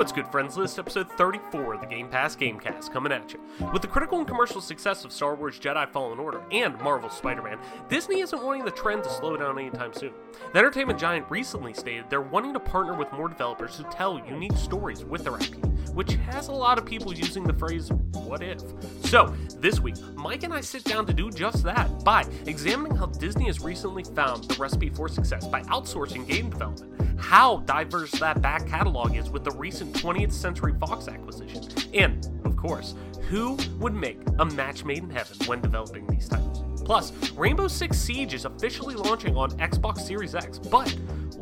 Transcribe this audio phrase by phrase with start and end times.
[0.00, 0.56] What's good, friends?
[0.56, 3.40] List episode 34 of the Game Pass Gamecast coming at you.
[3.70, 7.42] With the critical and commercial success of Star Wars Jedi Fallen Order and Marvel's Spider
[7.42, 7.58] Man,
[7.90, 10.14] Disney isn't wanting the trend to slow down anytime soon.
[10.54, 14.56] The entertainment giant recently stated they're wanting to partner with more developers who tell unique
[14.56, 18.60] stories with their IP, which has a lot of people using the phrase, what if?
[19.04, 23.06] So, this week, Mike and I sit down to do just that by examining how
[23.06, 28.40] Disney has recently found the recipe for success by outsourcing game development, how diverse that
[28.40, 32.94] back catalog is with the recent 20th Century Fox acquisition, and, of course,
[33.28, 36.62] who would make a match made in heaven when developing these titles.
[36.84, 40.92] Plus, Rainbow Six Siege is officially launching on Xbox Series X, but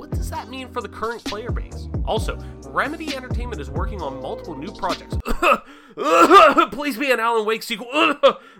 [0.08, 1.88] what does that mean for the current player base?
[2.06, 5.14] Also, Remedy Entertainment is working on multiple new projects.
[6.72, 8.14] Please be an Alan Wake sequel.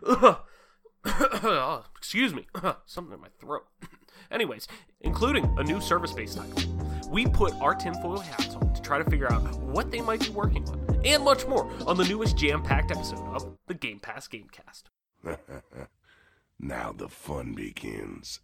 [1.96, 2.46] Excuse me,
[2.86, 3.66] something in my throat.
[4.30, 4.68] Anyways,
[5.00, 6.70] including a new service based title.
[7.08, 10.28] We put our tinfoil hats on to try to figure out what they might be
[10.28, 14.28] working on, and much more on the newest jam packed episode of the Game Pass
[14.28, 14.82] Gamecast.
[16.60, 18.40] now the fun begins.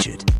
[0.00, 0.39] Richard.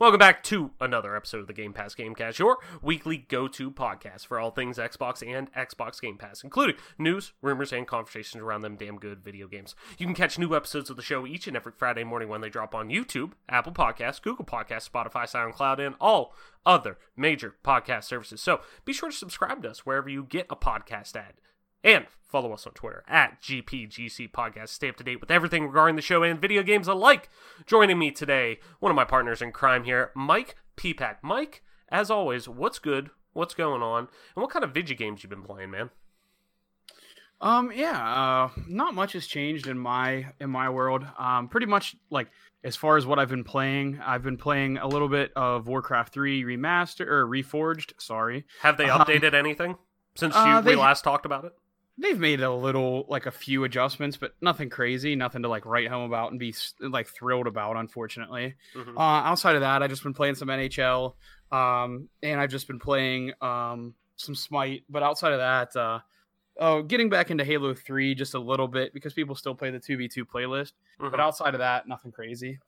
[0.00, 4.40] Welcome back to another episode of the Game Pass Gamecast, your weekly go-to podcast for
[4.40, 8.96] all things Xbox and Xbox Game Pass, including news, rumors, and conversations around them damn
[8.96, 9.74] good video games.
[9.98, 12.48] You can catch new episodes of the show each and every Friday morning when they
[12.48, 18.40] drop on YouTube, Apple Podcasts, Google Podcasts, Spotify, SoundCloud, and all other major podcast services.
[18.40, 21.34] So be sure to subscribe to us wherever you get a podcast ad.
[21.82, 24.68] And follow us on Twitter at GPGC Podcast.
[24.68, 27.30] Stay up to date with everything regarding the show and video games alike.
[27.66, 31.16] Joining me today, one of my partners in crime here, Mike Peapack.
[31.22, 33.10] Mike, as always, what's good?
[33.32, 34.08] What's going on?
[34.36, 35.90] And what kind of video games you been playing, man?
[37.40, 41.06] Um, yeah, uh, not much has changed in my in my world.
[41.18, 42.28] Um, pretty much like
[42.64, 46.12] as far as what I've been playing, I've been playing a little bit of Warcraft
[46.12, 47.92] 3 remastered or reforged.
[47.98, 49.78] Sorry, Have they Um, updated anything
[50.16, 51.52] since you, uh, we last talked about it?
[52.00, 55.88] They've made a little like a few adjustments, but nothing crazy, nothing to like write
[55.88, 57.76] home about and be like thrilled about.
[57.76, 58.96] Unfortunately, Mhm.
[58.96, 61.16] uh, outside of that, I've just been playing some NHL,
[61.52, 64.84] um, and I've just been playing um some Smite.
[64.88, 66.00] But outside of that, uh,
[66.58, 69.80] oh, getting back into Halo 3 just a little bit because people still play the
[69.80, 70.72] 2v2 playlist.
[71.00, 71.10] Mhm.
[71.10, 72.58] But outside of that, nothing crazy.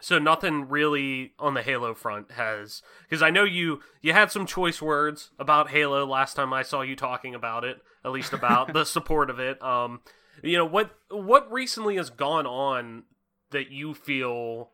[0.00, 4.46] So nothing really on the Halo front has because I know you you had some
[4.46, 8.72] choice words about Halo last time I saw you talking about it, at least about
[8.72, 9.60] the support of it.
[9.62, 10.00] Um,
[10.42, 13.04] you know what what recently has gone on
[13.50, 14.70] that you feel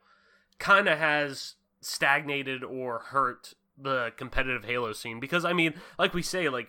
[0.59, 5.21] kind of has stagnated or hurt the competitive Halo scene?
[5.21, 6.69] Because I mean, like we say, like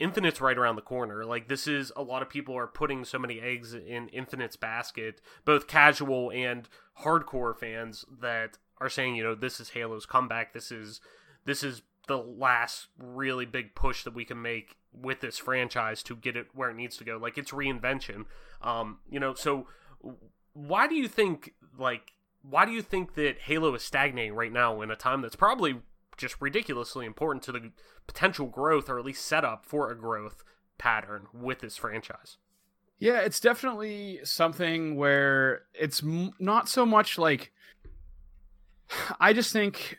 [0.00, 1.24] Infinite's right around the corner.
[1.24, 5.20] Like this is a lot of people are putting so many eggs in Infinite's basket,
[5.44, 6.68] both casual and
[7.04, 10.54] hardcore fans that are saying, you know, this is Halo's comeback.
[10.54, 11.00] This is
[11.44, 16.16] this is the last really big push that we can make with this franchise to
[16.16, 17.18] get it where it needs to go.
[17.18, 18.24] Like it's reinvention.
[18.62, 19.68] Um, you know, so
[20.54, 24.80] why do you think like why do you think that Halo is stagnating right now
[24.80, 25.82] in a time that's probably
[26.20, 27.72] just ridiculously important to the
[28.06, 30.44] potential growth or at least setup for a growth
[30.78, 32.36] pattern with this franchise?
[32.98, 37.52] Yeah, it's definitely something where it's m- not so much like
[39.20, 39.98] I just think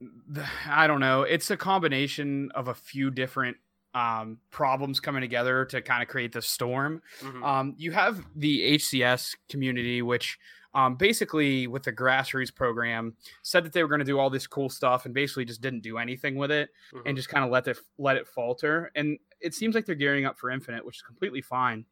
[0.68, 1.22] I don't know.
[1.22, 3.58] It's a combination of a few different
[3.94, 7.00] um, problems coming together to kind of create the storm.
[7.20, 7.42] Mhm.
[7.42, 10.38] Um, you have the HCS community, which
[10.76, 14.46] um, basically, with the grassroots program, said that they were going to do all this
[14.46, 17.02] cool stuff and basically just didn't do anything with it Mhm.
[17.06, 18.92] and just kind of let it let it falter.
[18.94, 21.84] And it seems like they're gearing up for Infinite, which is completely fine.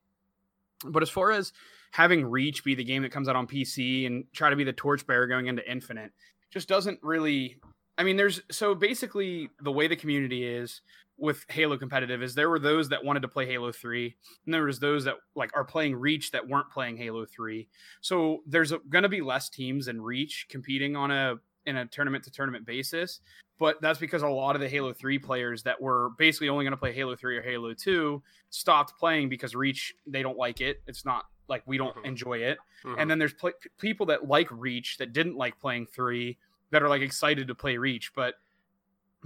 [0.85, 1.53] But as far as
[1.93, 4.73] having Reach be the game that comes out on PC and try to be the
[4.73, 6.13] torchbearer going into Infinite,
[6.51, 7.57] just doesn't really.
[7.97, 10.81] I mean, there's so basically the way the community is
[11.17, 14.13] with Halo competitive is there were those that wanted to play Halo 3
[14.47, 17.69] and there was those that like are playing Reach that weren't playing Halo 3.
[18.01, 21.37] So there's going to be less teams in Reach competing on a
[21.67, 23.21] in a tournament to tournament basis,
[23.59, 26.73] but that's because a lot of the Halo 3 players that were basically only going
[26.73, 28.21] to play Halo 3 or Halo 2
[28.51, 30.83] stopped playing because Reach they don't like it.
[30.89, 32.05] It's not like we don't Mhm.
[32.07, 32.59] enjoy it.
[32.85, 32.97] Mhm.
[32.99, 36.37] And then there's pl- people that like Reach that didn't like playing 3
[36.75, 38.35] that are like excited to play Reach, but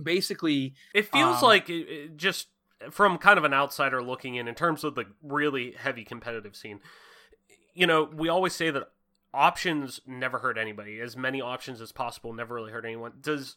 [0.01, 2.49] basically It feels Um, like it, it just
[2.91, 6.81] from kind of an outsider looking in, in terms of the really heavy competitive scene.
[7.75, 8.91] you know, we always say that
[9.33, 11.01] options never hurt anybody.
[11.01, 13.13] As many options as possible never really hurt anyone.
[13.21, 13.57] Does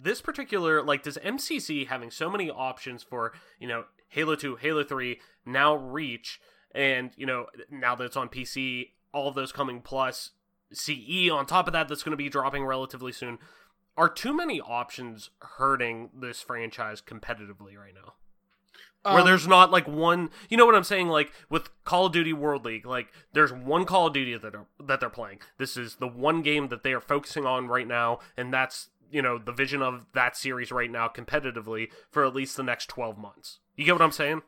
[0.00, 4.84] this particular like does MCC having so many options for you know Halo Two, Halo
[4.84, 6.40] Three, now Reach,
[6.74, 10.30] and you know now that it's on PC, all of those coming plus
[10.72, 13.38] CE on top of that that's going to be dropping relatively soon.
[13.96, 18.14] Are too many options hurting this franchise competitively right now?
[19.12, 22.12] where Um, there's not like one you know what i'm saying like with call of
[22.12, 25.76] duty world league like there's one call of duty that are that they're playing this
[25.76, 29.38] is the one game that they are focusing on right now and that's you know
[29.38, 33.60] the vision of that series right now competitively for at least the next 12 months
[33.76, 34.42] you get what i'm saying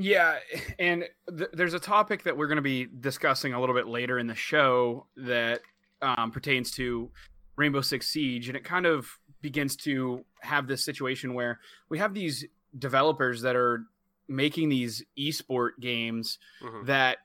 [0.00, 0.38] Yeah,
[0.78, 1.04] and
[1.36, 4.26] th- there's a topic that we're going to be discussing a little bit later in
[4.26, 5.60] the show that
[6.02, 7.10] um, pertains to
[7.56, 9.08] Rainbow Six Siege, and it kind of
[9.42, 11.58] begins to have this situation where
[11.88, 12.44] we have these
[12.78, 13.84] developers that are
[14.28, 16.86] making these esport games Mhm.
[16.86, 17.18] that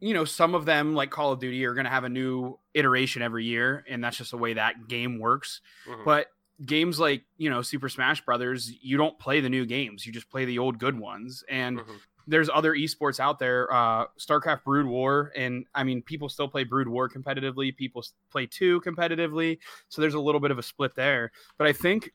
[0.00, 2.58] you know some of them like call of duty are going to have a new
[2.74, 6.04] iteration every year and that's just the way that game works Mhm.
[6.04, 6.26] but
[6.66, 10.28] games like you know super smash brothers you don't play the new games you just
[10.30, 12.00] play the old good ones and Mhm.
[12.28, 16.62] There's other esports out there uh starcraft brood war and i mean people still play
[16.62, 19.58] brood war competitively people play 2 competitively
[19.88, 21.32] so there's a little bit of a split there.
[21.56, 22.12] But i think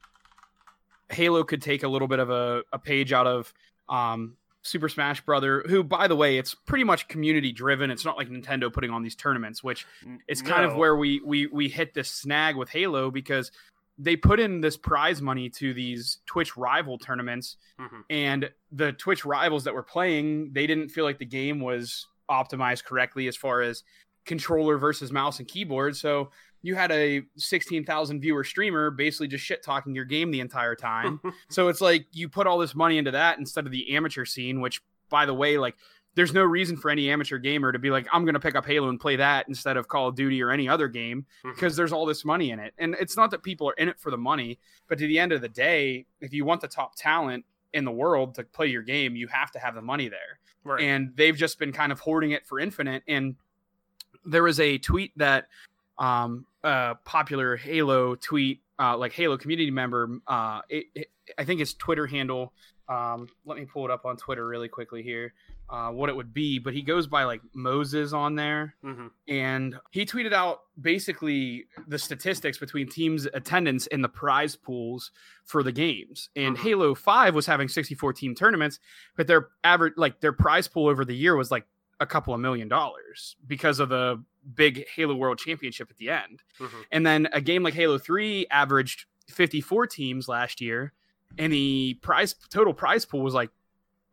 [1.09, 3.53] halo could take a little bit of a, a page out of
[3.89, 7.91] um super smash brother who by the way it's pretty much community driven.
[7.91, 9.85] It's not like nintendo putting on these tournaments which
[10.27, 13.51] it's kind of where we we we hit this snag with Halo because
[13.97, 18.03] they put in this prize money to these Twitch rival tournaments Mhm.
[18.09, 22.85] and the Twitch rivals that were playing they didn't feel like the game was optimized
[22.85, 23.83] correctly as far as
[24.25, 26.31] controller versus mouse and keyboard so
[26.61, 31.19] you had a 16,000 viewer streamer basically just shit talking your game the entire time
[31.49, 34.61] so it's like you put all this money into that instead of the amateur scene,
[34.61, 35.75] which, by the way, like
[36.15, 38.65] there's no reason for any amateur gamer to be like, I'm going to pick up
[38.65, 41.55] Halo and play that instead of Call of Duty or any other game Mhm.
[41.55, 42.73] because there's all this money in it.
[42.77, 45.31] And it's not that people are in it for the money, but to the end
[45.31, 48.83] of the day, if you want the top talent in the world to play your
[48.83, 50.81] game, you have to have the money there right.
[50.83, 53.35] and they've just been kind of hoarding it for infinite and
[54.25, 55.47] there was a tweet that
[55.97, 61.59] um a popular halo tweet uh like halo community member uh it, it- i think
[61.59, 62.53] his twitter handle
[62.89, 65.33] um let me pull it up on twitter really quickly here
[65.69, 69.09] uh what it would be but he goes by like moses on there Mhm.
[69.27, 75.11] and he tweeted out basically the statistics between teams attendance and the prize pools
[75.45, 76.61] for the games and Mhm.
[76.61, 78.79] halo 5 was having 64 team tournaments
[79.15, 81.65] but their average like their prize pool over the year was like
[81.99, 84.21] a couple of million dollars because of the
[84.55, 86.85] big halo world championship at the end Mhm.
[86.91, 90.91] and then a game like halo 3 averaged 54 teams last year
[91.37, 93.49] and the prize total prize pool was like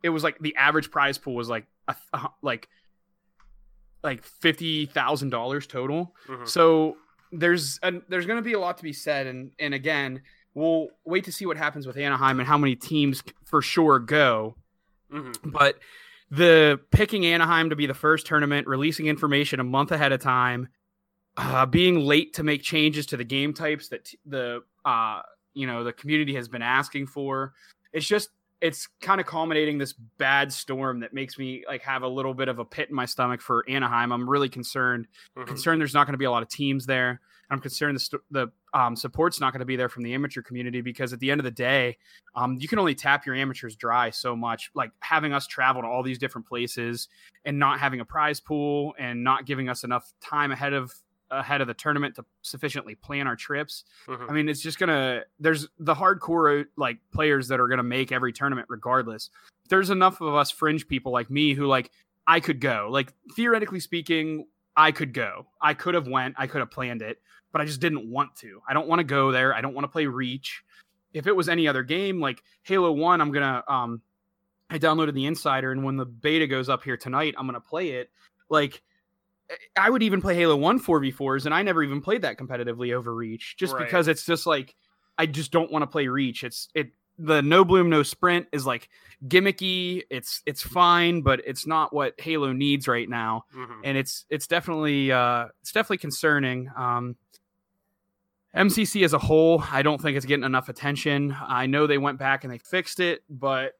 [0.03, 2.67] it was like the average prize pool was like a, a- like
[4.03, 6.15] like fifty thousand dollars total.
[6.27, 6.47] Mhm.
[6.47, 6.97] So
[7.31, 10.21] there's a, there's going to be a lot to be said, and and again,
[10.53, 14.55] we'll wait to see what happens with Anaheim and how many teams for sure go.
[15.13, 15.35] Mhm.
[15.51, 15.79] But
[16.31, 20.69] the picking Anaheim to be the first tournament, releasing information a month ahead of time,
[21.37, 25.21] uh, being late to make changes to the game types that t- the uh,
[25.53, 27.53] you know the community has been asking for.
[27.93, 28.29] It's just
[28.61, 32.47] it's kind of culminating this bad storm that makes me like have a little bit
[32.47, 34.11] of a pit in my stomach for Anaheim.
[34.11, 35.07] I'm really concerned.
[35.35, 35.47] Mhm.
[35.47, 37.21] Concerned there's not going to be a lot of teams there.
[37.49, 40.41] I'm concerned the st- the um, support's not going to be there from the amateur
[40.41, 41.97] community because at the end of the day,
[42.35, 44.71] um, you can only tap your amateurs dry so much.
[44.73, 47.09] Like having us travel to all these different places
[47.43, 50.93] and not having a prize pool and not giving us enough time ahead of
[51.31, 53.83] ahead of the tournament to sufficiently plan our trips.
[54.07, 54.29] Mhm.
[54.29, 55.23] I mean, it's just gonna.
[55.39, 59.29] There's the hardcore like players that are gonna make every tournament regardless.
[59.69, 61.91] There's enough of us fringe people like me who like
[62.27, 62.87] I could go.
[62.91, 65.47] Like theoretically speaking, I could go.
[65.61, 66.35] I could have went.
[66.37, 67.21] I could have planned it,
[67.51, 68.61] but I just didn't want to.
[68.67, 69.53] I don't want to go there.
[69.55, 70.63] I don't want to play Reach.
[71.13, 73.63] If it was any other game like Halo One, I'm gonna.
[73.67, 74.01] um
[74.69, 77.89] I downloaded the Insider, and when the beta goes up here tonight, I'm gonna play
[77.91, 78.09] it.
[78.49, 78.81] Like
[79.75, 83.13] I would even play Halo 1 4v4s, and I never even played that competitively over
[83.13, 83.85] Reach just Right.
[83.85, 84.75] because it's just like
[85.17, 86.43] I just don't want to play Reach.
[86.43, 88.89] It's it the no bloom, no sprint is like
[89.27, 90.03] gimmicky.
[90.09, 93.43] It's it's fine, but it's not what Halo needs right now.
[93.55, 93.81] Mhm.
[93.83, 96.69] And it's it's definitely uh it's definitely concerning.
[96.75, 97.15] Um
[98.55, 101.35] MCC as a whole, I don't think it's getting enough attention.
[101.39, 103.73] I know they went back and they fixed it, but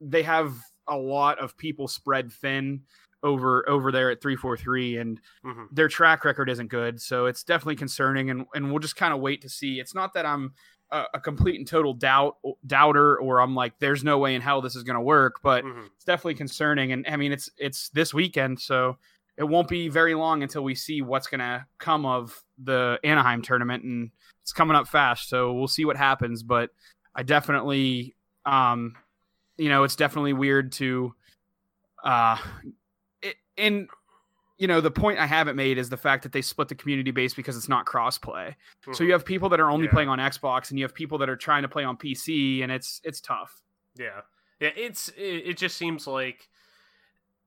[0.00, 0.54] they have
[0.88, 2.82] a lot of people spread thin
[3.22, 5.66] over over there at 343 and Mhm.
[5.72, 9.18] their track record isn't good so it's definitely concerning and and we'll just kind of
[9.20, 10.54] wait to see it's not that i'm
[10.92, 14.60] a, a complete and total doubt doubter or i'm like there's no way in hell
[14.60, 15.86] this is going to work but Mhm.
[15.96, 18.96] it's definitely concerning and i mean it's it's this weekend so
[19.36, 23.40] it won't be very long until we see what's going to come of the Anaheim
[23.40, 24.10] tournament, and
[24.42, 25.28] it's coming up fast.
[25.28, 26.42] So we'll see what happens.
[26.42, 26.70] But
[27.14, 28.96] I definitely, um,
[29.58, 31.14] you know, it's definitely weird to,
[32.02, 32.36] uh,
[33.58, 33.88] and
[34.58, 37.12] you know, the point I haven't made is the fact that they split the community
[37.12, 38.56] base because it's not crossplay.
[38.82, 39.12] So you mm-hmm.
[39.12, 39.92] have people that are only Yeah.
[39.92, 42.72] playing on Xbox, and you have people that are trying to play on PC, and
[42.72, 43.62] it's it's tough.
[43.96, 44.22] Yeah,
[44.60, 44.70] yeah.
[44.76, 46.48] It's it, it just seems like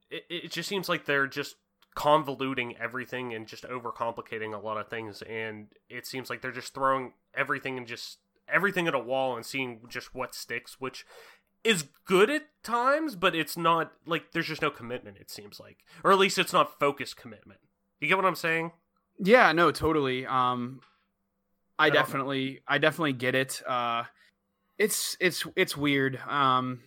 [0.10, 1.58] it, it just seems like they're just
[1.98, 6.74] convoluting everything and just overcomplicating a lot of things, and it seems like they're just
[6.74, 11.06] throwing everything and just everything at a wall and seeing just what sticks, which
[11.64, 15.18] is good at times, but it's not like there's just no commitment.
[15.18, 17.60] It seems like, or at least it's not focused commitment.
[18.00, 18.72] You get what I'm saying?
[19.20, 20.26] Yeah, no, totally.
[20.26, 20.82] Um,
[21.78, 21.94] I, I know.
[21.94, 23.62] definitely, I definitely get it.
[23.68, 24.04] Uh,
[24.78, 26.18] it's it's it's weird.
[26.28, 26.82] Um,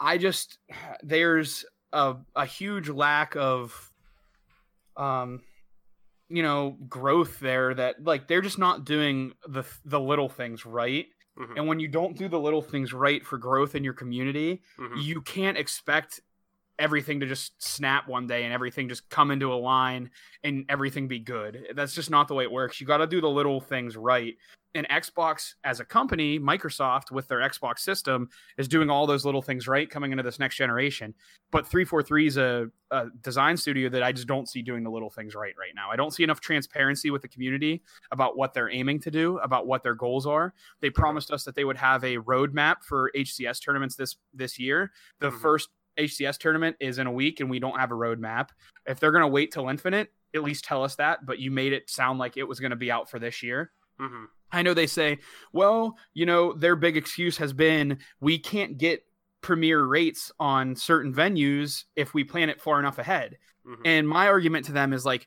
[0.00, 0.58] I just
[1.02, 3.92] there's a a huge lack of,
[4.96, 5.42] um,
[6.28, 7.74] you know, growth there.
[7.74, 11.06] That like they're just not doing the the little things right.
[11.40, 11.56] Mhm.
[11.56, 15.02] And when you don't do the little things right for growth in your community, Mhm.
[15.02, 16.20] you can't expect
[16.78, 20.10] everything to just snap one day and everything just come into a line
[20.44, 21.66] and everything be good.
[21.74, 22.80] That's just not the way it works.
[22.80, 24.36] You got to do the little things right.
[24.74, 29.42] And Xbox as a company, Microsoft with their Xbox system is doing all those little
[29.42, 31.12] things right coming into this next generation.
[31.50, 35.10] But 343 is a, a design studio that I just don't see doing the little
[35.10, 35.90] things right right now.
[35.90, 39.66] I don't see enough transparency with the community about what they're aiming to do, about
[39.66, 40.54] what their goals are.
[40.80, 44.92] They promised us that they would have a roadmap for HCS tournaments this this year.
[45.18, 45.40] The Mhm.
[45.40, 48.50] first HCS tournament is in a week, and we don't have a roadmap.
[48.86, 51.26] If they're going to wait till Infinite, at least tell us that.
[51.26, 53.72] But you made it sound like it was going to be out for this year.
[54.00, 54.26] Mhm.
[54.52, 55.18] I know they say,
[55.52, 59.04] well, you know, their big excuse has been we can't get
[59.42, 63.38] premier rates on certain venues if we plan it far enough ahead.
[63.66, 63.80] Mhm.
[63.84, 65.26] And my argument to them is like,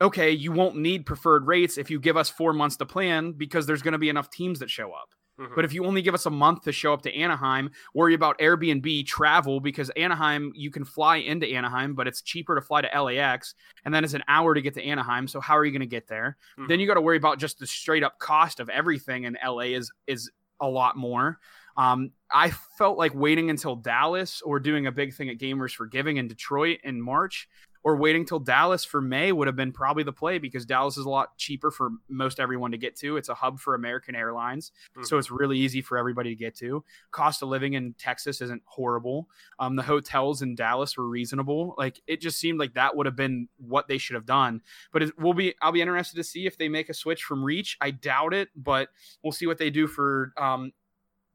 [0.00, 3.66] okay, you won't need preferred rates if you give us four months to plan because
[3.66, 5.10] there's going to be enough teams that show up.
[5.40, 5.54] Mhm.
[5.54, 8.38] But if you only give us a month to show up to Anaheim, worry about
[8.38, 12.88] Airbnb travel because Anaheim, you can fly into Anaheim, but it's cheaper to fly to
[13.02, 13.54] LAX.
[13.84, 15.26] And then it's an hour to get to Anaheim.
[15.26, 16.36] So how are you going to get there?
[16.58, 16.68] Mhm.
[16.68, 19.24] Then you got to worry about just the straight up cost of everything.
[19.26, 21.38] And LA is, is a lot more.
[21.76, 25.86] Um, I felt like waiting until Dallas or doing a big thing at Gamers for
[25.86, 27.48] Giving in Detroit in March
[27.84, 31.04] or waiting till Dallas for May would have been probably the play because Dallas is
[31.04, 33.16] a lot cheaper for most everyone to get to.
[33.16, 34.72] It's a hub for American Airlines,
[35.02, 36.84] so it's really easy for everybody to get to.
[37.10, 39.28] Cost of living in Texas isn't horrible.
[39.58, 41.74] Um, the hotels in Dallas were reasonable.
[41.76, 44.60] Like it just seemed like that would have been what they should have done.
[44.92, 45.54] But it will be.
[45.60, 47.76] I'll be interested to see if they make a switch from Reach.
[47.80, 48.88] I doubt it, but
[49.22, 50.72] we'll see what they do for um,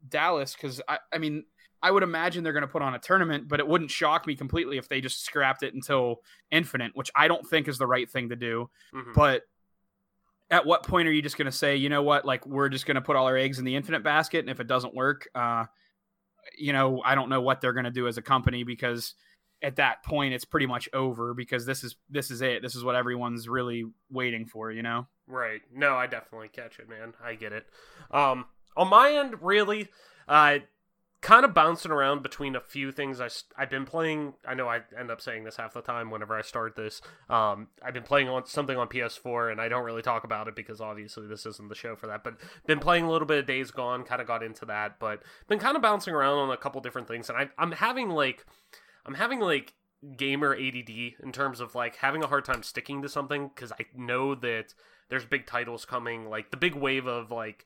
[0.08, 1.46] Dallas because I, I mean.
[1.88, 4.36] I would imagine they're going to put on a tournament, but it wouldn't shock me
[4.36, 6.18] completely if they just scrapped it until
[6.52, 8.70] Infinite, which I don't think is the right thing to do.
[8.94, 9.14] Mhm.
[9.14, 9.44] But
[10.52, 12.86] at what point are you just going to say, you know what, like we're just
[12.86, 15.30] going to put all our eggs in the Infinite basket, and if it doesn't work,
[15.34, 15.64] uh,
[16.58, 19.14] you know, I don't know what they're going to do as a company because
[19.62, 22.62] at that point it's pretty much over because this is this is it.
[22.62, 25.08] This is what everyone's really waiting for, you know.
[25.26, 25.62] Right.
[25.74, 27.14] No, I definitely catch it, man.
[27.24, 27.66] I get it.
[28.12, 28.44] Um,
[28.76, 29.88] on my end, really,
[30.28, 30.60] uh,
[31.22, 33.20] kind of bouncing around between a few things.
[33.20, 34.34] I, I've been playing.
[34.48, 37.02] I know I end up saying this half the time whenever I start this.
[37.30, 40.56] Um, I've been playing on something on PS4, and I don't really talk about it
[40.56, 42.24] because obviously this isn't the show for that.
[42.24, 44.04] But been playing a little bit of Days Gone.
[44.04, 47.08] Kind of got into that, but been kind of bouncing around on a couple different
[47.08, 48.46] things, and I, I'm having like,
[49.06, 49.74] I'm having like
[50.16, 50.90] gamer ADD
[51.24, 54.76] in terms of like having a hard time sticking to something because I know that
[55.10, 57.66] there's big titles coming, like the big wave of like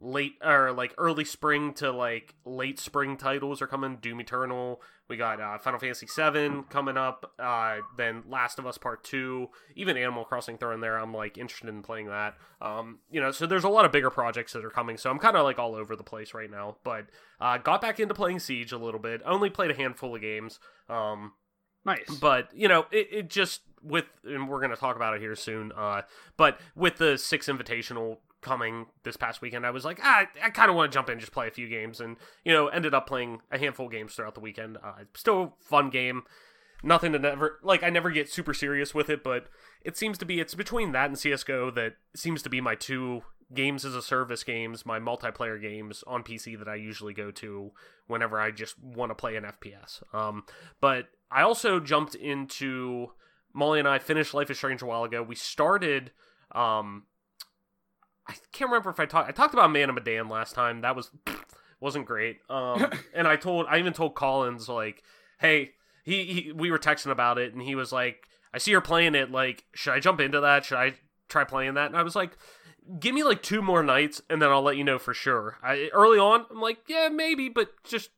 [0.00, 3.96] late or like early spring to like late spring titles are coming.
[3.96, 8.78] Doom Eternal, we got uh, Final Fantasy VII coming up, uh, then Last of Us
[8.78, 10.98] Part Two, even Animal Crossing thrown there.
[10.98, 12.36] I'm like interested in playing that.
[12.62, 14.96] Um, you know, so there's a lot of bigger projects that are coming.
[14.96, 16.76] So I'm kind of like all over the place right now.
[16.82, 17.06] But
[17.40, 19.20] uh, got back into playing Siege a little bit.
[19.26, 20.58] Only played a handful of games.
[20.88, 21.32] Um,
[21.84, 22.14] Nice.
[22.20, 25.34] but you know it, it just with and we're going to talk about it here
[25.34, 26.02] soon uh
[26.36, 30.70] but with the six invitational coming this past weekend i was like ah, i kind
[30.70, 32.94] of want to jump in and just play a few games and you know ended
[32.94, 34.78] up playing a handful of games throughout the weekend.
[34.82, 36.22] Uh still fun game.
[36.82, 39.48] Nothing to never like i never get super serious with it but
[39.82, 43.22] it seems to be it's between that and csgo that seems to be my two
[43.52, 47.70] games as a service games my multiplayer games on pc that i usually go to
[48.06, 50.44] whenever i just want to play an fps um
[50.80, 53.12] but I also jumped into
[53.52, 55.22] Molly and I finished Life is Strange a while ago.
[55.22, 56.12] We started
[56.52, 57.04] um
[58.30, 60.82] I can't remember if I talked I talked about Man of Medan last time.
[60.82, 61.10] That was
[61.80, 62.38] wasn't great.
[62.48, 65.02] Um and I told I even told Collins like,
[65.38, 65.72] "Hey,
[66.04, 69.14] he, he we were texting about it, and he was like, "I see you're playing
[69.14, 69.30] it.
[69.30, 70.64] Like, should I jump into that?
[70.64, 70.94] Should I
[71.28, 72.36] try playing that?" And I was like,
[72.98, 75.90] "Give me like two more nights, and then I'll let you know for sure." I
[75.92, 78.10] early on, I'm like, "Yeah, maybe," but just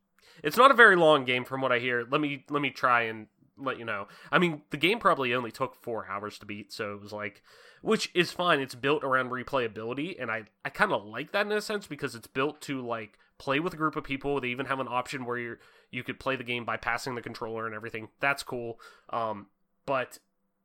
[0.42, 2.06] it's not a very long game from what I hear.
[2.08, 4.08] Let me let me try and let you know.
[4.30, 7.42] I mean, the game probably only took four hours to beat, so it was like,
[7.82, 8.60] which is fine.
[8.60, 12.14] It's built around replayability, and I I kind of like that in a sense because
[12.14, 14.40] it's built to like play with a group of people.
[14.40, 15.56] They even have an option where you
[15.90, 18.08] you could play the game by passing the controller and everything.
[18.20, 18.80] That's cool.
[19.10, 19.46] Um,
[19.86, 20.18] but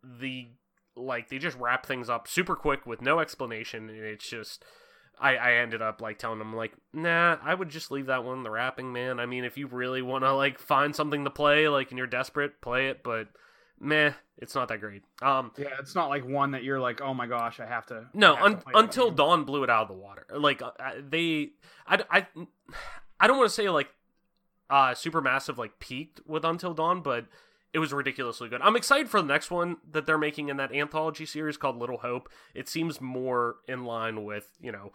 [0.04, 0.48] the
[0.96, 4.64] like they just wrap things up super quick with no explanation, and it's just.
[5.20, 8.44] I, I ended up like telling them like nah I would just leave that one
[8.44, 11.68] the wrapping man I mean if you really want to like find something to play
[11.70, 13.28] like and you're desperate play it but
[13.80, 17.14] meh it's not that great um Yeah, it's not like one that you're like, oh
[17.14, 18.06] my gosh, I have to.
[18.14, 20.26] no, have un- that until game." Dawn blew it out of the water.
[20.36, 20.72] Like uh,
[21.10, 21.50] they,
[21.88, 22.28] I, I,
[23.20, 23.90] I don't want to say like
[24.70, 27.26] uh Supermassive like peaked with Until Dawn, but
[27.74, 28.62] it was ridiculously good.
[28.62, 31.98] I'm excited for the next one that they're making in that anthology series called Little
[32.00, 32.30] Hope.
[32.54, 34.92] It seems more in line with you know.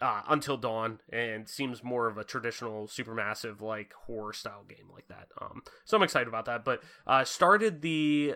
[0.00, 5.06] Uh, Until Dawn, and seems more of a traditional supermassive like horror style game like
[5.06, 5.28] that.
[5.40, 6.64] Um, so I'm excited about that.
[6.64, 8.34] But uh, started the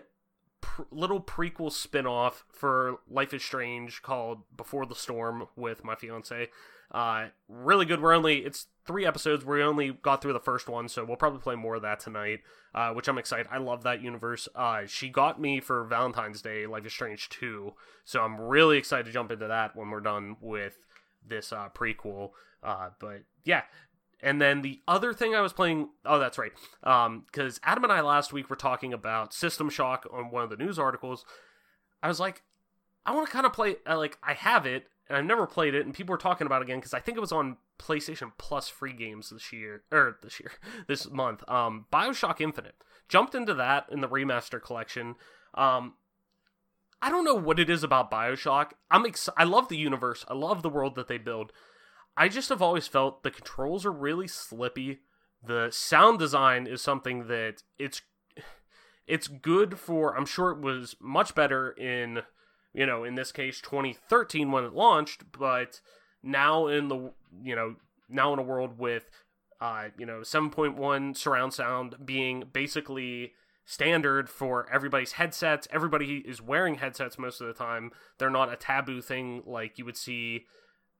[0.61, 6.47] pr- little prequel spin-off for Life is Strange called Before the Storm with my fiance.
[6.91, 8.01] Uh, really good.
[8.01, 9.45] We're only it's three episodes.
[9.45, 12.39] We only got through the first one, so we'll probably play more of that tonight.
[12.73, 13.47] Uh, which I'm excited.
[13.49, 14.47] I love that universe.
[14.53, 17.73] Uh, she got me for Valentine's Day Life is Strange two,
[18.05, 20.77] so I'm really excited to jump into that when we're done with
[21.25, 22.29] this uh, prequel.
[22.61, 23.63] Uh, but yeah,
[24.21, 26.51] and then the other thing I was playing, oh, that's right.
[26.83, 30.49] Um, because Adam and I last week were talking about System Shock on one of
[30.49, 31.25] the news articles.
[32.03, 32.43] I was like,
[33.05, 35.73] I want to kind of play, uh, like, I have it, and I've never played
[35.73, 38.31] it, and people were talking about it again because I think it was on PlayStation
[38.37, 40.51] Plus free games this year, or this year,
[40.87, 41.43] this month.
[41.49, 42.75] Um, Bioshock Infinite.
[43.07, 45.15] Jumped into that in the remaster collection.
[45.55, 45.95] Um,
[47.01, 48.71] I don't know what it is about Bioshock.
[48.91, 50.25] I'm ex- I love the universe.
[50.27, 51.51] I love the world that they build.
[52.15, 54.99] I just have always felt the controls are really slippy.
[55.43, 58.03] The sound design is something that it's
[59.07, 60.15] it's good for.
[60.15, 62.19] I'm sure it was much better in
[62.73, 65.81] you know in this case 2013 when it launched, but
[66.23, 67.11] now in the
[67.43, 67.75] you know
[68.09, 69.09] now in a world with
[69.61, 73.33] uh you know 7.1 surround sound being basically
[73.65, 75.67] standard for everybody's headsets.
[75.71, 77.91] Everybody is wearing headsets most of the time.
[78.17, 80.45] They're not a taboo thing like you would see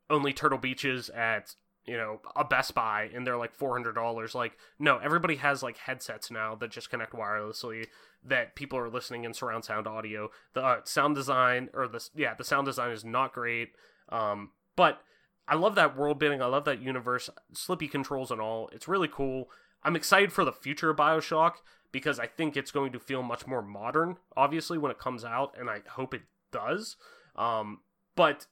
[0.07, 1.55] only Turtle Beaches at
[1.89, 4.35] you know a Best Buy and they're like four hundred dollars.
[4.35, 7.87] Like no, everybody has like headsets now that just connect wirelessly.
[8.23, 10.29] That people are listening in surround sound audio.
[10.53, 13.69] The uh, sound design or the yeah the sound design is not great.
[14.09, 15.01] Um, but
[15.47, 16.41] I love that world building.
[16.41, 18.69] I love that universe, slippy controls and all.
[18.71, 19.49] It's really cool.
[19.83, 21.53] I'm excited for the future of Bioshock
[21.91, 25.55] because I think it's going to feel much more modern, obviously, when it comes out,
[25.57, 26.21] and I hope it
[26.51, 26.97] does.
[27.35, 27.79] Um,
[28.15, 28.45] but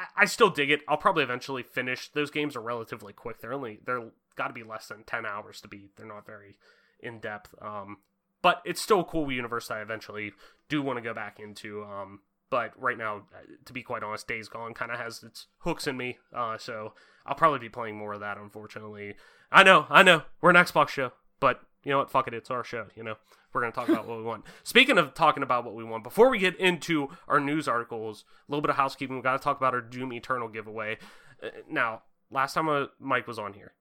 [0.00, 0.80] I, I still dig it.
[0.88, 2.08] I'll probably eventually finish.
[2.08, 3.40] Those games are relatively quick.
[3.40, 5.96] They're only they're got to be less than ten hours to beat.
[5.96, 6.56] They're not very
[7.00, 7.54] in depth.
[7.60, 7.98] Um,
[8.42, 10.32] but it's still a cool universe that I eventually
[10.68, 11.84] do want to go back into.
[11.84, 15.46] Um, but right now, uh, to be quite honest, Days Gone kind of has its
[15.58, 16.18] hooks in me.
[16.34, 16.94] Uh, so
[17.26, 18.38] I'll probably be playing more of that.
[18.38, 19.14] Unfortunately,
[19.52, 22.10] I know, I know, we're an Xbox show, but you know what?
[22.10, 22.86] Fuck it, it's our show.
[22.94, 23.14] You know,
[23.52, 24.44] we're gonna talk about what we want.
[24.64, 28.52] Speaking of talking about what we want, before we get into our news articles, a
[28.52, 29.16] little bit of housekeeping.
[29.16, 30.98] We got to talk about our Doom Eternal giveaway.
[31.42, 33.72] Uh, now, last time uh, Mike was on here,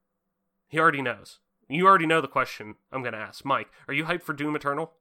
[0.68, 1.40] he already knows.
[1.68, 3.46] You already know the question I'm gonna ask.
[3.46, 4.94] Mike, are you hyped for Doom Eternal?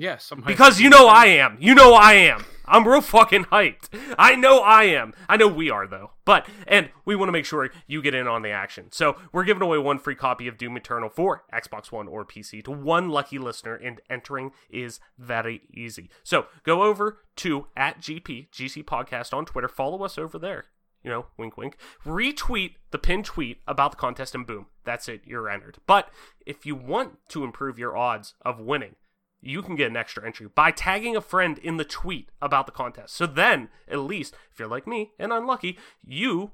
[0.00, 0.32] Yes.
[0.46, 1.58] Because you know I am.
[1.60, 2.46] You know I am.
[2.64, 3.90] I'm real fucking hyped.
[4.18, 5.12] I know I am.
[5.28, 6.12] I know we are though.
[6.24, 8.86] But and we want to make sure you get in on the action.
[8.92, 12.64] So we're giving away one free copy of Doom Eternal for Xbox One or PC
[12.64, 16.08] to one lucky listener, and entering is very easy.
[16.22, 19.68] So go over to at GP GC Podcast on Twitter.
[19.68, 20.64] Follow us over there.
[21.04, 21.76] You know, wink, wink.
[22.06, 25.20] Retweet the pinned tweet about the contest, and boom, that's it.
[25.26, 25.76] You're entered.
[25.86, 26.08] But
[26.46, 28.96] if you want to improve your odds of winning,
[29.40, 32.72] you can get an extra entry by tagging a friend in the tweet about the
[32.72, 33.14] contest.
[33.14, 36.52] So then, at least, if you're like me and unlucky, you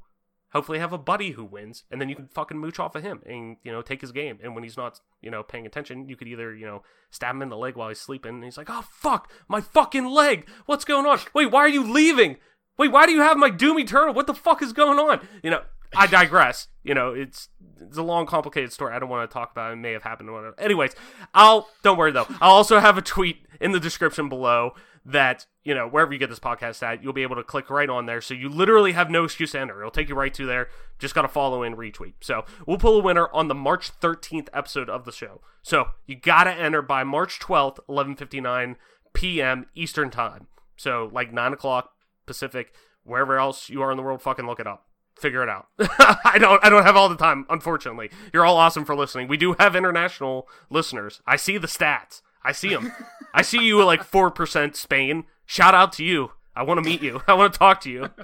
[0.50, 3.20] hopefully have a buddy who wins, and then you can fucking mooch off of him
[3.26, 4.38] and, you know, take his game.
[4.42, 7.42] And when he's not, you know, paying attention, you could either, you know, stab him
[7.42, 10.48] in the leg while he's sleeping, and he's like, oh, fuck, my fucking leg.
[10.66, 11.18] What's going on?
[11.34, 12.36] Wait, why are you leaving?
[12.78, 14.14] Wait, why do you have my Doom Eternal?
[14.14, 15.26] What the fuck is going on?
[15.42, 15.62] You know,
[15.94, 16.68] I digress.
[16.82, 17.48] You know, it's
[17.80, 18.94] it's a long, complicated story.
[18.94, 19.70] I don't want to talk about.
[19.70, 20.32] It, it may have happened.
[20.32, 20.58] Whatever.
[20.58, 20.94] Anyways,
[21.34, 22.26] I'll don't worry though.
[22.40, 26.30] I'll also have a tweet in the description below that you know wherever you get
[26.30, 28.20] this podcast at, you'll be able to click right on there.
[28.20, 29.80] So you literally have no excuse to enter.
[29.80, 30.68] It'll take you right to there.
[30.98, 32.14] Just gotta follow and retweet.
[32.20, 35.40] So we'll pull a winner on the March 13th episode of the show.
[35.62, 38.76] So you gotta enter by March 12th, 11:59
[39.12, 39.66] p.m.
[39.74, 40.48] Eastern time.
[40.76, 41.90] So like nine o'clock
[42.26, 42.74] Pacific.
[43.04, 44.86] Wherever else you are in the world, fucking look it up
[45.18, 45.68] figure it out.
[45.78, 48.10] I don't I don't have all the time, unfortunately.
[48.32, 49.28] You're all awesome for listening.
[49.28, 51.20] We do have international listeners.
[51.26, 52.22] I see the stats.
[52.42, 52.92] I see them.
[53.34, 55.24] I see you like 4% Spain.
[55.46, 56.30] Shout out to you.
[56.54, 57.20] I want to meet you.
[57.26, 58.10] I want to talk to you.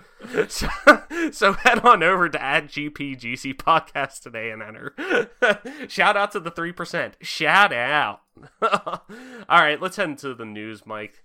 [0.48, 0.68] So,
[1.32, 4.94] so head on over to at GPGC podcast today and enter.
[5.88, 7.14] Shout out to the 3%.
[7.20, 8.20] Shout out.
[8.62, 9.00] All
[9.48, 11.24] right, let's head into the news, Mike.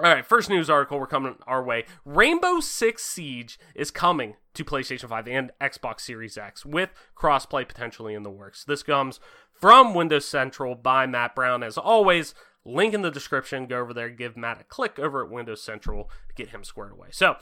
[0.00, 1.84] All right, first news article we're coming our way.
[2.04, 8.14] Rainbow Six Siege is coming to PlayStation 5 and Xbox Series X with crossplay potentially
[8.14, 8.62] in the works.
[8.62, 9.18] This comes
[9.60, 11.64] from Windows Central by Matt Brown.
[11.64, 12.32] As always,
[12.64, 13.66] link in the description.
[13.66, 16.92] Go over there, give Matt a click over at Windows Central to get him squared
[16.92, 17.08] away.
[17.10, 17.34] So,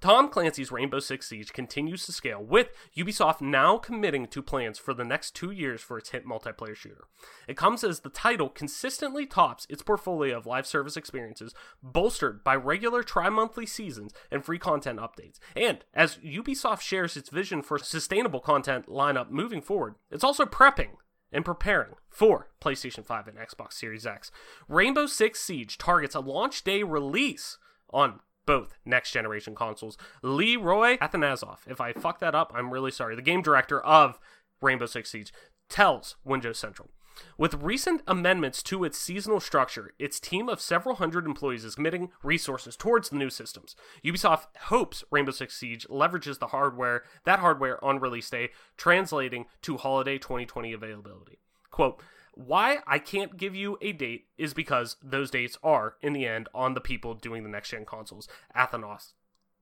[0.00, 4.94] Tom Clancy's Rainbow Six Siege continues to scale, with Ubisoft now committing to plans for
[4.94, 7.04] the next two years for its hit multiplayer shooter.
[7.46, 12.56] It comes as the title consistently tops its portfolio of live service experiences, bolstered by
[12.56, 15.38] regular tri monthly seasons and free content updates.
[15.54, 20.92] And as Ubisoft shares its vision for sustainable content lineup moving forward, it's also prepping
[21.30, 24.30] and preparing for PlayStation 5 and Xbox Series X.
[24.66, 27.58] Rainbow Six Siege targets a launch day release
[27.90, 29.96] on both next generation consoles.
[30.24, 33.14] Leroy Athanassoff, if I fuck that up, I'm really sorry.
[33.14, 34.18] The game director of
[34.60, 35.32] Rainbow Six Siege
[35.68, 36.90] tells Windows Central.
[37.38, 42.10] With recent amendments to its seasonal structure, its team of several hundred employees is committing
[42.24, 43.76] resources towards the new systems.
[44.04, 49.76] Ubisoft hopes Rainbow Six Siege leverages the hardware, that hardware on release day, translating to
[49.76, 51.38] holiday 2020 availability.
[51.70, 52.02] Quote,
[52.46, 56.48] why I can't give you a date is because those dates are, in the end,
[56.54, 58.28] on the people doing the next gen consoles.
[58.56, 59.12] Athanos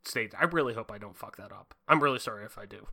[0.05, 1.75] states, I really hope I don't fuck that up.
[1.89, 2.87] I'm really sorry if I do.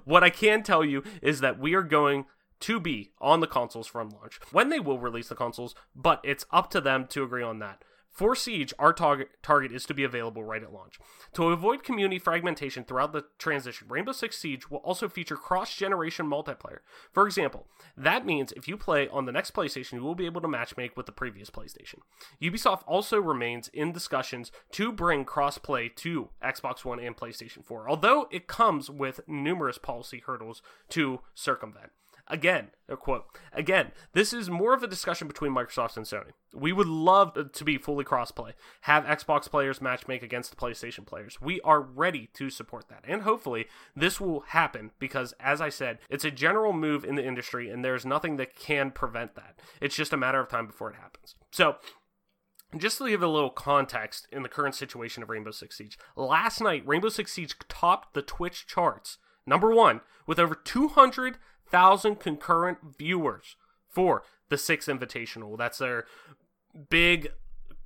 [0.04, 2.26] what I can tell you is that we are going
[2.60, 6.46] to be on the consoles from launch when they will release the consoles, but it's
[6.50, 7.82] up to them to agree on that.
[8.16, 10.98] For Siege, our target target is to be available right at launch.
[11.34, 16.78] To avoid community fragmentation throughout the transition, Rainbow Six Siege will also feature cross-generation multiplayer.
[17.12, 20.40] For example, that means if you play on the next PlayStation, you will be able
[20.40, 21.98] to matchmake with the previous PlayStation.
[22.40, 28.28] Ubisoft also remains in discussions to bring cross-play to Xbox One and PlayStation 4, although
[28.30, 31.90] it comes with numerous policy hurdles to circumvent.
[32.28, 36.32] Again, a quote, again, this is more of a discussion between Microsoft and Sony.
[36.52, 41.40] We would love to be fully crossplay, have Xbox players matchmake against the PlayStation players.
[41.40, 43.04] We are ready to support that.
[43.06, 47.24] And hopefully, this will happen because, as I said, it's a general move in the
[47.24, 49.60] industry and there's nothing that can prevent that.
[49.80, 51.36] It's just a matter of time before it happens.
[51.52, 51.76] So,
[52.76, 56.60] just to give a little context in the current situation of Rainbow Six Siege, last
[56.60, 61.38] night, Rainbow Six Siege topped the Twitch charts, number one, with over 200
[61.70, 63.56] thousand concurrent viewers
[63.88, 65.56] for the Six Invitational.
[65.58, 66.06] That's their
[66.90, 67.32] big,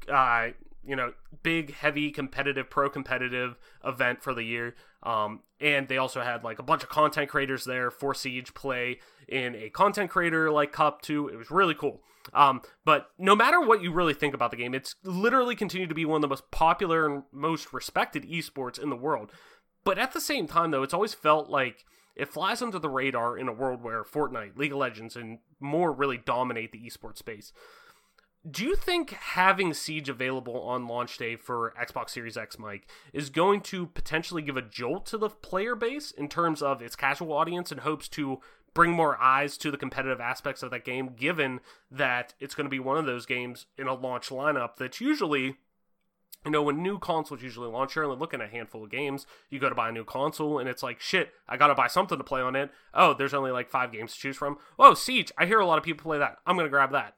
[0.09, 0.49] uh,
[0.85, 1.13] you know,
[1.43, 4.75] big, heavy, competitive, pro competitive event for the year.
[5.03, 8.99] Um, and they also had like a bunch of content creators there for Siege play
[9.29, 11.29] in a content creator like Cup too.
[11.29, 12.03] It was really cool.
[12.35, 15.95] Um, but no matter what you really think about the game, it's literally continued to
[15.95, 19.33] be one of the most popular and most respected esports in the world.
[19.85, 21.85] But at the same time, though, it's always felt like
[22.17, 25.93] it flies under the radar in a world where Fortnite, League of Legends, and more
[25.93, 27.53] really dominate the esports space.
[28.51, 33.29] Do you think having Siege available on launch day for Xbox Series X, Mike, is
[33.29, 37.35] going to potentially give a jolt to the player base in terms of its casual
[37.35, 38.41] audience and hopes to
[38.73, 42.71] bring more eyes to the competitive aspects of that game, given that it's going to
[42.71, 45.57] be one of those games in a launch lineup that's usually
[46.45, 49.27] you know, when new consoles usually launch, you're only looking at a handful of games.
[49.51, 52.17] You go to buy a new console, and it's like, shit, I gotta buy something
[52.17, 52.71] to play on it.
[52.95, 54.57] Oh, there's only like five games to choose from.
[54.79, 56.39] Oh, Siege, I hear a lot of people play that.
[56.47, 57.15] I'm gonna grab that.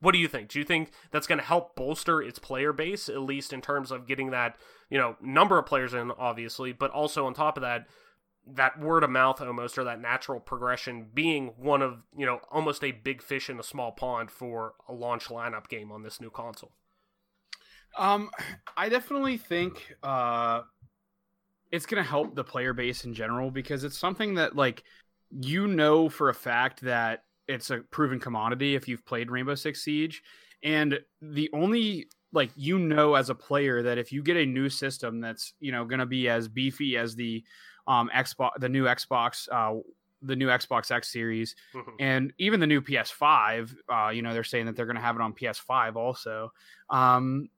[0.00, 0.48] What do you think?
[0.48, 4.06] Do you think that's gonna help bolster its player base, at least in terms of
[4.06, 4.56] getting that,
[4.88, 7.86] you know, number of players in, obviously, but also on top of that,
[8.46, 12.82] that word of mouth almost, or that natural progression being one of, you know, almost
[12.82, 16.30] a big fish in a small pond for a launch lineup game on this new
[16.30, 16.72] console?
[17.96, 18.30] Um,
[18.76, 20.62] I definitely think uh,
[21.70, 24.82] it's gonna help the player base in general because it's something that like
[25.30, 29.82] you know for a fact that it's a proven commodity if you've played Rainbow Six
[29.82, 30.22] Siege,
[30.62, 34.68] and the only like you know as a player that if you get a new
[34.68, 37.44] system that's you know going to be as beefy as the
[37.86, 39.78] um, Xbox, the new Xbox, uh,
[40.22, 41.94] the new Xbox X series, Mhm.
[42.00, 43.74] and even the new PS5.
[43.88, 46.50] Uh, you know, they're saying that they're going to have it on PS5 also.
[46.88, 47.48] Um,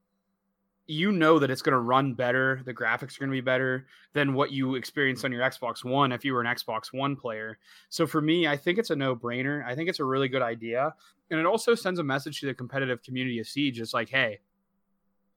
[0.88, 2.62] you know that it's going to run better.
[2.64, 6.12] The graphics are going to be better than what you experienced on your Xbox One
[6.12, 7.59] if you were an Xbox One player.
[7.88, 9.64] So for me, I think it's a no brainer.
[9.66, 10.94] I think it's a really good idea.
[11.31, 13.81] And it also sends a message to the competitive community of Siege.
[13.81, 14.38] It's like, hey,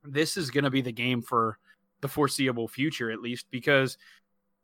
[0.03, 1.57] this is going to be the game for
[2.01, 3.97] the foreseeable future, at least, because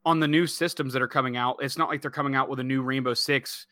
[0.05, 2.59] on the new systems that are coming out, it's not like they're coming out with
[2.59, 3.65] a new Rainbow Six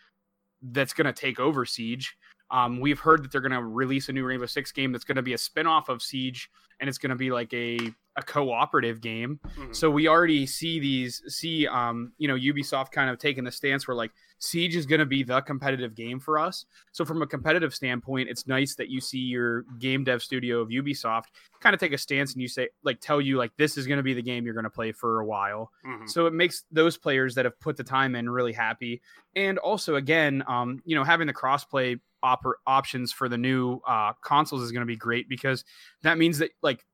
[0.64, 2.18] that's going to take over Siege.
[2.50, 5.16] Um, we've heard that they're going to release a new Rainbow Six game that's going
[5.16, 6.50] to be a spin-off of Siege,
[6.80, 7.78] and it's going to be like a
[8.16, 9.40] a cooperative game.
[9.58, 9.76] Mhm.
[9.76, 13.88] So we already see these see um you know Ubisoft kind of taking the stance
[13.88, 16.66] where like Siege is going to be the competitive game for us.
[16.92, 20.70] So from a competitive standpoint, it's nice that you see your game dev studio of
[20.70, 21.26] Ubisoft
[21.60, 23.98] kind of take a stance and you say like tell you like this is going
[23.98, 25.72] to be the game you're going to play for a while.
[25.86, 26.08] Mhm.
[26.08, 29.02] So it makes those players that have put the time in really happy.
[29.36, 34.14] And also, again, um, you know, having the crossplay oper- options for the new uh,
[34.22, 35.64] consoles is going to be great because
[36.02, 36.86] that means that like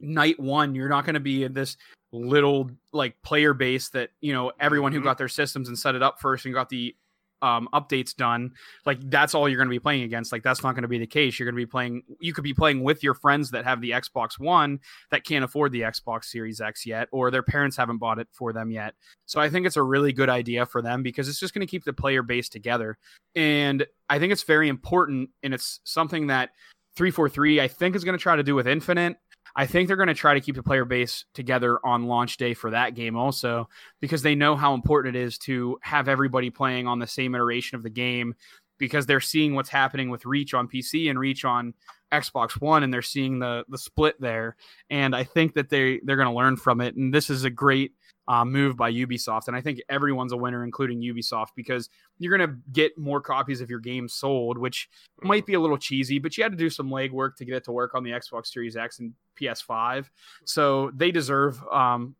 [0.00, 1.76] night one, you're not going to be in this
[2.12, 5.04] little like player base that you know everyone who Mhm.
[5.04, 6.94] got their systems and set it up first and got the
[7.42, 8.52] um, updates done
[8.86, 10.32] like that's all you're going to be playing against.
[10.32, 11.38] Like that's not going to be the case.
[11.38, 13.90] You're going to be playing you could be playing with your friends that have the
[13.90, 18.18] xbox one that can't afford the xbox series x yet or their parents haven't bought
[18.18, 18.94] it for them yet.
[19.26, 21.70] So i think it's a really good idea for them because it's just going to
[21.70, 22.98] keep the player base together.
[23.34, 26.50] And i think it's very important and it's something that
[26.96, 29.16] 343 i think is going to try to do with infinite
[29.56, 32.54] I think they're going to try to keep the player base together on launch day
[32.54, 33.68] for that game also
[34.00, 37.76] because they know how important it is to have everybody playing on the same iteration
[37.76, 38.34] of the game
[38.78, 41.74] because they're seeing what's happening with Reach on PC and Reach on
[42.12, 44.56] Xbox One and they're seeing the the split there.
[44.90, 46.96] And I think that they they're going to learn from it.
[46.96, 47.92] And this is a great
[48.28, 52.48] uh, move by Ubisoft and I think everyone's a winner including Ubisoft because you're going
[52.48, 54.88] to get more copies of your game sold which
[55.22, 57.64] might be a little cheesy, but you had to do some legwork to get it
[57.64, 60.08] to work on the Xbox Series X and PS5.
[60.44, 62.14] So they deserve, um,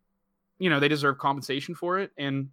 [0.59, 2.49] you know, they deserve compensation for it, and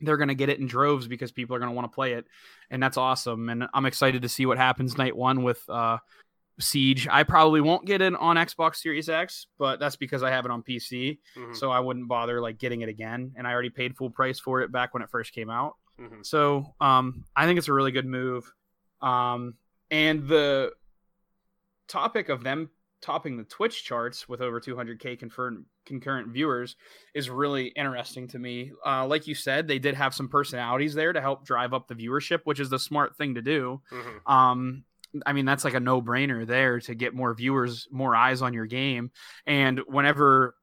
[0.00, 2.14] they're going to get it in droves because people are going to want to play
[2.14, 2.26] it,
[2.70, 3.48] and that's awesome.
[3.48, 5.98] And I'm excited to see what happens night one with uh,
[6.60, 7.08] Siege.
[7.10, 10.50] I probably won't get it on Xbox Series X, but that's because I have it
[10.50, 11.56] on PC, Mhm.
[11.56, 13.32] so I wouldn't bother like getting it again.
[13.36, 15.74] And I already paid full price for it back when it first came out.
[15.98, 16.24] Mhm.
[16.24, 18.52] So um, I think it's a really good move.
[19.00, 19.54] Um,
[19.90, 20.72] and the
[21.88, 22.70] topic of them
[23.02, 26.76] topping the Twitch charts with over 200k confirmed concurrent viewers
[27.12, 28.72] is really interesting to me.
[28.86, 31.94] Uh, like you said, they did have some personalities there to help drive up the
[31.94, 33.82] viewership, which is the smart thing to do.
[33.92, 34.30] Mhm.
[34.30, 34.84] Um,
[35.26, 38.52] I mean, that's like a no brainer there to get more viewers, more eyes on
[38.52, 39.10] your game.
[39.46, 40.54] And whenever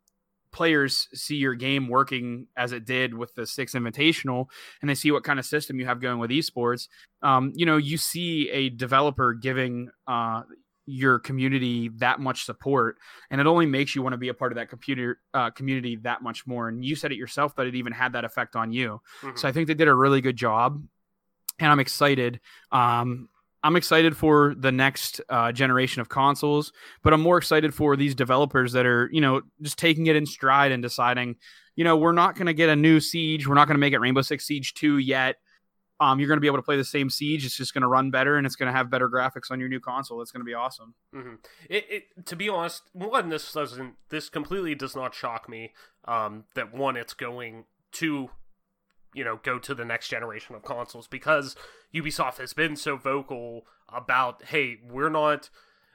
[0.51, 4.47] players see your game working as it did with the six invitational
[4.81, 6.89] and they see what kind of system you have going with esports
[7.21, 10.41] um, you know you see a developer giving uh,
[10.85, 12.97] your community that much support
[13.29, 15.95] and it only makes you want to be a part of that computer uh, community
[15.95, 18.73] that much more and you said it yourself that it even had that effect on
[18.73, 19.39] you Mhm.
[19.39, 20.83] so i think they did a really good job
[21.59, 22.41] and i'm excited
[22.73, 23.29] um,
[23.63, 26.71] i'm excited for the next uh, generation of consoles
[27.03, 30.25] but i'm more excited for these developers that are you know just taking it in
[30.25, 31.35] stride and deciding
[31.75, 33.47] you know we're not going to get a new siege.
[33.47, 35.37] We're not going to make it rainbow six siege 2 yet.
[35.99, 37.45] Um, you're going to be able to play the same siege.
[37.45, 39.69] It's just going to run better and it's going to have better graphics on your
[39.69, 40.21] new console.
[40.21, 40.95] It's going to be awesome.
[41.13, 41.35] Hmm
[41.69, 45.73] It, it to be honest, one this doesn't this completely does not shock me.
[46.05, 48.29] Um, that one it's going to,
[49.13, 51.55] you know, go to the next generation of consoles because
[51.93, 55.49] Ubisoft has been so vocal about, hey, we're not.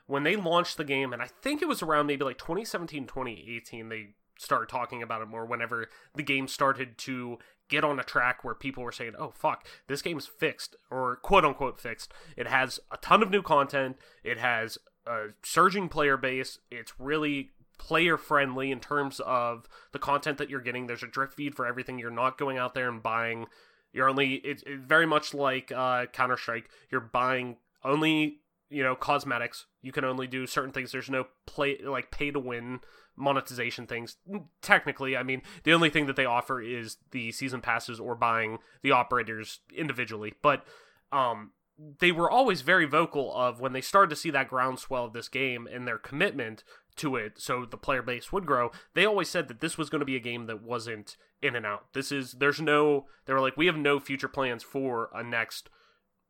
[0.07, 3.88] When they launched the game, and I think it was around maybe like 2017, 2018,
[3.88, 5.44] they started talking about it more.
[5.44, 9.66] Whenever the game started to get on a track where people were saying, "Oh fuck,
[9.88, 12.12] this game's fixed," or quote unquote fixed.
[12.37, 13.96] It has a ton of new content.
[14.22, 16.59] It has a surging player base.
[16.70, 20.87] It's really player friendly in terms of the content that you're getting.
[20.87, 21.99] There's a drip feed for everything.
[21.99, 23.47] You're not going out there and buying.
[23.93, 26.69] You're only it's it very much like uh, Counter Strike.
[26.91, 29.67] You're buying only you know cosmetics.
[29.83, 30.93] You can only do certain things.
[30.93, 32.81] There's no play like pay to win
[33.17, 34.17] monetization things.
[34.61, 38.59] Technically, I mean, the only thing that they offer is the season passes or buying
[38.83, 40.35] the operators individually.
[40.43, 40.65] But
[41.12, 41.53] um,
[41.99, 45.29] they were always very vocal of when they started to see that groundswell of this
[45.29, 46.65] game and their commitment
[46.96, 50.00] to it so the player base would grow they always said that this was going
[50.00, 53.40] to be a game that wasn't in and out this is there's no they were
[53.40, 55.68] like we have no future plans for a next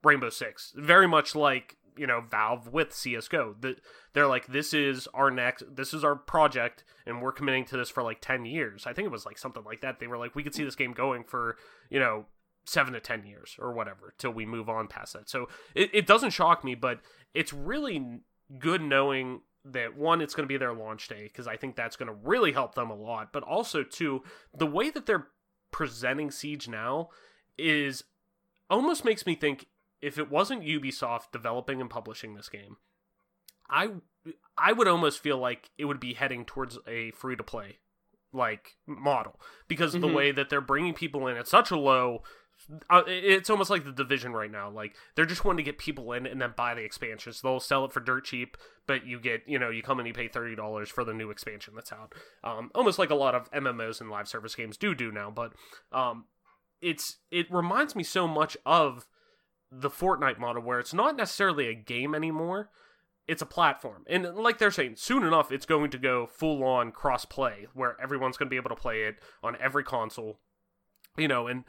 [0.02, 3.56] rainbow six very much like you know Valve with CS:GO.
[3.60, 3.80] That
[4.12, 7.90] they're like this is our next this is our project and we're committing to this
[7.90, 8.86] for like 10 years.
[8.86, 9.98] I think it was like something like that.
[9.98, 11.56] They were like we could see this game going for,
[11.90, 12.26] you know,
[12.66, 15.28] 7 to 10 years or whatever till we move on past that.
[15.28, 17.00] So it, it doesn't shock me, but
[17.34, 18.20] it's really
[18.58, 19.40] good knowing
[19.72, 22.18] that one it's going to be their launch day because I think that's going to
[22.22, 24.22] really help them a lot, but also two
[24.56, 25.28] the way that they're
[25.70, 27.10] presenting Siege now
[27.58, 28.04] is
[28.70, 29.66] almost makes me think
[30.00, 32.76] if it wasn't Ubisoft developing and publishing this game,
[33.68, 33.90] I
[34.56, 37.78] I would almost feel like it would be heading towards a free to play
[38.32, 40.16] like model because of the mm-hmm.
[40.16, 42.22] way that they're bringing people in at such a low
[42.90, 46.12] uh, it's almost like the division right now like they're just wanting to get people
[46.12, 49.42] in and then buy the expansions they'll sell it for dirt cheap but you get
[49.46, 52.70] you know you come and you pay $30 for the new expansion that's out um,
[52.74, 55.52] almost like a lot of mmos and live service games do do now but
[55.92, 56.24] um,
[56.80, 59.06] it's it reminds me so much of
[59.70, 62.70] the Fortnite model where it's not necessarily a game anymore.
[63.26, 64.04] It's a platform.
[64.08, 68.00] And like they're saying, soon enough it's going to go full on cross play where
[68.00, 70.38] everyone's going to be able to play it on every console.
[71.18, 71.64] You know, and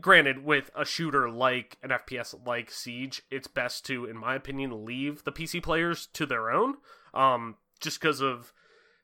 [0.00, 4.84] granted with a shooter like an FPS like Siege, it's best to in my opinion
[4.84, 6.76] leave the PC players to their own
[7.14, 8.52] um just because of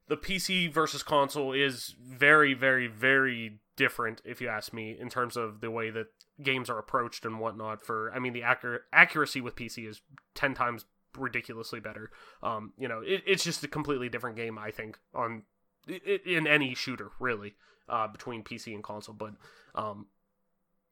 [0.09, 5.37] the PC versus console is very, very, very different, if you ask me, in terms
[5.37, 6.07] of the way that
[6.43, 7.83] games are approached and whatnot.
[7.83, 10.01] For I mean, the accur- accuracy with PC is
[10.35, 10.87] ten times
[11.17, 12.11] ridiculously better.
[12.43, 14.59] Um, you know, it, it's just a completely different game.
[14.59, 15.43] I think on
[15.87, 17.55] in any shooter really
[17.88, 19.35] uh, between PC and console, but
[19.75, 20.07] um,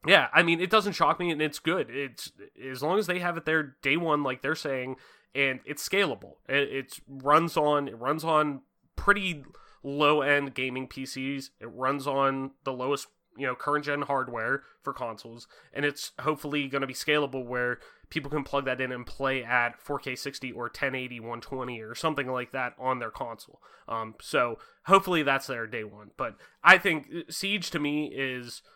[0.06, 1.88] yeah, I mean, it doesn't shock me, and it's good.
[1.90, 2.32] It's
[2.64, 4.96] as long as they have it there day one, like they're saying,
[5.34, 6.34] and it's scalable.
[6.48, 8.62] It, it runs on it runs on
[8.96, 9.44] pretty
[9.82, 11.50] low end gaming PCs.
[11.60, 16.68] It runs on the lowest you know current gen hardware for consoles, and it's hopefully
[16.68, 20.52] going to be scalable where people can plug that in and play at 4K 60
[20.52, 23.60] or 1080 120 or something like that on their console.
[23.88, 26.10] Um, so hopefully that's their day one.
[26.16, 28.70] But I think Siege to me is uh,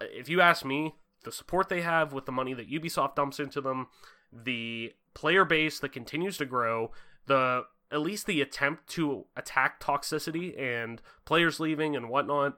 [0.00, 3.60] if you ask me, the support they have with the money that Ubisoft dumps into
[3.60, 3.88] them,
[4.32, 6.92] the player base that continues to grow,
[7.26, 12.56] the at least the attempt to attack toxicity and players leaving and whatnot,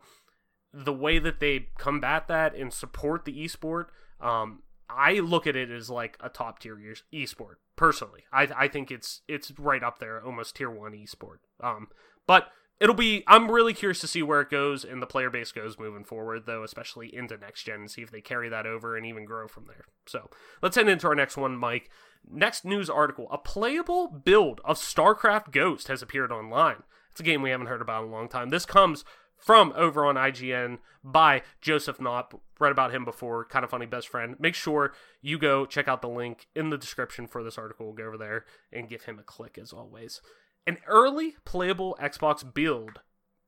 [0.72, 3.86] the way that they combat that and support the esport,
[4.20, 6.76] um, I look at it as like a top tier
[7.12, 7.54] esport.
[7.76, 11.38] Personally, I I think it's it's right up there, almost tier one esport.
[11.60, 11.88] Um,
[12.26, 12.48] but
[12.80, 15.78] it'll be i'm really curious to see where it goes and the player base goes
[15.78, 19.06] moving forward though especially into next gen and see if they carry that over and
[19.06, 20.28] even grow from there so
[20.62, 21.90] let's head into our next one mike
[22.28, 27.42] next news article a playable build of starcraft ghost has appeared online it's a game
[27.42, 29.04] we haven't heard about in a long time this comes
[29.40, 32.38] from over on IGN by Joseph Knoop.
[32.58, 34.36] Read about him before, kind of funny best friend.
[34.38, 37.92] Make sure you go check out the link in the description for this article.
[37.94, 40.20] Go over there and give him a click as always
[40.66, 43.00] an early playable Xbox build.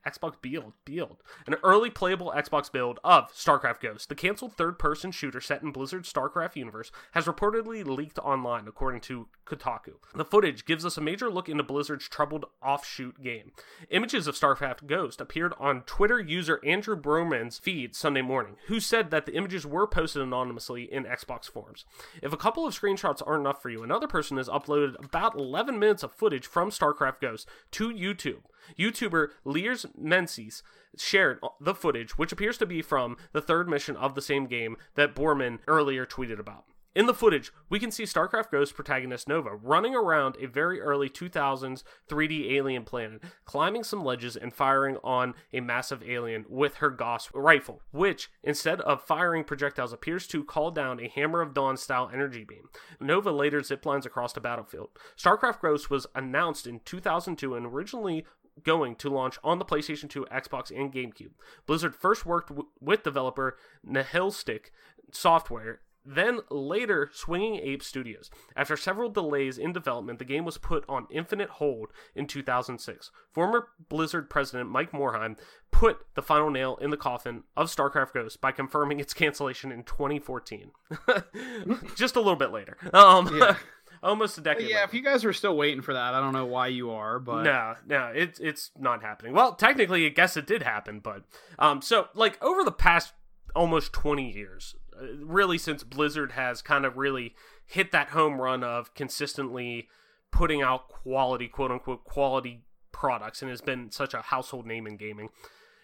[0.06, 1.22] Xbox build, build.
[1.46, 5.72] An early playable Xbox build of StarCraft Ghost, the canceled third person shooter set in
[5.72, 9.94] Blizzard's StarCraft universe, has reportedly leaked online, according to Kotaku.
[10.14, 13.52] The footage gives us a major look into Blizzard's troubled offshoot game.
[13.90, 19.10] Images of StarCraft Ghost appeared on Twitter user Andrew Borman's feed Sunday morning, who said
[19.10, 21.84] that the images were posted anonymously in Xbox forums.
[22.22, 25.78] If a couple of screenshots aren't enough for you, another person has uploaded about 11
[25.78, 28.42] minutes of footage from StarCraft Ghost to YouTube.
[28.78, 30.62] YouTuber Lears Menzies
[30.96, 34.76] shared the footage, which appears to be from the third mission of the same game
[34.94, 36.64] that Borman earlier tweeted about.
[36.94, 41.08] In the footage, we can see StarCraft Ghost protagonist Nova running around a very early
[41.08, 46.90] 2000s 3D alien planet, climbing some ledges and firing on a massive alien with her
[46.90, 51.78] Gauss rifle, which, instead of firing projectiles, appears to call down a Hammer of Dawn
[51.78, 52.68] style energy beam.
[53.00, 54.90] Nova later ziplines across the battlefield.
[55.16, 58.26] StarCraft Ghost was announced in 2002 and originally
[58.62, 61.30] going to launch on the PlayStation 2, Xbox, and GameCube.
[61.66, 64.72] Blizzard first worked w- with developer Nihilistic
[65.10, 68.28] Software, then later Swinging Ape Studios.
[68.56, 73.10] After several delays in development, the game was put on infinite hold in 2006.
[73.30, 75.38] Former Blizzard president Mike Morhaime
[75.70, 79.84] put the final nail in the coffin of StarCraft Ghost by confirming its cancellation in
[79.84, 80.72] 2014.
[81.96, 82.76] Just a little bit later.
[82.92, 83.56] Um, Yeah.
[84.02, 84.68] almost a decade.
[84.68, 84.84] yeah, later.
[84.86, 87.42] if you guys are still waiting for that, I don't know why you are, but
[87.42, 89.32] No, no, it's it's not happening.
[89.32, 91.22] Well, technically, I guess it did happen, but
[91.58, 93.12] um, so like over the past
[93.54, 97.34] almost twenty years, uh, really since Blizzard has kind of really
[97.66, 99.88] hit that home run of consistently
[100.30, 104.96] putting out quality, quote unquote, quality products, and has been such a household name in
[104.96, 105.28] gaming.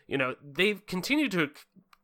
[0.07, 1.51] You know, they've continued to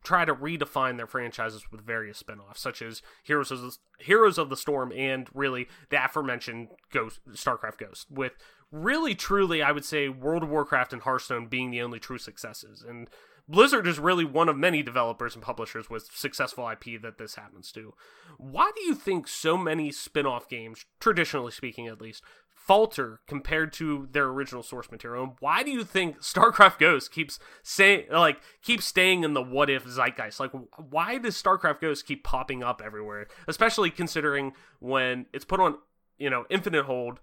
[0.05, 4.51] try to redefine their franchises with various spin-offs such as Heroes of the, Heroes of
[4.51, 8.33] the Storm and really the aforementioned Ghost StarCraft Ghost with
[8.71, 12.85] really truly I would say World of Warcraft and Hearthstone being the only true successes
[12.87, 13.09] and
[13.47, 17.71] Blizzard is really one of many developers and publishers with successful IP that this happens
[17.73, 17.93] to.
[18.39, 22.23] Why do you think so many spin-off games, traditionally speaking at least,
[22.67, 25.25] falter compared to their original source material?
[25.25, 29.71] And why do you think StarCraft Ghost keeps saying like keeps staying in the what
[29.71, 30.41] if zeitgeist?
[30.41, 30.53] Like
[30.91, 33.27] why does StarCraft Ghost keep popping up everywhere?
[33.47, 35.77] Especially considering when it's put on,
[36.19, 37.21] you know, infinite hold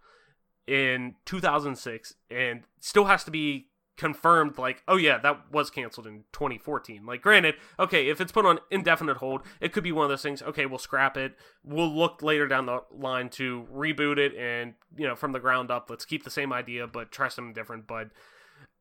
[0.68, 3.68] in 2006 and still has to be
[3.98, 8.46] confirmed like oh yeah that was canceled in 2014 like granted okay if it's put
[8.46, 11.36] on indefinite hold it could be one of those things okay we'll scrap it.
[11.64, 15.70] We'll look later down the line to reboot it and you know from the ground
[15.70, 17.86] up let's keep the same idea but try something different.
[17.86, 18.10] But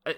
[0.06, 0.12] uh,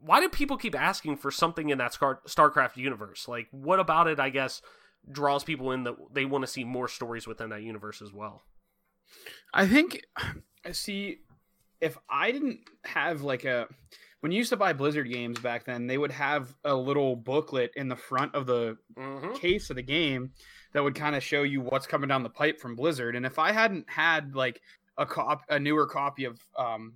[0.00, 3.28] why do people keep asking for something in that Star- starcraft universe?
[3.28, 4.62] Like what about it i guess
[5.10, 8.42] draws people in that they want to see more stories within that universe as well?
[9.52, 10.02] I think
[10.64, 11.18] i see
[11.80, 13.68] if i didn't have like a
[14.24, 17.72] when you used to buy Blizzard games back then, they would have a little booklet
[17.76, 19.34] in the front of the mm-hmm.
[19.34, 20.30] case of the game
[20.72, 23.16] that would kind of show you what's coming down the pipe from Blizzard.
[23.16, 24.62] And if I hadn't had like
[24.96, 26.94] a cop, a newer copy of um,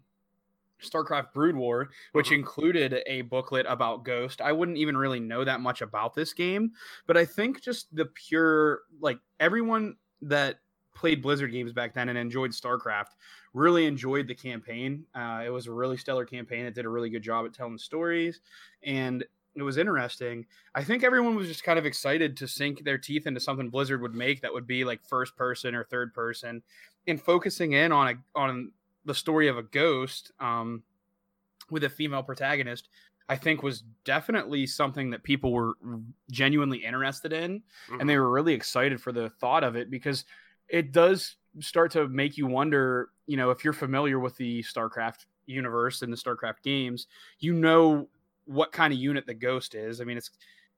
[0.83, 2.37] StarCraft Brood War, which mm-hmm.
[2.37, 6.73] included a booklet about Ghost, I wouldn't even really know that much about this game.
[7.07, 10.61] But I think just the pure like everyone that
[10.99, 13.15] played Blizzard games back then and enjoyed StarCraft
[13.55, 15.05] really enjoyed the campaign.
[15.15, 16.67] Uh, it was a really stellar campaign.
[16.67, 18.41] It did a really good job at telling stories,
[18.83, 19.25] and
[19.55, 20.47] it was interesting.
[20.75, 24.03] I think everyone was just kind of excited to sink their teeth into something Blizzard
[24.03, 26.63] would make that would be like first person or third person,
[27.07, 28.73] and focusing in on a on
[29.05, 30.83] the story of a ghost um,
[31.71, 32.89] with a female protagonist.
[33.31, 35.75] I think was definitely something that people were
[36.31, 38.01] genuinely interested in, mm-hmm.
[38.01, 40.25] and they were really excited for the thought of it because
[40.69, 45.27] it does start to make you wonder, you know, if you're familiar with the StarCraft
[45.47, 47.07] universe and the StarCraft games,
[47.41, 48.09] you know
[48.45, 50.01] what kind of unit the Ghost is.
[50.01, 50.31] I mean, it's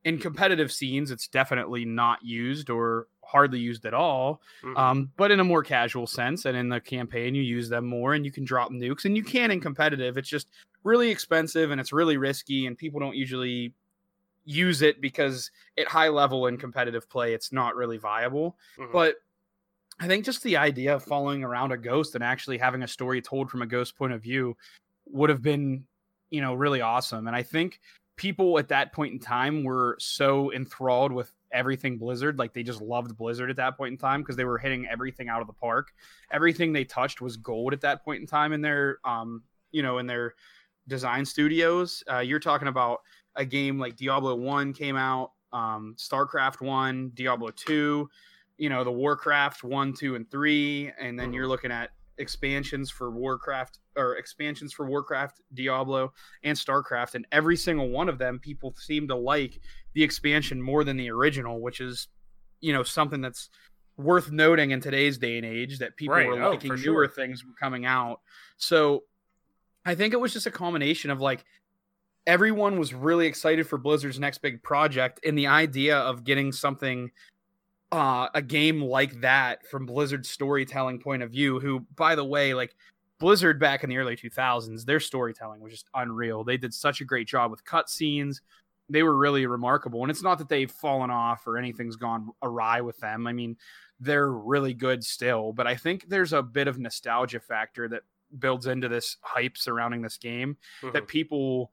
[0.04, 4.40] in competitive scenes, it's definitely not used or hardly used at all.
[4.64, 4.76] Mm-hmm.
[4.76, 8.14] Um, but in a more casual sense, and in the campaign, you use them more,
[8.14, 10.16] and you can drop nukes, and you can in competitive.
[10.16, 10.48] It's just
[10.82, 13.74] really expensive and it's really risky, and people don't usually
[14.44, 18.56] use it because at high level in competitive play, it's not really viable.
[18.78, 18.92] Mm-hmm.
[18.92, 19.16] But
[20.00, 23.20] I think just the idea of following around a ghost and actually having a story
[23.20, 24.56] told from a ghost point of view
[25.04, 25.84] would have been,
[26.30, 27.26] you know, really awesome.
[27.26, 27.80] And I think
[28.16, 32.80] people at that point in time were so enthralled with everything Blizzard, like they just
[32.80, 35.52] loved Blizzard at that point in time because they were hitting everything out of the
[35.52, 35.92] park.
[36.32, 39.98] Everything they touched was gold at that point in time in their, um, you know,
[39.98, 40.34] in their
[40.88, 42.02] design studios.
[42.10, 43.00] Uh, you're talking about
[43.36, 48.08] a game like Diablo One came out, um, StarCraft One, Diablo Two
[48.60, 53.10] you know the warcraft 1 2 and 3 and then you're looking at expansions for
[53.10, 56.12] warcraft or expansions for warcraft diablo
[56.44, 59.58] and starcraft and every single one of them people seem to like
[59.94, 62.08] the expansion more than the original which is
[62.60, 63.48] you know something that's
[63.96, 66.26] worth noting in today's day and age that people right.
[66.26, 67.08] were oh, liking newer sure.
[67.08, 68.20] things were coming out
[68.58, 69.04] so
[69.86, 71.46] i think it was just a combination of like
[72.26, 77.10] everyone was really excited for blizzard's next big project and the idea of getting something
[77.92, 82.54] uh, a game like that from Blizzard's storytelling point of view, who, by the way,
[82.54, 82.74] like
[83.18, 86.44] Blizzard back in the early 2000s, their storytelling was just unreal.
[86.44, 88.40] They did such a great job with cutscenes.
[88.88, 90.02] They were really remarkable.
[90.02, 93.26] And it's not that they've fallen off or anything's gone awry with them.
[93.26, 93.56] I mean,
[94.00, 98.02] they're really good still, but I think there's a bit of nostalgia factor that
[98.38, 100.92] builds into this hype surrounding this game mm-hmm.
[100.92, 101.72] that people,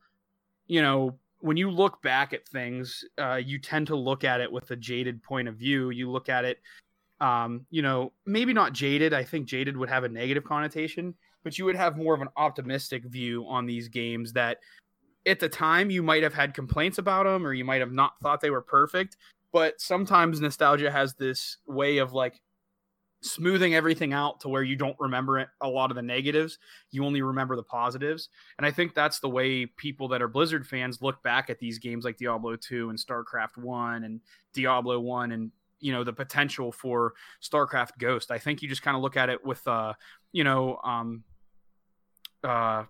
[0.68, 4.52] you know, when you look back at things, uh, you tend to look at it
[4.52, 5.90] with a jaded point of view.
[5.90, 6.60] You look at it,
[7.22, 9.14] um, you know, maybe not jaded.
[9.14, 11.14] I think jaded would have a negative connotation,
[11.44, 14.58] but you would have more of an optimistic view on these games that
[15.26, 18.14] at the time you might have had complaints about them or you might have not
[18.22, 19.18] thought they were perfect.
[19.54, 22.42] But sometimes nostalgia has this way of like
[23.22, 26.60] smoothing everything out to where you don't remember a lot of the negatives.
[26.92, 28.30] You only remember the positives.
[28.58, 31.80] And I think that's the way people that are Blizzard fans look back at these
[31.80, 34.22] games like Diablo 2 and StarCraft 1 and
[34.54, 38.32] Diablo 1 and you know the potential for StarCraft Ghost.
[38.32, 39.94] I think you just kind of look at it with uh
[40.32, 41.24] you know um
[42.44, 42.84] uh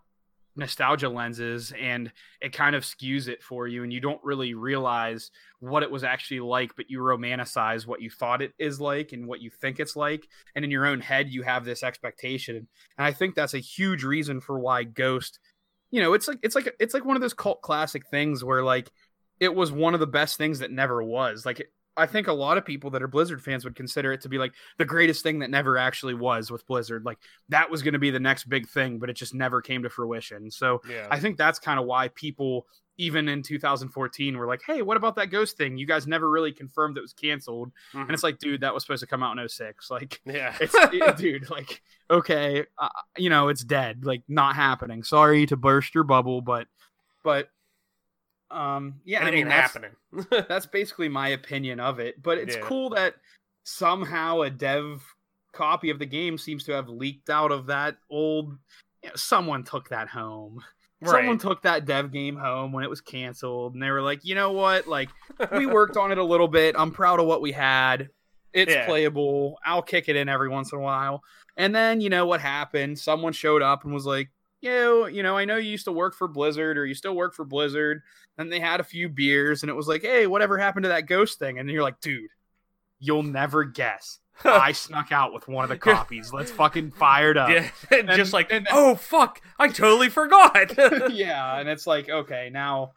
[0.57, 5.31] nostalgia lenses and it kind of skews it for you and you don't really realize
[5.59, 9.27] what it was actually like but you romanticize what you thought it is like and
[9.27, 12.67] what you think it's like and in your own head you have this expectation and
[12.97, 15.39] i think that's a huge reason for why ghost
[15.91, 18.63] you know it's like it's like it's like one of those cult classic things where
[18.63, 18.91] like
[19.39, 21.45] it was one of the best things that never was.
[21.45, 24.29] Like I think a lot of people that are Blizzard fans would consider it to
[24.29, 27.03] be like the greatest thing that never actually was with Blizzard.
[27.05, 27.17] Like
[27.49, 29.89] that was going to be the next big thing, but it just never came to
[29.89, 30.51] fruition.
[30.51, 31.07] So Yeah.
[31.09, 32.67] I think that's kind of why people,
[32.99, 35.77] even in 2014, were like, "Hey, what about that Ghost thing?
[35.77, 38.01] You guys never really confirmed it was canceled." Mhm.
[38.01, 39.89] And it's like, dude, that was supposed to come out in 06.
[39.91, 40.55] Like, yeah.
[40.61, 41.81] it's it- dude, like,
[42.11, 44.05] okay, uh, you know, it's dead.
[44.05, 45.03] Like, not happening.
[45.03, 46.67] Sorry to burst your bubble, but,
[47.23, 47.49] but,
[48.51, 49.91] um, yeah, it I mean, that's, happening.
[50.47, 52.21] that's basically my opinion of it.
[52.21, 52.61] But it's Yeah.
[52.61, 53.15] cool that
[53.63, 55.03] somehow a dev
[55.53, 58.57] copy of the game seems to have leaked out of that old.
[59.03, 60.63] You know, someone took that home.
[61.05, 64.33] Someone took that dev game home when it was canceled, and they were like, you
[64.33, 64.87] know what?
[64.87, 65.09] Like,
[65.51, 66.73] we worked on it a little bit.
[66.75, 68.09] I'm proud of what we had.
[68.51, 68.87] It's Yeah.
[68.87, 69.59] playable.
[69.63, 71.21] I'll kick it in every once in a while.
[71.55, 72.97] And then you know what happened?
[72.97, 74.29] Someone showed up and was like,
[74.61, 77.33] "Yo, you know, I know you used to work for Blizzard, or you still work
[77.33, 78.01] for Blizzard."
[78.37, 81.07] And they had a few beers, and it was like, "Hey, whatever happened to that
[81.07, 82.29] ghost thing?" And you're like, "Dude,
[82.99, 84.19] you'll never guess.
[84.43, 86.31] I snuck out with one of the copies.
[86.31, 87.69] Let's fucking fire it up." yeah.
[87.91, 90.73] And- just like, and- oh fuck, I totally forgot.
[91.11, 92.91] yeah, and it's like, okay, now,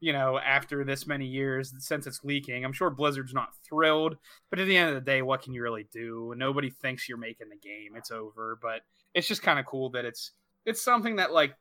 [0.00, 4.16] you know, after this many years, since it's leaking, I'm sure Blizzard's not thrilled.
[4.50, 6.34] But at the end of the day, what can you really do?
[6.36, 7.96] Nobody thinks you're making the game.
[7.96, 8.58] It's over.
[8.60, 8.82] But
[9.14, 10.32] it's just kind of cool that it's
[10.66, 11.54] it's something that like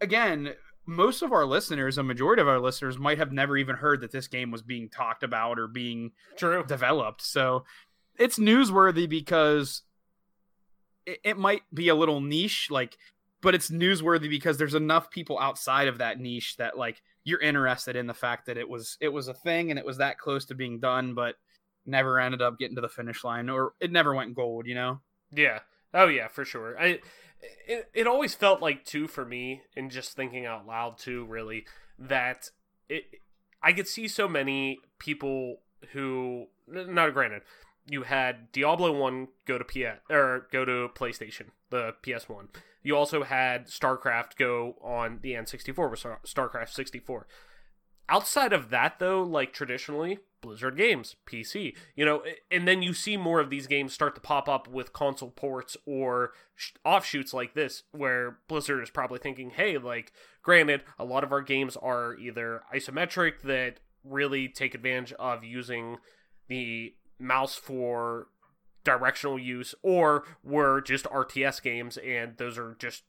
[0.00, 0.54] again,
[0.86, 4.10] most of our listeners, a majority of our listeners might have never even heard that
[4.10, 6.64] this game was being talked about or being True.
[6.64, 7.22] developed.
[7.22, 7.64] So
[8.18, 9.82] it's newsworthy because
[11.06, 12.96] it, it might be a little niche, like,
[13.40, 17.94] but it's newsworthy because there's enough people outside of that niche that like you're interested
[17.94, 20.46] in the fact that it was it was a thing and it was that close
[20.46, 21.36] to being done, but
[21.86, 24.66] never ended up getting to the finish line or it never went gold.
[24.66, 25.00] You know?
[25.32, 25.60] Yeah.
[25.94, 26.78] Oh yeah, for sure.
[26.80, 27.00] I
[27.40, 31.66] it, it always felt like too for me and just thinking out loud too really
[31.98, 32.50] that
[32.88, 33.04] it
[33.62, 35.60] I could see so many people
[35.92, 37.42] who not granted
[37.90, 42.48] you had Diablo 1 go to ps or go to PlayStation, the PS1.
[42.82, 47.26] You also had StarCraft go on the N64 with StarCraft 64
[48.10, 53.16] outside of that though like traditionally blizzard games pc you know and then you see
[53.16, 57.54] more of these games start to pop up with console ports or sh- offshoots like
[57.54, 60.12] this where blizzard is probably thinking hey like
[60.42, 65.98] granted a lot of our games are either isometric that really take advantage of using
[66.48, 68.28] the mouse for
[68.84, 73.02] directional use or were just rts games and those are just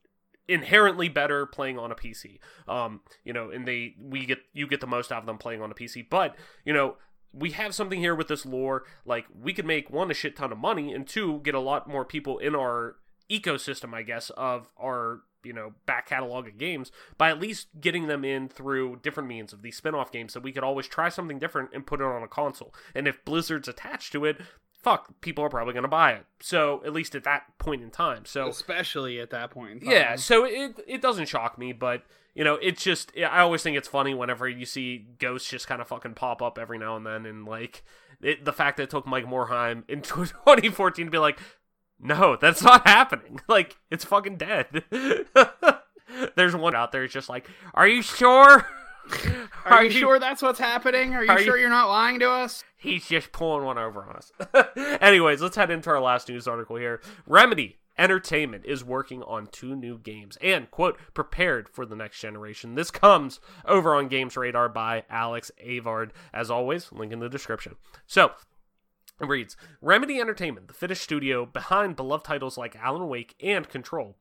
[0.49, 2.39] inherently better playing on a PC.
[2.67, 5.61] Um, you know, and they we get you get the most out of them playing
[5.61, 6.07] on a PC.
[6.09, 6.97] But you know,
[7.33, 8.83] we have something here with this lore.
[9.05, 11.87] Like we could make one a shit ton of money, and two get a lot
[11.87, 12.95] more people in our
[13.29, 18.07] ecosystem, I guess, of our you know back catalog of games by at least getting
[18.07, 21.39] them in through different means of these spin-off games that we could always try something
[21.39, 24.35] different and put it on a console and if blizzard's attached to it
[24.73, 27.89] fuck people are probably going to buy it so at least at that point in
[27.89, 29.71] time so Especially at that point.
[29.71, 29.91] In time.
[29.91, 32.03] yeah, so it it doesn't shock me, but
[32.35, 35.81] you know, it's just I always think it's funny whenever you see ghosts just kind
[35.81, 37.83] of fucking pop up every now and then, and like
[38.21, 41.39] it, the fact that it took Mike Morhaime in 2014 to be like,
[41.99, 43.39] no, that's not happening.
[43.47, 44.83] Like it's fucking dead.
[46.35, 47.03] There's one out there.
[47.03, 48.65] It's just like, are you sure?
[49.65, 51.13] Are, you sure that's what's happening?
[51.15, 52.63] Are you Are you- sure you're not lying to us?
[52.77, 54.31] He's just pulling one over on us.
[55.01, 57.01] Anyways, let's head into our last news article here.
[57.25, 62.75] Remedy Entertainment is working on two new games and, quote, prepared for the next generation.
[62.75, 66.11] This comes over on Games Radar by Alex Avard.
[66.33, 67.75] As always, link in the description.
[68.07, 68.31] So,
[69.19, 74.15] it reads Remedy Entertainment, the Finnish studio behind beloved titles like Alan Wake and Control,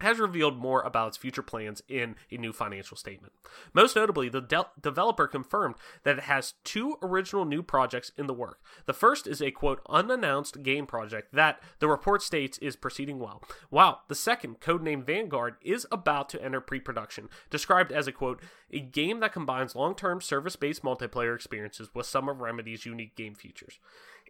[0.00, 3.32] has revealed more about its future plans in a new financial statement.
[3.72, 8.34] Most notably, the de- developer confirmed that it has two original new projects in the
[8.34, 8.60] work.
[8.86, 13.42] The first is a quote unannounced game project that the report states is proceeding well.
[13.70, 18.80] While the second, codenamed Vanguard, is about to enter pre-production, described as a quote a
[18.80, 23.78] game that combines long-term service-based multiplayer experiences with some of Remedy's unique game features.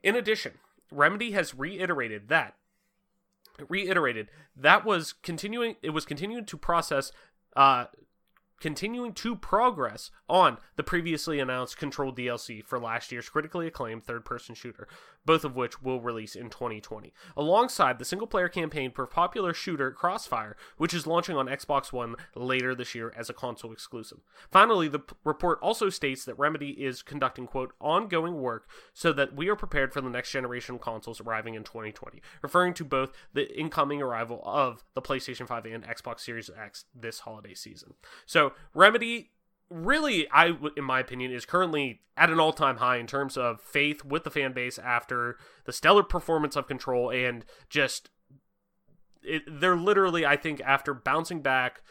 [0.02, 0.54] In addition,
[0.90, 2.56] Remedy has reiterated that
[3.68, 7.12] reiterated that was continuing it was continuing to process
[7.56, 7.86] uh
[8.62, 14.24] continuing to progress on the previously announced Control DLC for last year's critically acclaimed third
[14.24, 14.86] person shooter,
[15.24, 19.90] both of which will release in 2020, alongside the single player campaign for popular shooter
[19.90, 24.18] Crossfire, which is launching on Xbox One later this year as a console exclusive.
[24.50, 29.34] Finally, the p- report also states that Remedy is conducting, quote, ongoing work so that
[29.34, 33.58] we are prepared for the next generation consoles arriving in 2020, referring to both the
[33.58, 37.94] incoming arrival of the PlayStation 5 and Xbox Series X this holiday season.
[38.26, 39.30] So, Remedy
[39.70, 43.60] really, I in my opinion, is currently at an all time high in terms of
[43.60, 48.10] faith with the fan base after the stellar performance of Control and just.
[49.24, 51.82] It, they're literally, I think, after bouncing back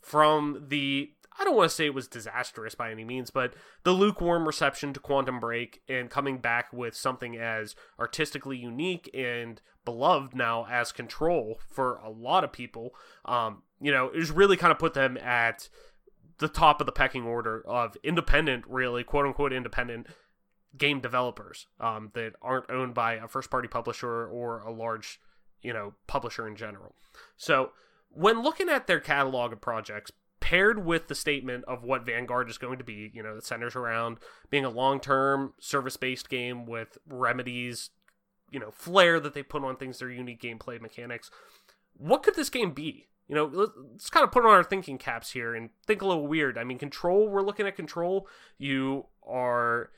[0.00, 3.92] from the I don't want to say it was disastrous by any means, but the
[3.92, 10.34] lukewarm reception to Quantum Break and coming back with something as artistically unique and beloved
[10.34, 14.78] now as Control for a lot of people, um, you know, is really kind of
[14.78, 15.70] put them at
[16.40, 20.08] the top of the pecking order of independent, really quote unquote independent
[20.76, 25.20] game developers um, that aren't owned by a first party publisher or a large,
[25.62, 26.94] you know, publisher in general.
[27.36, 27.70] So
[28.08, 30.10] when looking at their catalog of projects,
[30.40, 33.76] paired with the statement of what Vanguard is going to be, you know, that centers
[33.76, 34.18] around
[34.48, 37.90] being a long term service based game with remedies,
[38.50, 41.30] you know, flair that they put on things, their unique gameplay mechanics.
[41.96, 43.06] What could this game be?
[43.30, 46.26] You know, let's kind of put on our thinking caps here and think a little
[46.26, 46.58] weird.
[46.58, 48.26] I mean, Control, we're looking at Control.
[48.58, 49.90] You are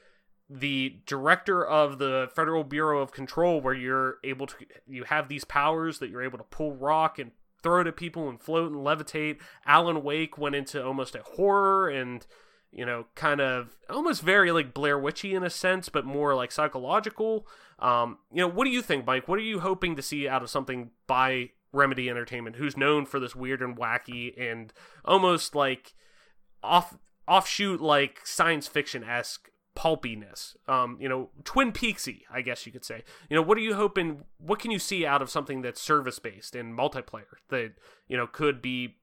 [0.50, 4.54] the director of the Federal Bureau of Control, where you're able to,
[4.86, 7.30] you have these powers that you're able to pull rock and
[7.62, 9.38] throw it at people and float and levitate.
[9.64, 12.26] Alan Wake went into almost a horror and
[12.70, 16.50] you know, kind of almost very like Blair Witchy in a sense, but more like
[16.50, 17.46] psychological.
[17.78, 19.28] Um, you know, what do you think, Mike?
[19.28, 23.18] What are you hoping to see out of something by Remedy Entertainment, who's known for
[23.18, 24.72] this weird and wacky and
[25.04, 25.94] almost like
[26.62, 26.96] off
[27.26, 30.56] offshoot like science fiction esque pulpiness.
[30.68, 33.02] Um, you know, Twin Peaksy, I guess you could say.
[33.28, 34.24] You know, what are you hoping?
[34.38, 37.72] What can you see out of something that's service based and multiplayer that
[38.08, 38.96] you know could be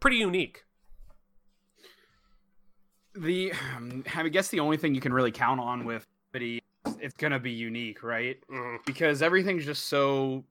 [0.00, 0.64] pretty unique?
[3.14, 6.62] The um, I guess the only thing you can really count on with it,
[7.00, 8.36] it's gonna be unique, right?
[8.50, 8.76] Mm-hmm.
[8.86, 10.44] Because everything's just so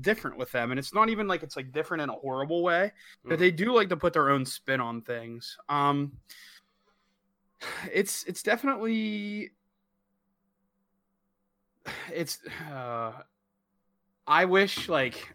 [0.00, 2.90] different with them and it's not even like it's like different in a horrible way
[3.24, 3.38] but Mhm.
[3.38, 6.12] they do like to put their own spin on things um
[7.92, 9.52] it's it's definitely
[12.12, 12.38] it's
[12.72, 13.12] uh
[14.26, 15.34] i wish like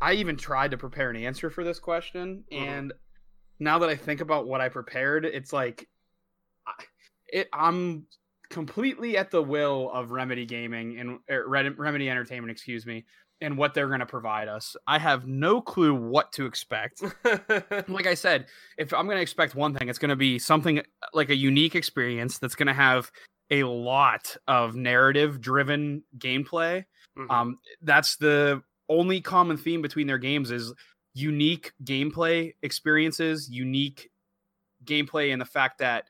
[0.00, 2.56] i even tried to prepare an answer for this question Mhm.
[2.58, 2.92] and
[3.58, 5.88] now that i think about what i prepared it's like
[6.66, 6.84] I-
[7.32, 8.06] it i'm
[8.48, 13.04] completely at the will of remedy gaming and er, remedy entertainment excuse me
[13.40, 17.02] and what they're going to provide us i have no clue what to expect
[17.88, 18.46] like I said,
[18.78, 20.82] if I'm going to expect one thing, it's going to be something
[21.12, 23.10] like a unique experience that's going to have
[23.50, 26.84] a lot of narrative driven gameplay.
[27.18, 27.30] Mhm.
[27.30, 30.72] Um, that's the only common theme between their games is
[31.14, 34.10] unique gameplay experiences, unique
[34.84, 36.04] gameplay, and the fact that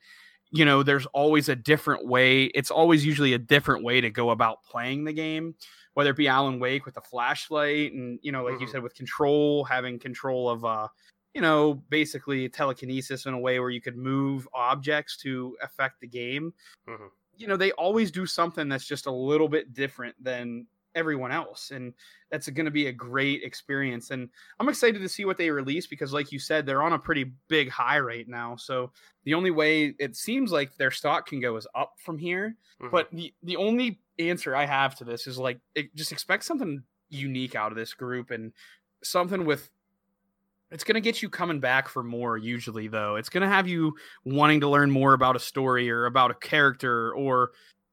[0.51, 2.45] you know there's always a different way.
[2.45, 5.55] It's always usually a different way to go about playing the game.
[5.93, 8.71] Whether it be Alan Wake with the flashlight, and you know, like you Mhm.
[8.71, 10.87] said, with control, having control of uh,
[11.33, 16.07] you know, basically telekinesis in a way where you could move objects to affect the
[16.07, 16.53] game.
[16.87, 17.11] Mhm.
[17.37, 21.71] You know, they always do something that's just a little bit different than everyone else.
[21.71, 21.93] And
[22.29, 24.11] that's going to be a great experience.
[24.11, 24.29] And
[24.59, 27.31] I'm excited to see what they release because, like you said, they're on a pretty
[27.47, 28.57] big high right now.
[28.57, 28.91] So
[29.23, 32.57] the only way it seems like their stock can go is up from here.
[32.81, 32.91] Mhm.
[32.91, 36.83] But the, the only answer I have to this is like, it, just expect something
[37.09, 38.53] unique out of this group and
[39.03, 39.69] something with
[40.71, 43.17] it's going to get you coming back for more usually though.
[43.17, 43.93] It's going to have you
[44.23, 47.51] wanting to learn more about a story or about a character or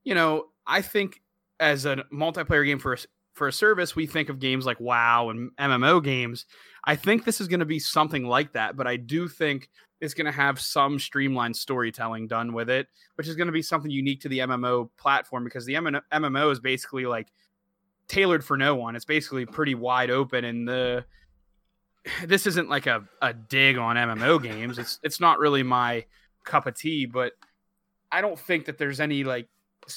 [0.08, 1.20] you know i think
[1.60, 2.96] as a multiplayer game for
[3.38, 6.46] for a service we think of games like wow and mmo games
[6.84, 9.70] i think this is going to be something like that but i do think
[10.00, 13.62] it's going to have some streamlined storytelling done with it which is going to be
[13.62, 17.28] something unique to the mmo platform because the mmo is basically like
[18.08, 21.04] tailored for no one it's basically pretty wide open and the
[22.26, 24.78] this isn't like a, a dig on MMO games.
[24.78, 26.04] It's it's not really my
[26.44, 27.32] cup of tea, but
[28.10, 29.48] I don't think that there's any like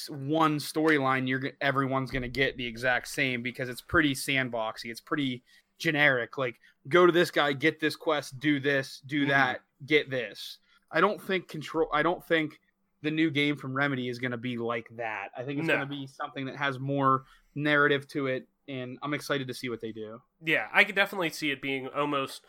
[0.08, 4.86] one storyline you're everyone's going to get the exact same because it's pretty sandboxy.
[4.86, 5.42] It's pretty
[5.78, 6.38] generic.
[6.38, 6.56] Like
[6.88, 9.28] go to this guy, get this quest, do this, do Mhm.
[9.28, 10.58] that, get this.
[10.90, 12.60] I don't think control I don't think
[13.02, 15.30] the new game from Remedy is going to be like that.
[15.36, 15.74] I think it's No.
[15.76, 17.24] going to be something that has more
[17.54, 20.22] narrative to it and I'm excited to see what they do.
[20.40, 22.44] yeah, I could definitely see it being almost,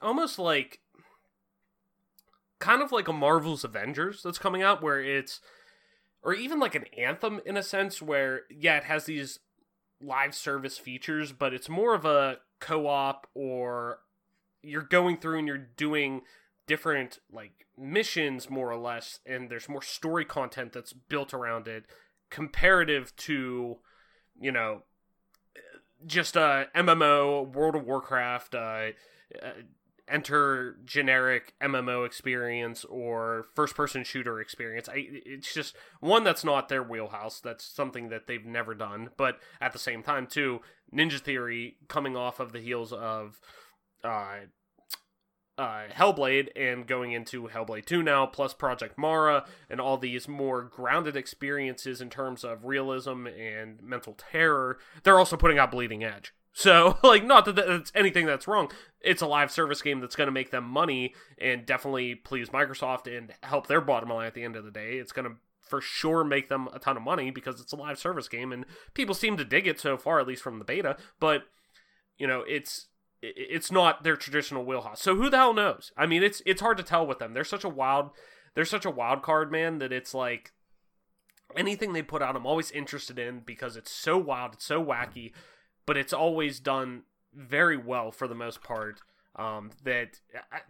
[0.00, 0.80] almost like,
[2.58, 5.40] kind of like a Marvel's Avengers that's coming out, where it's,
[6.22, 9.40] or even like an Anthem in a sense, where yeah, it has these
[10.00, 14.00] live service features, but it's more of a co-op or
[14.62, 16.22] you're going through and you're doing
[16.66, 21.84] different like missions more or less and there's more story content that's built around it
[22.30, 23.76] comparative to
[24.38, 24.82] you know
[26.04, 28.88] just uh MMO World of Warcraft uh,
[29.42, 29.52] uh
[30.10, 34.88] enter generic MMO experience or first person shooter experience.
[34.88, 37.40] I, it's just one that's not their wheelhouse.
[37.40, 39.10] That's something that they've never done.
[39.16, 40.60] But at the same time, too,
[40.94, 43.40] Ninja Theory coming off of the heels of
[44.04, 44.38] uh,
[45.58, 50.62] uh, Hellblade and going into Hellblade 2 now, plus Project Mara, and all these more
[50.62, 54.78] grounded experiences in terms of realism and mental terror.
[55.02, 56.32] They're also putting out Bleeding Edge.
[56.58, 58.68] So, like, not that that's anything that's wrong.
[59.00, 63.06] It's a live service game that's going to make them money and definitely please Microsoft
[63.06, 64.94] and help their bottom line at the end of the day.
[64.94, 67.96] It's going to for sure make them a ton of money because it's a live
[67.96, 70.96] service game and people seem to dig it so far, at least from the beta.
[71.20, 71.42] But,
[72.18, 72.88] you know, it's
[73.22, 75.00] it's not their traditional wheelhouse.
[75.00, 75.92] So who the hell knows?
[75.96, 77.34] I mean, it's it's hard to tell with them.
[77.34, 78.10] They're such a wild,
[78.56, 80.50] they're such a wild card man that it's like
[81.54, 85.32] anything they put out, I'm always interested in because it's so wild, it's so wacky,
[85.88, 89.00] but it's always done very well for the most part.
[89.36, 90.20] Um, that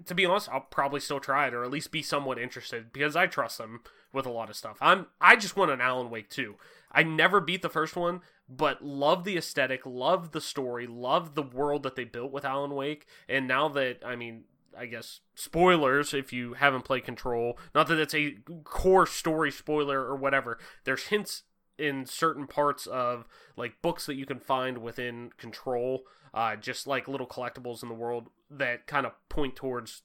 [0.07, 3.17] to be honest, I'll probably still try it or at least be somewhat interested because
[3.17, 3.81] I trust them
[4.13, 4.79] with a lot of stuff.
[4.81, 6.55] I'm I just want an Alan Wake too.
[6.93, 11.43] I never beat the first one, but love the aesthetic, love the story, love the
[11.43, 13.05] world that they built with Alan Wake.
[13.29, 14.45] And now that I mean,
[14.79, 20.01] I guess spoilers if you haven't played Control, not that it's a core story spoiler
[20.01, 20.59] or whatever.
[20.85, 21.43] There's hints
[21.79, 23.27] in certain parts of
[23.57, 26.05] like books that you can find within Control,
[26.35, 30.03] uh, just like little collectibles in the world that kind of point towards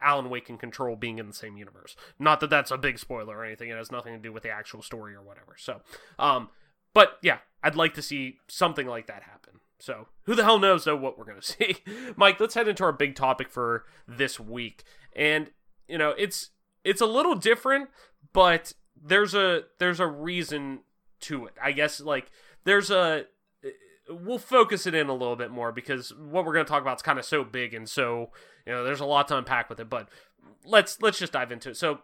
[0.00, 1.96] Alan Wake and Control being in the same universe.
[2.18, 3.70] Not that that's a big spoiler or anything.
[3.70, 5.56] It has nothing to do with the actual story or whatever.
[5.58, 5.80] So,
[6.18, 6.50] um,
[6.94, 9.60] but yeah, I'd like to see something like that happen.
[9.80, 11.78] So, who the hell knows though what we're gonna see?
[12.16, 14.84] Mike, let's head into our big topic for this week.
[15.14, 15.50] And
[15.88, 16.50] you know, it's
[16.84, 17.88] it's a little different,
[18.32, 20.80] but there's a there's a reason
[21.20, 21.54] to it.
[21.62, 22.30] I guess like
[22.64, 23.24] there's a
[24.08, 26.96] we'll focus it in a little bit more because what we're going to talk about
[26.96, 28.30] is kind of so big and so
[28.66, 30.08] you know there's a lot to unpack with it but
[30.64, 32.00] let's let's just dive into it so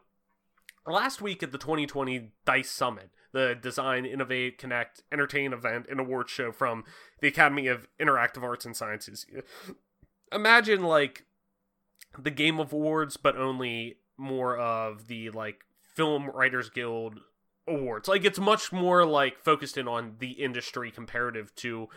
[0.87, 6.29] last week at the 2020 dice summit the design innovate connect entertain event and award
[6.29, 6.85] show from
[7.21, 9.27] the academy of interactive arts and sciences
[10.33, 11.25] imagine like
[12.19, 15.61] the game of awards but only more of the like
[15.95, 17.21] film writers guild
[17.67, 18.09] awards.
[18.09, 21.89] Like it's much more like focused in on the industry comparative to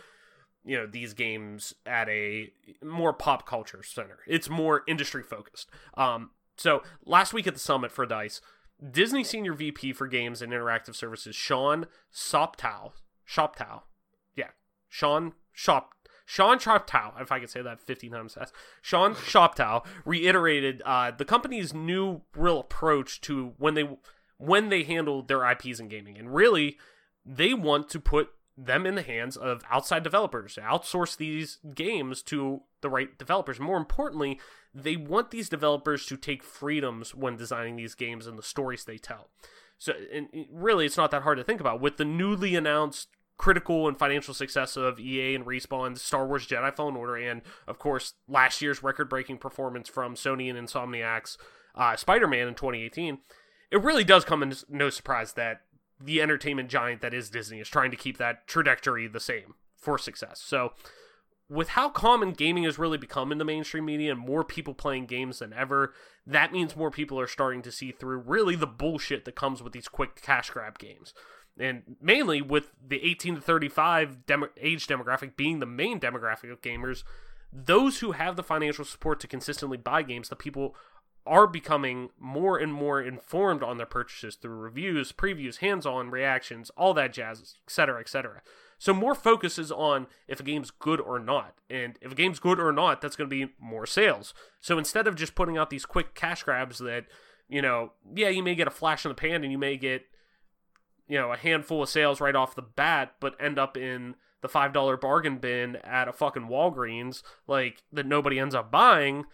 [0.64, 2.50] you know these games at a
[2.82, 4.18] more pop culture center.
[4.26, 5.70] It's more industry focused.
[5.94, 8.40] Um so last week at the summit for Dice,
[8.90, 12.92] Disney senior VP for games and interactive services Sean Soptow,
[13.28, 13.82] Shoptaw.
[14.34, 14.50] Yeah,
[14.88, 15.92] Sean Shop
[16.28, 18.52] Sean Shoptaw, if I could say that 15 times fast,
[18.82, 23.88] Sean Shoptaw reiterated uh, the company's new real approach to when they
[24.38, 26.16] when they handle their IPs in gaming.
[26.16, 26.78] And really,
[27.24, 32.62] they want to put them in the hands of outside developers, outsource these games to
[32.80, 33.60] the right developers.
[33.60, 34.40] More importantly,
[34.74, 38.98] they want these developers to take freedoms when designing these games and the stories they
[38.98, 39.28] tell.
[39.78, 41.80] So, and really, it's not that hard to think about.
[41.80, 46.74] With the newly announced critical and financial success of EA and Respawn, Star Wars Jedi
[46.74, 51.38] Fallen Order, and of course, last year's record breaking performance from Sony and Insomniac's
[51.76, 53.18] uh, Spider Man in 2018
[53.70, 55.62] it really does come as no surprise that
[56.00, 59.98] the entertainment giant that is Disney is trying to keep that trajectory the same for
[59.98, 60.40] success.
[60.44, 60.72] So,
[61.50, 65.06] with how common gaming has really become in the mainstream media and more people playing
[65.06, 65.94] games than ever,
[66.26, 69.72] that means more people are starting to see through really the bullshit that comes with
[69.72, 71.14] these quick cash grab games.
[71.58, 76.60] And mainly with the 18 to 35 demo- age demographic being the main demographic of
[76.60, 77.02] gamers,
[77.50, 80.76] those who have the financial support to consistently buy games, the people
[81.28, 86.94] are becoming more and more informed on their purchases through reviews, previews, hands-on reactions, all
[86.94, 88.42] that jazz, etc., etc.
[88.78, 91.54] So more focus is on if a game's good or not.
[91.68, 94.34] And if a game's good or not, that's going to be more sales.
[94.60, 97.06] So instead of just putting out these quick cash grabs that,
[97.48, 100.06] you know, yeah, you may get a flash in the pan and you may get
[101.08, 104.48] you know, a handful of sales right off the bat, but end up in the
[104.48, 109.24] $5 bargain bin at a fucking Walgreens like that nobody ends up buying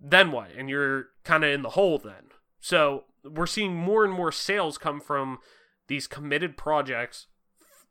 [0.00, 0.50] then what?
[0.56, 2.30] And you're kind of in the hole then.
[2.60, 5.38] So we're seeing more and more sales come from
[5.88, 7.26] these committed projects.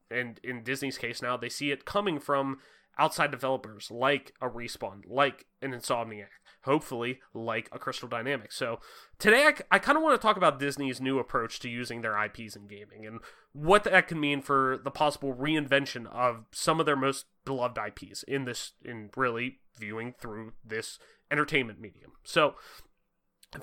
[0.09, 2.59] And in Disney's case now, they see it coming from
[2.97, 6.27] outside developers like a Respawn, like an Insomniac,
[6.67, 8.55] hopefully like a Crystal Dynamics.
[8.55, 8.79] So
[9.17, 12.23] today I, I kind of want to talk about Disney's new approach to using their
[12.23, 13.19] IPs in gaming and
[13.53, 18.23] what that can mean for the possible reinvention of some of their most beloved IPs
[18.23, 20.99] in this, in really viewing through this
[21.31, 22.11] entertainment medium.
[22.23, 22.55] So,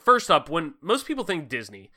[0.00, 1.90] first up, when most people think Disney,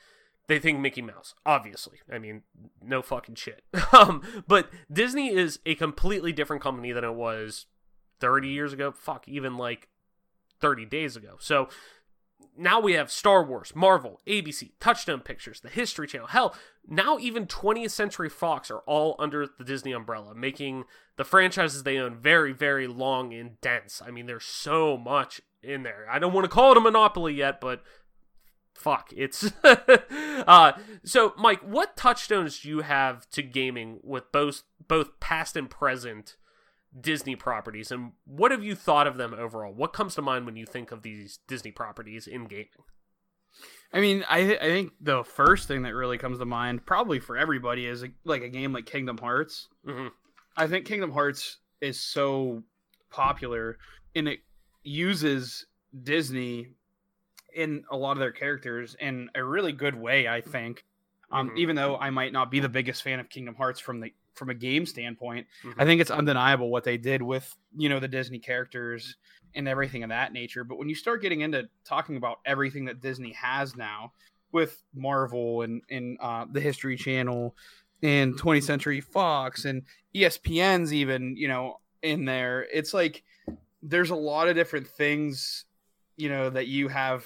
[0.46, 1.98] they think Mickey Mouse, obviously.
[2.12, 2.42] I mean,
[2.82, 3.62] no fucking shit.
[3.92, 7.66] um, but Disney is a completely different company than it was
[8.20, 8.92] 30 years ago.
[8.92, 9.88] Fuck, even like
[10.60, 11.36] 30 days ago.
[11.40, 11.68] So
[12.56, 16.28] now we have Star Wars, Marvel, ABC, Touchstone Pictures, the History Channel.
[16.28, 16.54] Hell,
[16.86, 20.84] now even 20th Century Fox are all under the Disney umbrella, making
[21.16, 24.02] the franchises they own very, very long and dense.
[24.04, 26.06] I mean, there's so much in there.
[26.10, 27.82] I don't want to call it a monopoly yet, but
[28.74, 29.52] fuck, it's.
[29.64, 30.72] uh,
[31.04, 36.36] so, Mike, what touchstones do you have to gaming with both both past and present?
[36.98, 39.72] Disney properties, and what have you thought of them overall?
[39.72, 42.68] What comes to mind when you think of these Disney properties in gaming?
[43.92, 47.18] I mean, I th- I think the first thing that really comes to mind, probably
[47.20, 49.68] for everybody, is a, like a game like Kingdom Hearts.
[49.86, 50.08] Mm-hmm.
[50.56, 52.62] I think Kingdom Hearts is so
[53.10, 53.78] popular,
[54.14, 54.40] and it
[54.82, 55.66] uses
[56.02, 56.68] Disney
[57.54, 60.28] in a lot of their characters in a really good way.
[60.28, 60.84] I think,
[61.30, 61.58] um, Mhm.
[61.58, 64.48] even though I might not be the biggest fan of Kingdom Hearts from the from
[64.50, 65.74] a game standpoint, Mhm.
[65.76, 69.16] I think it's undeniable what they did with you know the Disney characters
[69.54, 70.64] and everything of that nature.
[70.64, 74.12] But when you start getting into talking about everything that Disney has now
[74.52, 77.54] with Marvel and and uh, the History Channel
[78.02, 79.82] and 20th Century Fox and
[80.14, 83.24] ESPN's even you know in there, it's like
[83.82, 85.64] there's a lot of different things
[86.16, 87.24] you know that you have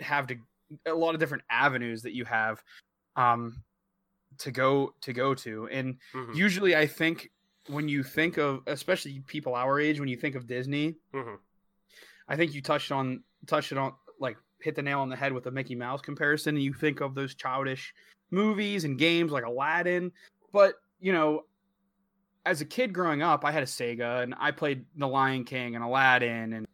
[0.00, 0.36] have to
[0.86, 2.62] a lot of different avenues that you have
[3.16, 3.62] um
[4.40, 6.34] to go to go to and Mhm.
[6.34, 7.30] usually i think
[7.68, 11.38] when you think of especially people our age when you think of disney Mhm.
[12.28, 15.32] i think you touched on touched it on like hit the nail on the head
[15.32, 17.94] with the mickey mouse comparison and you think of those childish
[18.30, 20.10] movies and games like aladdin
[20.52, 21.44] but you know
[22.46, 25.74] as a kid growing up i had a sega and i played the lion king
[25.74, 26.66] and aladdin and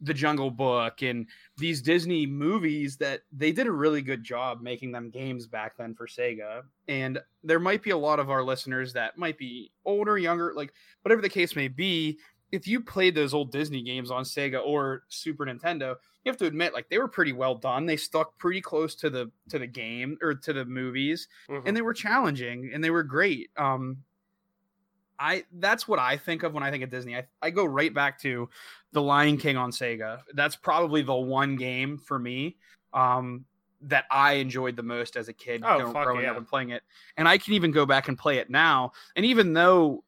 [0.00, 1.26] the jungle book and
[1.56, 5.94] these disney movies that they did a really good job making them games back then
[5.94, 6.62] for sega.
[6.88, 10.72] And there might be a lot of our listeners that might be older younger like
[11.02, 12.18] whatever the case may be
[12.52, 16.46] if you played those old disney games on sega or super nintendo you have to
[16.46, 17.84] admit like they were pretty well done.
[17.84, 21.62] They stuck pretty close to the to the game or to the movies Mhm.
[21.66, 23.50] and they were challenging and they were great.
[23.56, 23.98] Um
[25.24, 27.16] i that's what i think of when i think of disney.
[27.16, 28.48] I, I go right back to
[28.92, 30.20] the lion king on sega.
[30.34, 32.56] That's probably the one game for me
[32.92, 33.44] um
[33.82, 36.36] that i enjoyed the most as a kid Oh, you know, fuck growing up yeah.
[36.38, 36.82] and playing it.
[37.16, 38.92] And i can even go back and play it now.
[39.16, 40.04] And even though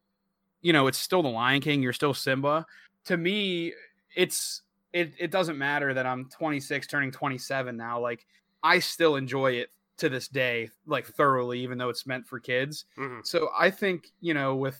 [0.62, 2.64] you know it's still the lion king you're still simba
[3.04, 3.72] to me
[4.14, 4.62] it's
[4.92, 8.00] it, it doesn't matter that i'm 26 turning 27 now.
[8.00, 8.26] Like
[8.62, 12.84] i still enjoy it to this day like thoroughly even though it's meant for kids.
[12.98, 13.26] Mhm.
[13.26, 14.78] so i think you know with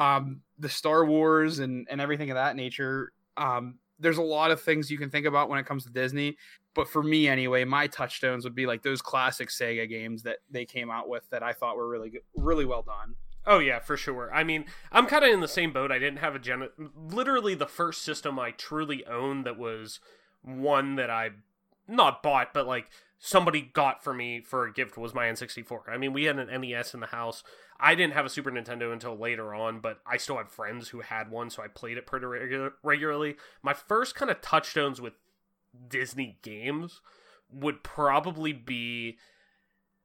[0.00, 4.60] um the star wars and and everything of that nature um there's a lot of
[4.60, 6.36] things you can think about when it comes to disney
[6.74, 10.64] but for me anyway my touchstones would be like those classic sega games that they
[10.64, 13.14] came out with that i thought were really good really well done
[13.46, 14.30] Oh yeah, for sure.
[14.34, 15.90] I mean, I'm kind of in the same boat.
[15.90, 16.68] I didn't have a gen.
[16.94, 19.98] Literally, the first system I truly owned that was
[20.42, 21.30] one that I
[21.88, 22.90] not bought, but like
[23.22, 25.88] somebody got for me for a gift was my N64.
[25.88, 27.44] I mean, we had an NES in the house.
[27.78, 31.02] I didn't have a Super Nintendo until later on, but I still had friends who
[31.02, 33.36] had one, so I played it pretty regular, regularly.
[33.62, 35.12] My first kind of touchstones with
[35.88, 37.02] Disney games
[37.52, 39.18] would probably be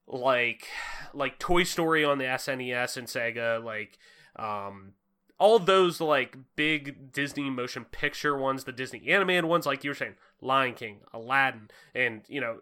[0.08, 0.68] like
[1.14, 3.98] like Toy Story on the SNES and Sega, like
[4.36, 4.94] um
[5.38, 9.96] all those like big Disney motion picture ones, the Disney animated ones, like you were
[9.96, 12.60] saying, Lion King, Aladdin, and you know,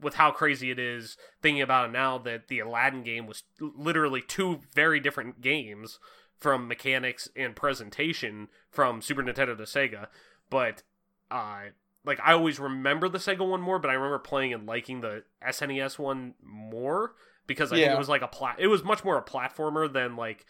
[0.00, 4.22] with how crazy it is thinking about it now that the Aladdin game was literally
[4.22, 5.98] two very different games
[6.38, 10.08] from mechanics and presentation from Super Nintendo to Sega,
[10.50, 10.82] but
[11.30, 11.70] uh
[12.04, 15.24] like I always remember the Sega one more, but I remember playing and liking the
[15.44, 17.14] SNES one more
[17.46, 18.56] because I think it was like a plat.
[18.58, 20.46] It was much more a platformer than like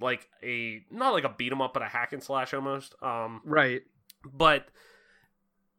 [0.00, 2.94] like a not like a beat 'em up, but a hack and slash almost.
[3.02, 3.82] Um, right
[4.32, 4.68] but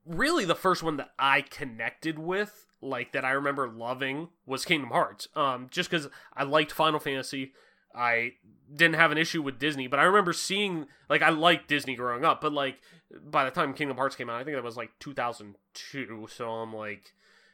[0.05, 4.89] really the first one that I connected with, like that I remember loving, was Kingdom
[4.89, 5.27] Hearts.
[5.35, 7.53] Um, just because I liked Final Fantasy,
[7.95, 8.33] I
[8.73, 12.25] didn't have an issue with Disney, but I remember seeing like I liked Disney growing
[12.25, 12.79] up, but like
[13.23, 16.73] by the time Kingdom Hearts came out, I think that was like 2002, so I'm
[16.73, 17.13] like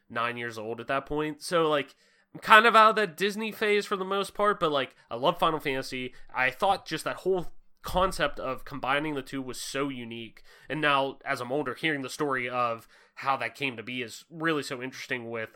[0.10, 1.42] nine years old at that point.
[1.42, 1.96] So like
[2.34, 5.16] I'm kind of out of that Disney phase for the most part, but like I
[5.16, 6.14] love Final Fantasy.
[6.34, 10.44] I thought just that whole concept of combining the two was so unique.
[10.70, 12.88] And now as I'm older, hearing the story of
[13.22, 15.56] how that came to be is really so interesting with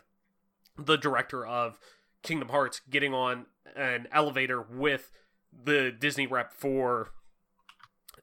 [0.78, 1.78] the director of
[2.22, 5.10] Kingdom Hearts getting on an elevator with
[5.52, 7.10] the Disney rep for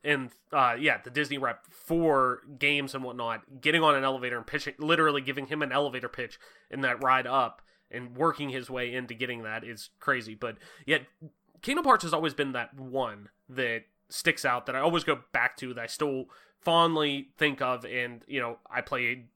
[0.06, 4.46] and uh yeah the disney rep for games and whatnot getting on an elevator and
[4.46, 6.38] pitching literally giving him an elevator pitch
[6.70, 10.36] in that ride up and working his way into getting that is crazy.
[10.36, 11.04] But yet
[11.62, 15.56] kingdom hearts has always been that one that sticks out that i always go back
[15.58, 16.26] to that i still
[16.64, 19.28] fondly think of, and you know, I played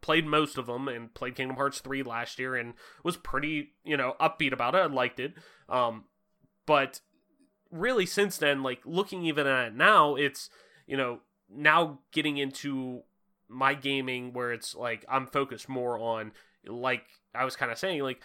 [0.00, 3.96] played most of them and played Kingdom Hearts 3 last year and was pretty, you
[3.96, 4.78] know, upbeat about it.
[4.78, 5.34] I liked it.
[5.68, 6.04] Um,
[6.66, 7.00] but
[7.70, 10.50] really since then, like looking even at it now, it's,
[10.86, 13.02] you know, now getting into
[13.48, 16.32] my gaming where it's like I'm focused more on
[16.66, 18.20] like I was kind of saying like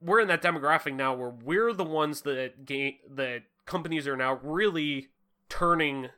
[0.00, 4.40] we're in that demographic now where we're the ones that game that companies are now
[4.42, 5.08] really
[5.48, 6.08] turning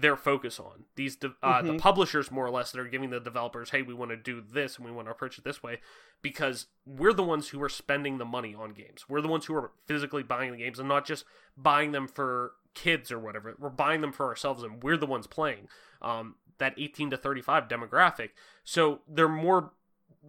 [0.00, 0.84] their focus on.
[0.94, 1.66] These de- uh, Mhm.
[1.66, 4.40] the publishers more or less that are giving the developers hey we want to do
[4.40, 5.80] this and we want to approach it this way
[6.22, 9.08] because we're the ones who are spending the money on games.
[9.08, 11.24] We're the ones who are physically buying the games and not just
[11.56, 13.54] buying them for kids or whatever.
[13.58, 15.68] We're buying them for ourselves and we're the ones playing
[16.00, 18.30] um, that 18 to 35 demographic.
[18.64, 19.72] So they're more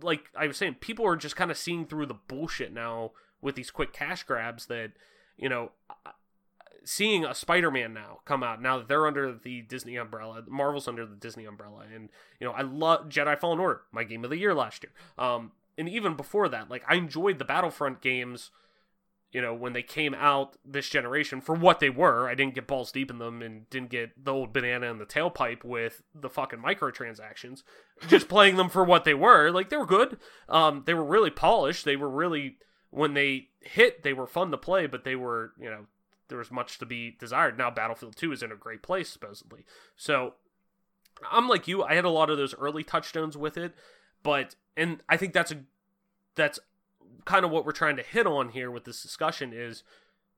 [0.02, 3.12] like i was saying people are just kind of seeing through the bullshit now
[3.42, 4.92] with these quick cash grabs that
[5.36, 5.72] you know
[6.90, 11.06] seeing a Spider-Man now come out now that they're under the Disney umbrella, Marvel's under
[11.06, 12.10] the Disney umbrella, and
[12.40, 14.92] you know I love Jedi Fallen Order, my game of the year last year.
[15.24, 18.50] Um, and even before that, like I enjoyed the Battlefront games,
[19.32, 22.28] you know, when they came out this generation for what they were.
[22.28, 25.06] I didn't get balls deep in them and didn't get the old banana in the
[25.06, 27.62] tailpipe with the fucking microtransactions.
[28.08, 30.18] Just playing them for what they were, like they were good.
[30.50, 31.86] Um, they were really polished.
[31.86, 32.58] They were really
[32.90, 35.86] when they hit, they were fun to play, but they were, you know,
[36.30, 37.58] there was much to be desired.
[37.58, 39.66] Now Battlefront 2 is in a great place supposedly.
[39.96, 40.36] So
[41.30, 43.74] I'm like you, I had a lot of those early touchstones with it,
[44.24, 45.58] but and I think that's a
[46.36, 46.60] that's
[47.26, 49.84] kind of what we're trying to hit on here with this discussion is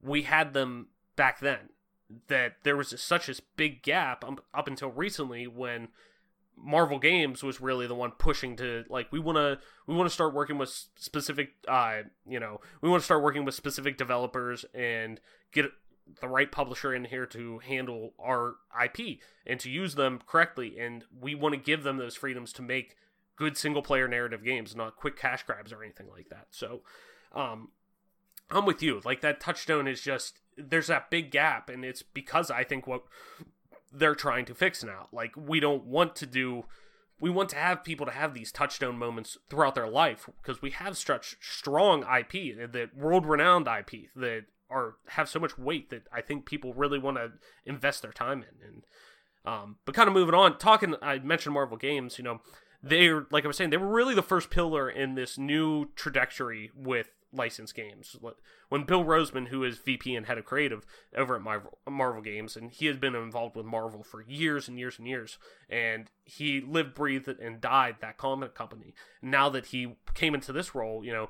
[0.01, 1.69] we had them back then
[2.27, 5.87] that there was such a big gap um, up until recently when
[6.57, 10.13] Marvel Games was really the one pushing to like we want to we want to
[10.13, 14.65] start working with specific uh you know we want to start working with specific developers
[14.73, 15.19] and
[15.51, 15.71] get
[16.19, 21.05] the right publisher in here to handle our IP and to use them correctly and
[21.19, 22.97] we want to give them those freedoms to make
[23.35, 26.81] good single player narrative games not quick cash grabs or anything like that so
[27.33, 27.69] um
[28.49, 32.51] I'm with you like that touchstone is just there's that big gap and it's because
[32.51, 33.03] I think what
[33.91, 35.07] they're trying to fix now.
[35.11, 36.65] Like we don't want to do
[37.19, 40.71] we want to have people to have these touchstone moments throughout their life because we
[40.71, 42.31] have such strong IP
[42.71, 46.99] the world renowned IP that are have so much weight that I think people really
[46.99, 47.33] want to
[47.65, 48.67] invest their time in.
[48.67, 48.83] And
[49.43, 52.41] um, but kind of moving on, talking I mentioned Marvel games, you know,
[52.83, 56.71] they're like I was saying, they were really the first pillar in this new trajectory
[56.75, 58.15] with licensed games.
[58.69, 62.55] When Bill Rosemann, who is VP and head of creative over at Marvel, Marvel Games,
[62.55, 65.37] and he has been involved with Marvel for years and years and years,
[65.69, 68.93] and he lived, breathed, and died that comic company.
[69.21, 71.29] Now that he came into this role, you know,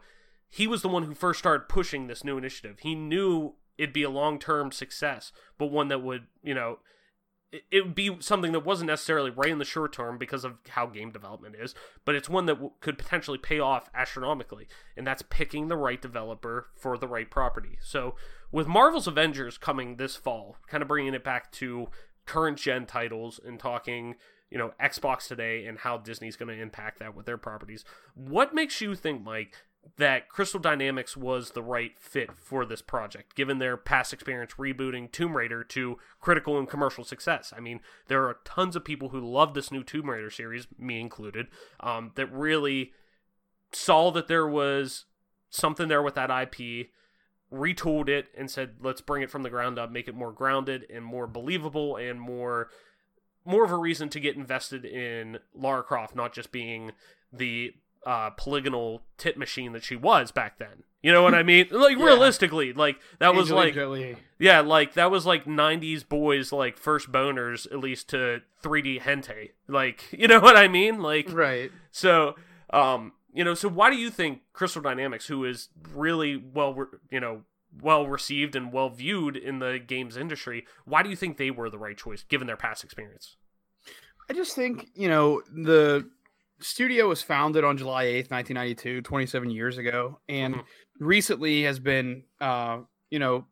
[0.52, 2.80] he was the one who first started pushing this new initiative.
[2.82, 6.80] He knew it'd be a long term success, but one that would, you know,
[7.52, 10.86] it would be something that wasn't necessarily right in the short term because of how
[10.86, 11.76] game development is,
[12.06, 16.02] but it's one that w- could potentially pay off astronomically, and that's picking the right
[16.02, 17.78] developer for the right property.
[17.82, 18.16] So,
[18.52, 21.88] with Marvel's Avengers coming this fall, kind of bringing it back to
[22.26, 24.16] current gen titles and talking,
[24.49, 27.84] you know, Xbox today and how Disney's going to impact that with their properties,
[28.14, 29.58] what makes you think, Mike,
[29.98, 35.12] that Crystal Dynamics was the right fit for this project, given their past experience rebooting
[35.12, 37.54] Tomb Raider to critical and commercial success.
[37.56, 41.00] I mean, there are tons of people who love this new Tomb Raider series, me
[41.00, 41.48] included,
[41.80, 42.94] um, that really
[43.72, 45.06] saw that there was
[45.50, 46.90] something there with that IP,
[47.52, 50.86] retooled it, and said, let's bring it from the ground up, make it more grounded
[50.94, 52.70] and more believable and more
[53.44, 56.92] more of a reason to get invested in Lara Croft, not just being
[57.34, 57.74] the
[58.06, 60.84] uh, polygonal tit machine that she was back then.
[61.04, 61.68] You know what I mean?
[61.72, 62.06] Like Yeah.
[62.06, 64.18] realistically, like that was Angelina like Jolie.
[64.39, 69.52] yeah, like that was like '90s boys like first boners at least to 3D hentai.
[69.68, 71.02] Like you know what I mean?
[71.02, 71.72] Like right.
[71.91, 72.36] so,
[72.72, 76.86] um, you know, so why do you think Crystal Dynamics, who is really well, re-
[77.10, 77.41] you know,
[77.82, 81.70] well received and well viewed in the games industry, why do you think they were
[81.70, 83.38] the right choice given their past experience?
[84.30, 86.08] I just think, you know, the
[86.62, 90.66] studio was founded on July 8th, 1992, 27 years ago, and Mhm.
[90.99, 93.47] recently has been, uh, you know,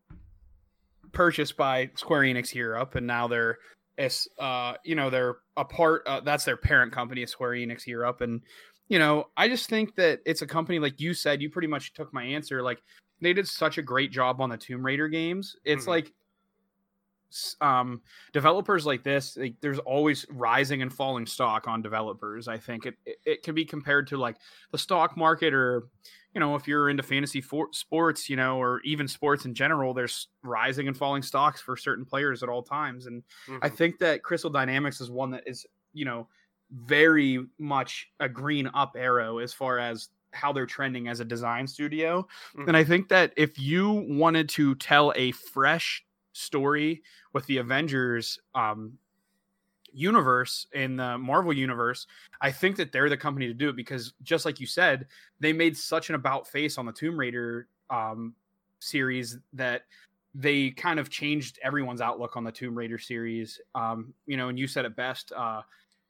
[1.11, 3.57] purchased by Square Enix Europe, and now they're,
[3.97, 8.21] as, uh, you know, they're a part, uh, that's their parent company, Square Enix Europe.
[8.21, 8.41] And,
[8.87, 11.93] you know, I just think that it's a company, like you said, you pretty much
[11.93, 12.61] took my answer.
[12.61, 12.81] Like,
[13.21, 15.55] they did such a great job on the Tomb Raider games.
[15.65, 15.89] It's Mhm.
[15.89, 16.13] like,
[17.61, 18.01] um,
[18.33, 22.47] developers like this, like, there's always rising and falling stock on developers.
[22.47, 24.37] I think it, it it can be compared to like
[24.71, 25.89] the stock market, or
[26.33, 29.93] you know, if you're into fantasy for- sports, you know, or even sports in general,
[29.93, 33.07] there's rising and falling stocks for certain players at all times.
[33.07, 33.23] And
[33.61, 33.69] I Mhm.
[33.69, 36.29] think that Crystal Dynamics is one that is, you know,
[36.71, 41.65] very much a green up arrow as far as how they're trending as a design
[41.65, 42.27] studio.
[42.67, 47.03] And I think that if you wanted to tell a fresh story
[47.33, 48.97] with the Avengers um
[49.91, 52.05] universe in the Marvel universe,
[52.41, 55.07] I think that they're the company to do it because just like you said,
[55.39, 58.35] they made such an about face on the Tomb Raider um
[58.79, 59.83] series that
[60.35, 63.59] they kind of changed everyone's outlook on the Tomb Raider series.
[63.73, 65.61] Um, you know, and you said it best, uh,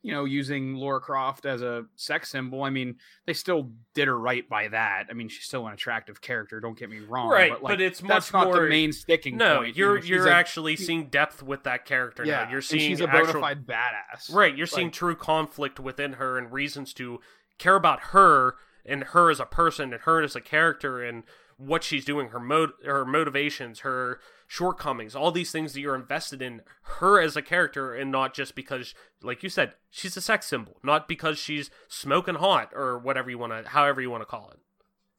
[0.02, 2.64] you know, using Laura Croft as a sex symbol.
[2.64, 2.95] I mean,
[3.26, 5.08] they still did her right by that.
[5.10, 6.60] I mean, she's still an attractive character.
[6.62, 8.93] Don't get me wrong, right, But, but, like, it's that's much not more the main
[8.93, 9.76] sticking No, point.
[9.76, 12.52] you you're know, you're actually seeing depth with that character yeah, now.
[12.52, 14.34] You're seeing she's a bona actual, fide badass.
[14.34, 17.20] Right, you're seeing true conflict within her and reasons to
[17.58, 21.24] care about her and her as a person and her as a character and
[21.58, 26.41] what she's doing, her mode, her motivations, her shortcomings, all these things that you're invested
[26.41, 30.47] in her as a character and not just because, like you said, she's a sex
[30.47, 34.26] symbol, not because she's smoking hot or whatever you want to, however you want to
[34.26, 34.60] call it.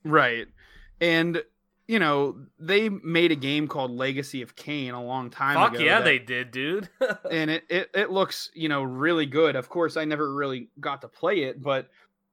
[0.03, 0.49] Right.
[1.01, 1.43] And
[1.87, 5.85] you know, they made a game called Legacy of Kain a long time Fuck ago.
[5.85, 6.89] yeah, that- they did, dude.
[7.31, 9.55] and it, it it looks, you know, really good.
[9.55, 11.89] Of course, I never really got to play it, but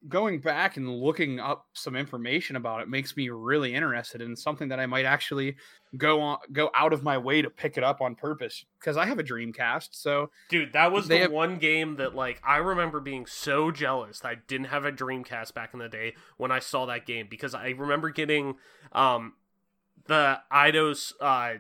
[0.08, 4.70] going back and looking up some information about it makes me really interested in something
[4.70, 5.56] that I might actually
[5.98, 9.06] go on go out of my way to pick it up on purpose because I
[9.06, 9.90] have a Dreamcast.
[9.92, 14.20] So Dude, that was the have- one game that like I remember being so jealous
[14.20, 17.28] that I didn't have a Dreamcast back in the day when I saw that game
[17.30, 18.56] because I remember getting
[18.92, 19.34] um
[20.06, 21.56] the Eidos uh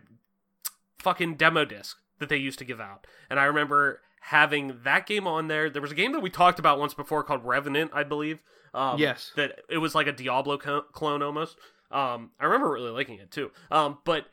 [0.99, 3.07] fucking demo disc that they used to give out.
[3.29, 5.69] And I remember having that game on there.
[5.69, 8.39] There was a game that we talked about once before called Revenant, I believe.
[8.73, 9.31] Um, Yes.
[9.35, 11.57] That it was like a Diablo co- clone almost.
[11.91, 13.51] Um, I remember really liking it too.
[13.71, 14.25] Um, but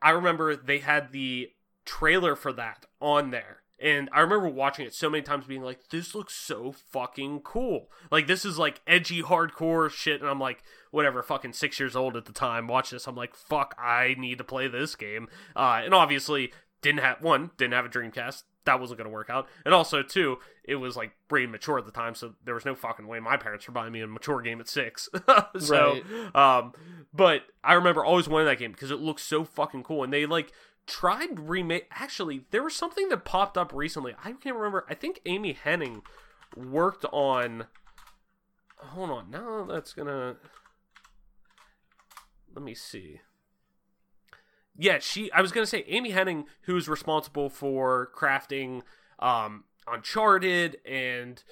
[0.00, 1.50] I remember they had the
[1.84, 3.62] trailer for that on there.
[3.80, 7.90] And I remember watching it so many times being like, this looks so fucking cool.
[8.10, 10.20] Like, this is like edgy, hardcore shit.
[10.20, 13.06] And I'm like, whatever, fucking six years old at the time, watch this.
[13.06, 15.28] I'm like, fuck, I need to play this game.
[15.54, 16.52] Uh, and obviously,
[16.82, 18.42] didn't have one, didn't have a Dreamcast.
[18.68, 19.48] That wasn't going to work out.
[19.64, 22.14] And also, too, it was like brain mature at the time.
[22.14, 24.68] So there was no fucking way my parents were buying me a mature game at
[24.68, 25.08] six.
[25.58, 26.02] so,
[26.34, 26.74] um,
[27.14, 30.04] but I remember always wanting that game because it looks so fucking cool.
[30.04, 30.52] And they like
[30.86, 31.86] tried remake.
[31.90, 34.14] Actually, there was something that popped up recently.
[34.22, 34.84] I can't remember.
[34.86, 36.02] I think Amy Hennig
[36.54, 37.68] worked on.
[38.76, 39.30] Hold on.
[39.30, 40.36] Now that's gonna.
[42.54, 43.20] Let me see.
[44.78, 45.30] Yeah, she.
[45.32, 48.82] I was gonna say Amy Hennig, who's responsible for crafting
[49.18, 51.42] um, Uncharted and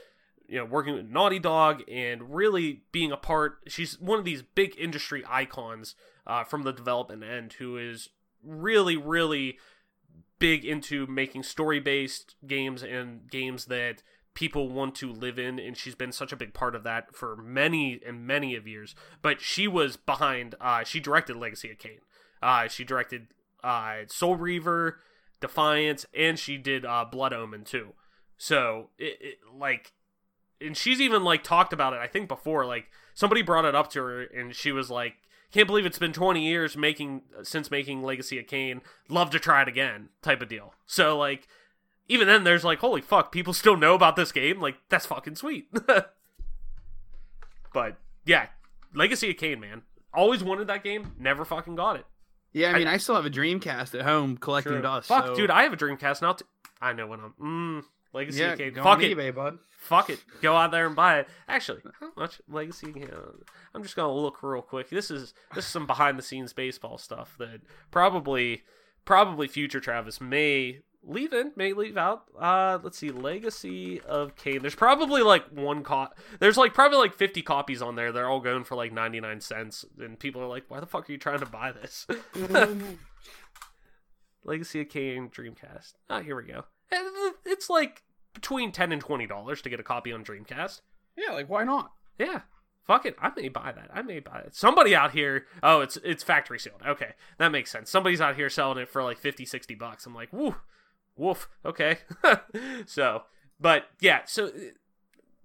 [0.49, 3.59] you know working with Naughty Dog and really being a part.
[3.67, 8.11] She's one of these big industry icons uh, from the development end, who is
[8.45, 9.59] really, really
[10.39, 14.03] big into making story based games and games that
[14.35, 17.37] people want to live in and she's been such a big part of that for
[17.37, 22.01] many and many of years but she was behind uh she directed legacy of Kain.
[22.43, 23.29] Uh she directed
[23.65, 25.01] uh soul reaver
[25.41, 27.93] defiance and she did uh blood omen too.
[28.37, 29.93] So it, it like
[30.61, 32.65] and she's even like talked about it i think before.
[32.65, 35.15] Like somebody brought it up to her and she was like
[35.53, 38.83] can't believe it's been 20 years making since making legacy of Kain.
[39.09, 40.75] love to try it again type of deal.
[40.87, 41.49] So like
[42.09, 44.61] even then there's like holy fuck people still know about this game?
[44.61, 45.69] Like that's fucking sweet.
[47.73, 48.47] But yeah
[48.95, 49.83] legacy of Kain, man.
[50.15, 52.07] Always wanted that game never fucking got it
[52.53, 54.83] Yeah, I mean, I, still have a Dreamcast at home collecting True.
[54.83, 55.09] dust.
[55.09, 56.45] fuck so- dude i have a dreamcast now t-
[56.81, 57.35] i know when i'm
[57.83, 59.59] mm, legacy yeah, go fuck on it eBay, bud.
[59.79, 62.95] fuck it go out there and buy it actually how much legacy
[63.75, 66.99] i'm just gonna look real quick this is this is some behind the scenes baseball
[66.99, 68.63] stuff that probably
[69.05, 74.61] probably future travis may leave in may leave out uh let's see legacy of Kain.
[74.61, 78.41] there's probably like one cop there's like probably like 50 copies on there they're all
[78.41, 81.39] going for like 99 cents and people are like why the fuck are you trying
[81.41, 82.07] to buy this
[84.45, 86.65] legacy of Kain dreamcast oh here we go
[87.45, 88.03] it's like
[88.33, 90.81] between 10 and 20 dollars to get a copy on dreamcast
[91.17, 91.93] Yeah, like why not?
[92.19, 92.41] yeah.
[92.85, 93.17] Fuck it.
[93.21, 93.91] I may buy that.
[93.93, 94.55] I may buy it.
[94.55, 95.47] Somebody out here.
[95.61, 96.83] Oh, it's it's factory sealed.
[96.87, 97.15] Okay.
[97.37, 97.91] That makes sense.
[97.91, 100.07] Somebody's out here selling it for like 50, 60 bucks.
[100.07, 100.55] I'm like, woo.
[101.17, 101.49] Woof.
[101.65, 101.99] Okay.
[102.87, 103.23] so,
[103.59, 104.51] but yeah, so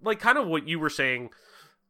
[0.02, 1.30] like kind of what you were saying,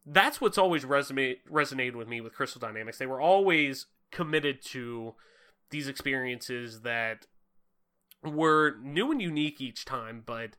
[0.07, 2.99] that's what's always resonate resonated with me with Crystal Dynamics.
[2.99, 5.15] They were always committed to
[5.71, 7.27] these experiences that
[8.23, 10.57] were new and unique each time, but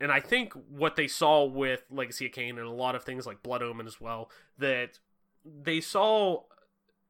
[0.00, 3.26] and I think what they saw with Legacy of Kain and a lot of things
[3.26, 4.98] like Blood Omen as well, that
[5.44, 6.42] they saw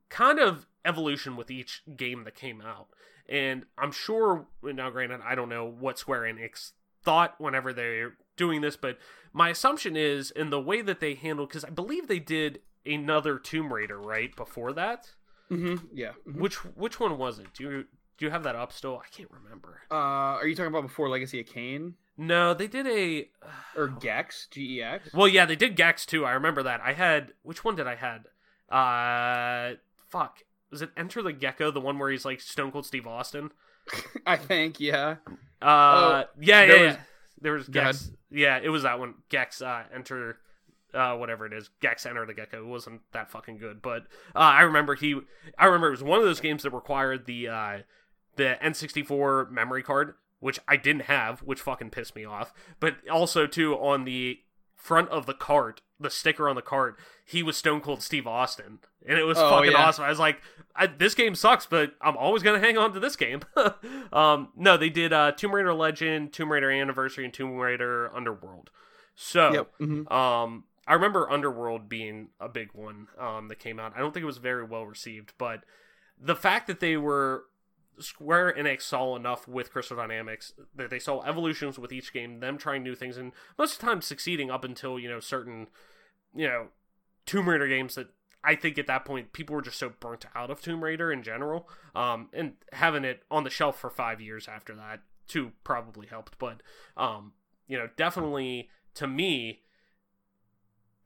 [0.09, 2.89] kind of evolution with each game that came out.
[3.29, 6.73] And I'm sure now granted I don't know what Square Enix
[7.05, 8.99] thought whenever they're doing this, but
[9.33, 13.39] my assumption is in the way that they handled because I believe they did another
[13.39, 15.11] Tomb Raider right before that.
[15.51, 15.87] Mm-hmm.
[15.93, 16.13] Yeah.
[16.27, 16.37] mhm.
[16.41, 17.49] Which which one was it?
[17.55, 17.85] Do you
[18.17, 18.99] do you have that up still?
[19.05, 19.81] I can't remember.
[19.91, 19.95] Uh,
[20.41, 23.29] are you talking about before Legacy of Kain No, they did a
[23.77, 24.49] or Gex?
[24.51, 25.13] G E X.
[25.13, 26.25] Well, yeah, they did Gex too.
[26.25, 26.81] I remember that.
[26.83, 28.25] I had which one did I had?
[28.71, 29.77] Uh,
[30.11, 30.39] fuck.
[30.71, 33.51] Was it Enter the Gecko, the one where he's like Stone Cold Steve Austin?
[34.27, 34.81] I think.
[34.81, 35.17] Yeah.
[35.63, 36.87] Uh, yeah, yeah, there yeah.
[36.89, 36.97] was-
[37.41, 38.11] there was Gex.
[38.31, 39.15] Yeah, it was that one.
[39.29, 40.39] Gex, uh, Enter,
[40.93, 41.71] uh, whatever it is.
[41.81, 42.65] Gex, Enter the Gecko.
[42.65, 44.03] It wasn't that fucking good, but
[44.35, 45.21] uh, I remember he.
[45.57, 47.79] I remember it was one of those games that required the uh,
[48.35, 52.53] the N64 memory card, which I didn't have, which fucking pissed me off.
[52.81, 54.41] But also too on the
[54.79, 58.79] front of the cart, the sticker on the cart, he was Stone Cold Steve Austin,
[59.07, 59.79] and it was Oh, fucking yeah.
[59.85, 60.05] awesome.
[60.05, 60.41] I was like,
[60.75, 63.41] I, this game sucks, but I'm always gonna hang on to this game.
[64.13, 68.71] um, no, they did uh, Tomb Raider Legend, Tomb Raider Anniversary, and Tomb Raider Underworld.
[69.15, 69.71] So, Yep.
[69.81, 70.13] mhm.
[70.13, 73.93] um, I remember Underworld being a big one um, that came out.
[73.97, 75.65] I don't think it was very well received, but
[76.19, 77.45] the fact that they were
[78.01, 82.59] Square Enix saw enough with Crystal Dynamics that they saw evolutions with each game, them
[82.59, 85.69] trying new things, and most of the time succeeding up until you know certain,
[86.35, 86.69] you know,
[87.27, 88.09] Tomb Raider games that
[88.45, 91.23] I think at that point people were just so burnt out of Tomb Raider in
[91.23, 96.07] general, um, and having it on the shelf for five years after that too probably
[96.07, 96.39] helped.
[96.39, 96.63] But
[96.97, 97.33] um,
[97.67, 99.61] you know, definitely to me,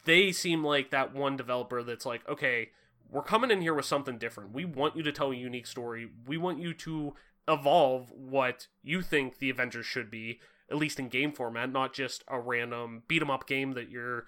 [0.04, 2.70] they seem like that one developer that's like, okay,
[3.12, 4.52] we're coming in here with something different.
[4.52, 6.08] We want you to tell a unique story.
[6.26, 7.14] We want you to
[7.46, 10.40] evolve what you think the Avengers should be,
[10.70, 14.26] at least in game format, not just a random beat 'em up game that you're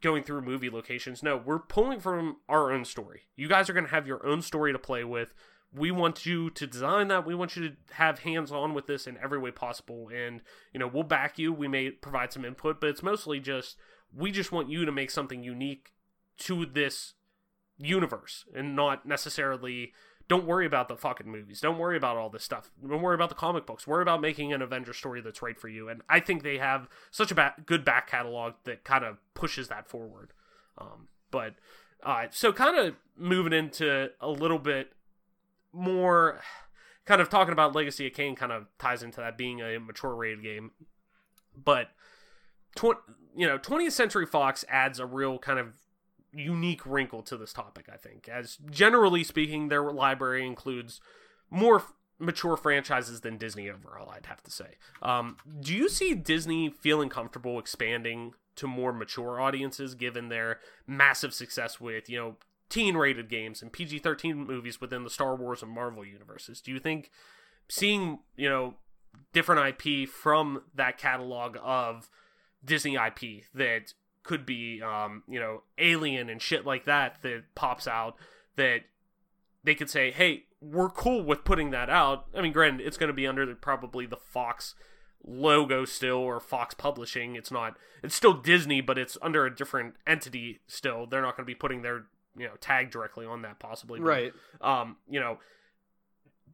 [0.00, 1.24] going through movie locations.
[1.24, 3.22] No, we're pulling from our own story.
[3.34, 5.34] You guys are going to have your own story to play with.
[5.72, 7.26] We want you to design that.
[7.26, 10.08] We want you to have hands on with this in every way possible.
[10.08, 10.40] And,
[10.72, 11.52] you know, we'll back you.
[11.52, 13.76] We may provide some input, but it's mostly just
[14.12, 15.92] we just want you to make something unique
[16.38, 17.14] to this
[17.80, 19.92] universe and not necessarily
[20.30, 21.60] don't worry about the fucking movies.
[21.60, 22.70] Don't worry about all this stuff.
[22.88, 23.84] Don't worry about the comic books.
[23.84, 25.88] Worry about making an Avenger story that's right for you.
[25.88, 29.66] And I think they have such a ba- good back catalog that kind of pushes
[29.68, 30.32] that forward.
[30.78, 31.56] Um, but
[32.04, 34.92] uh, so kind of moving into a little bit
[35.72, 36.38] more,
[37.06, 40.14] kind of talking about Legacy of Kain kind of ties into that being a mature
[40.14, 40.70] rated game.
[41.56, 41.88] But
[42.76, 43.02] tw-
[43.34, 45.72] you know, 20th Century Fox adds a real kind of
[46.32, 48.28] unique wrinkle to this topic, I think.
[48.28, 51.00] As generally speaking, their library includes
[51.50, 54.76] more f- mature franchises than Disney overall, I'd have to say.
[55.02, 61.32] Um, do you see Disney feeling comfortable expanding to more mature audiences given their massive
[61.32, 62.36] success with, you know,
[62.68, 66.60] teen rated games and PG 13 movies within the Star Wars and Marvel universes?
[66.60, 67.10] Do you think
[67.68, 68.74] seeing, you know,
[69.32, 72.10] different IP from that catalog of
[72.64, 77.86] Disney IP that could be um, you know, alien and shit like that that pops
[77.86, 78.16] out
[78.56, 78.80] that
[79.64, 83.08] they could say, "Hey, we're cool with putting that out." I mean, granted, it's going
[83.08, 84.74] to be under the, probably the Fox
[85.24, 87.36] logo still or Fox Publishing.
[87.36, 91.06] It's not it's still Disney, but it's under a different entity still.
[91.06, 92.04] They're not going to be putting their,
[92.36, 94.00] you know, tag directly on that possibly.
[94.00, 94.32] but Right.
[94.60, 95.38] um, you know,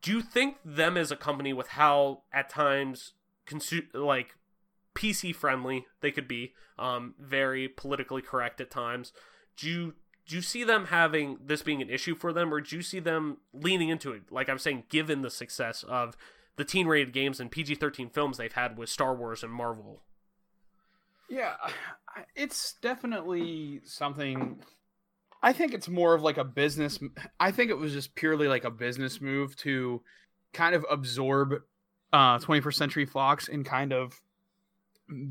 [0.03, 3.13] do you think them as a company with how at times
[3.47, 4.35] consu- like
[4.97, 9.13] PC friendly they could be, um, very politically correct at times?
[9.57, 9.95] Do you
[10.27, 12.99] do you see them having this being an issue for them, or do you see
[12.99, 14.23] them leaning into it?
[14.31, 16.17] Like I'm saying, given the success of
[16.57, 20.03] the teen rated games and PG 13 films they've had with Star Wars and Marvel.
[21.29, 21.55] Yeah,
[22.35, 24.61] it's definitely something.
[25.43, 26.99] I think it's more of like a business.
[27.39, 30.03] I think it was just purely like a business move to
[30.53, 31.55] kind of absorb
[32.13, 34.21] uh 21st Century Fox and kind of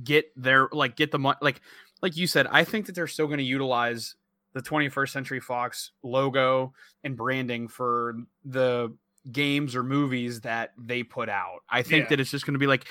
[0.04, 1.62] get their like get the money like
[2.02, 2.48] like you said.
[2.48, 4.16] I think that they're still going to utilize
[4.54, 6.74] the 21st Century Fox logo
[7.04, 8.16] and branding for
[8.46, 8.96] the
[9.32, 11.60] games or movies that they put out.
[11.70, 12.10] I think Yeah.
[12.12, 12.86] that it's just going to be like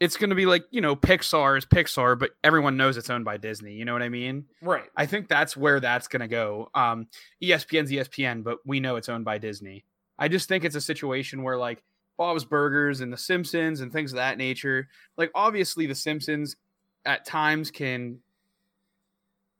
[0.00, 3.24] it's going to be like, you know, Pixar is Pixar, but everyone knows it's owned
[3.24, 4.46] by Disney, you know what I mean?
[4.60, 4.84] Right.
[4.96, 6.70] I think that's where that's going to go.
[6.74, 7.08] Um
[7.42, 9.84] ESPN's ESPN, but we know it's owned by Disney.
[10.18, 11.82] I just think it's a situation where like
[12.16, 16.56] Bob's Burgers and The Simpsons and things of that nature, like obviously The Simpsons
[17.04, 18.18] at times can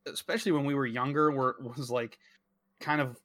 [0.07, 2.19] especially when we were younger where it was like
[2.81, 3.19] kind of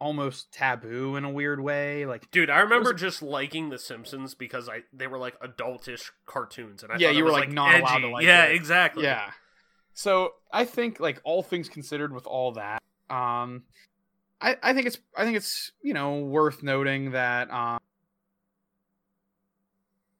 [0.00, 2.06] almost taboo in a weird way.
[2.06, 6.82] Like Dude, I remember just liking The Simpsons because I they were like adultish cartoons,
[6.82, 8.12] and I Yeah, thought you were, was, like, not allowed to edgy.
[8.12, 8.56] like yeah, it.
[8.56, 9.04] exactly.
[9.04, 9.30] Yeah.
[9.94, 13.62] So I think like all things considered with all that, um
[14.40, 17.78] I, I think it's I think it's, you know, worth noting that um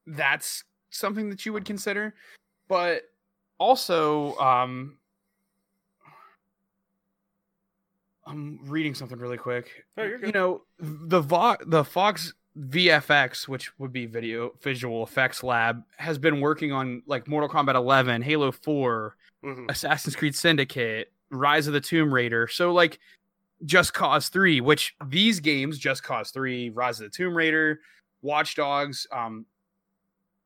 [0.06, 2.14] that's something that you would consider.
[2.68, 3.02] But
[3.58, 4.98] also, um
[8.26, 9.84] I'm reading something really quick.
[9.96, 15.42] Oh, you're You know, the Vo- the Fox VFX, which would be Video Visual Effects
[15.42, 19.70] Lab, has been working on like Mortal Kombat 11, Halo 4, Mhm.
[19.70, 22.46] Assassin's Creed Syndicate, Rise of the Tomb Raider.
[22.46, 23.00] So like
[23.64, 27.80] Just Cause 3, which these games, Just Cause 3, Rise of the Tomb Raider,
[28.20, 29.46] Watch Dogs, um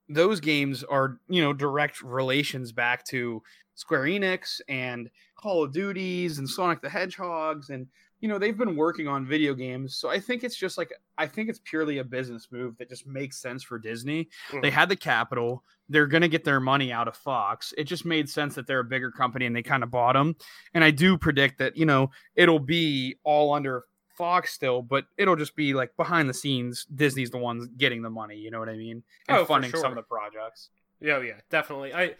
[0.08, 3.42] those games are, you know, direct relations back to
[3.74, 7.86] Square Enix and Call of Duties and Sonic the Hedgehogs and
[8.20, 9.94] you know, they've been working on video games.
[9.98, 13.06] So I think it's just like I think it's purely a business move that just
[13.06, 14.30] makes sense for Disney.
[14.62, 14.72] They Mhm.
[14.72, 15.62] had the capital.
[15.90, 17.74] They're going to get their money out of Fox.
[17.76, 20.34] It just made sense that they're a bigger company and they kind of bought them.
[20.72, 23.84] And I do predict that, you know, it'll be all under
[24.16, 26.86] Fox still, but it'll just be like behind the scenes.
[26.94, 28.36] Disney's the ones getting the money.
[28.36, 29.02] You know what I mean?
[29.28, 30.70] And Oh, for funding some of the projects.
[31.00, 31.92] Yeah, yeah, definitely.
[31.94, 32.14] I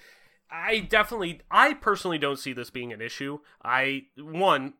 [0.50, 3.40] I definitely I personally don't see this being an issue.
[3.64, 4.74] I one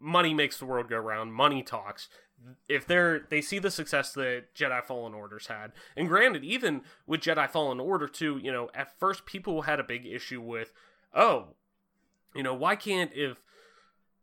[0.00, 2.08] money makes the world go round, money talks.
[2.68, 7.20] If they're they see the success that Jedi Fallen Orders had, and granted, even with
[7.20, 10.72] Jedi Fallen Order 2, you know, at first people had a big issue with,
[11.12, 11.48] oh,
[12.36, 13.42] you know, why can't if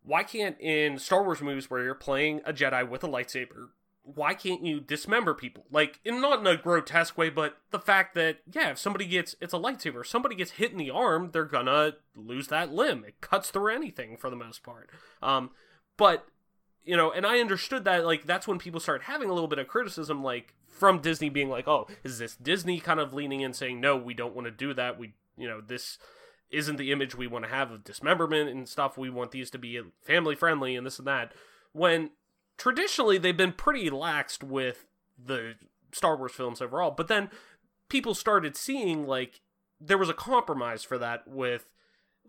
[0.05, 3.69] why can't in Star Wars movies where you're playing a Jedi with a lightsaber,
[4.03, 5.65] why can't you dismember people?
[5.71, 9.35] Like, in not in a grotesque way, but the fact that yeah, if somebody gets
[9.41, 13.03] it's a lightsaber, if somebody gets hit in the arm, they're gonna lose that limb.
[13.03, 14.89] It cuts through anything for the most part.
[15.23, 15.51] Um,
[15.97, 16.27] but
[16.83, 19.59] you know, and I understood that like that's when people started having a little bit
[19.59, 23.53] of criticism, like from Disney being like, oh, is this Disney kind of leaning in
[23.53, 24.99] saying no, we don't want to do that.
[24.99, 25.97] We you know this
[26.51, 28.97] isn't the image we want to have of dismemberment and stuff.
[28.97, 31.33] We want these to be family friendly and this and that.
[31.73, 32.11] When
[32.57, 34.85] traditionally they've been pretty laxed with
[35.23, 35.55] the
[35.91, 37.29] Star Wars films overall, but then
[37.89, 39.41] people started seeing like
[39.79, 41.67] there was a compromise for that with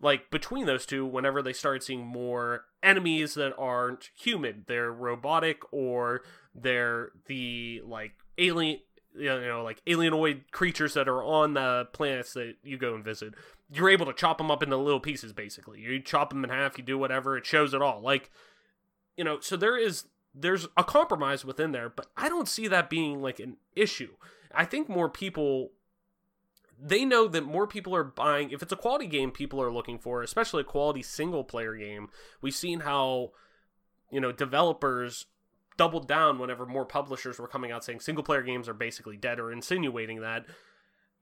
[0.01, 5.61] like between those two whenever they started seeing more enemies that aren't human they're robotic
[5.71, 6.21] or
[6.53, 8.79] they're the like alien
[9.17, 13.33] you know like alienoid creatures that are on the planets that you go and visit
[13.71, 15.79] you're able to chop them up into little pieces basically.
[15.79, 18.01] You chop them in half you do whatever it shows it all.
[18.01, 18.31] Like
[19.15, 22.89] you know so there is there's a compromise within there but i don't see that
[22.89, 24.13] being like an issue.
[24.53, 25.71] I think more people
[26.79, 29.97] they know that more people are buying if it's a quality game people are looking
[29.97, 32.07] for especially a quality single player game
[32.41, 33.31] we've seen how
[34.11, 35.25] you know developers
[35.77, 39.39] doubled down whenever more publishers were coming out saying single player games are basically dead
[39.39, 40.45] or insinuating that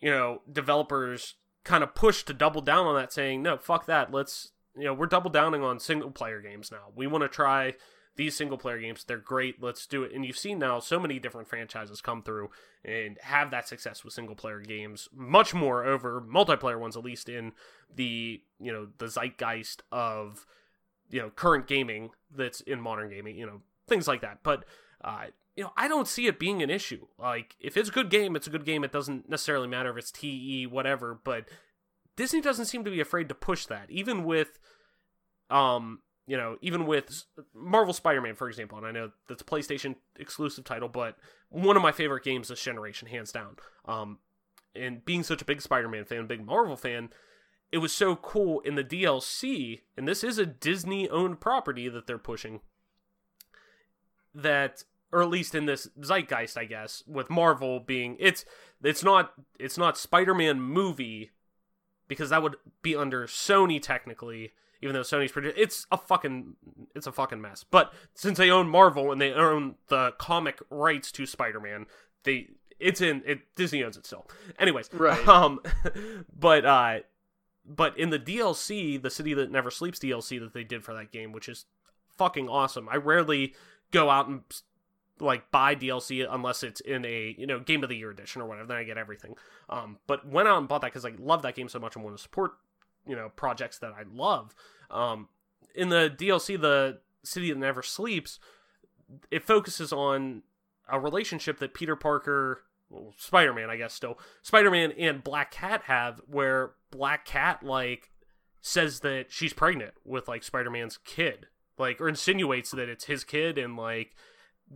[0.02, 1.36] you know developers
[1.66, 4.14] kind of push to double down on that saying no fuck that.
[4.14, 6.92] Let's you know we're double downing on single player games now.
[6.96, 7.74] We want to try
[8.16, 9.04] these single player games.
[9.04, 9.62] They're great.
[9.62, 10.14] Let's do it.
[10.14, 12.50] And you've seen now so many different franchises come through
[12.86, 17.28] and have that success with single player games much more over multiplayer ones at least
[17.28, 17.52] in
[17.94, 20.46] the you know the zeitgeist of
[21.10, 24.40] you know current gaming that's in modern gaming you know things like that.
[24.44, 24.66] But
[25.04, 25.26] uh
[25.56, 28.36] you know i don't see it being an issue like if it's a good game
[28.36, 31.46] it's a good game it doesn't necessarily matter if it's te whatever but
[32.16, 34.60] disney doesn't seem to be afraid to push that even with
[35.50, 39.96] um you know, even with Marvel Spider-Man, for example, and I know that's a PlayStation
[40.18, 41.18] exclusive title, but
[41.50, 43.58] one of my favorite games this generation, hands down.
[43.86, 44.20] Um,
[44.76, 47.10] and being such a big Spider-Man fan, big Marvel fan,
[47.72, 52.18] it was so cool in the DLC, and this is a Disney-owned property that they're
[52.18, 52.62] pushing.
[54.34, 54.84] That,
[55.16, 58.44] or at least in this zeitgeist, I guess, with Marvel being it's
[58.84, 61.32] it's not it's not Spider-Man movie
[62.10, 64.52] because that would be under Sony technically
[64.82, 66.58] even though Sony's produced it's a fucking
[66.94, 67.64] it's a fucking mess.
[67.64, 71.86] But since they own Marvel and they own the comic rights to Spider-Man,
[72.26, 74.28] they it's in it Disney owns it still.
[74.60, 75.26] Anyways, Right.
[75.30, 75.62] Um
[76.38, 77.00] but uh
[77.66, 81.14] but in the DLC, the City That Never Sleeps DLC that they did for that
[81.14, 81.66] game, which is
[82.18, 82.90] fucking awesome.
[82.90, 83.56] I rarely
[83.92, 84.42] go out and
[85.20, 88.48] like buy DLC unless it's in a you know game of the year edition or
[88.48, 88.68] whatever.
[88.68, 89.36] Then I get everything.
[89.70, 92.04] Um, but went out and bought that because I love that game so much and
[92.04, 92.54] want to support
[93.08, 94.54] you know projects that I love.
[94.92, 95.30] Um,
[95.74, 98.40] in the DLC, the City That Never Sleeps,
[99.32, 100.44] it focuses on
[100.90, 105.52] a relationship that Peter Parker, well, Spider Man, I guess still Spider Man and Black
[105.52, 108.12] Cat have, where Black Cat like
[108.62, 111.48] says that she's pregnant with like Spider Man's kid
[111.78, 114.16] like or insinuates that it's his kid and like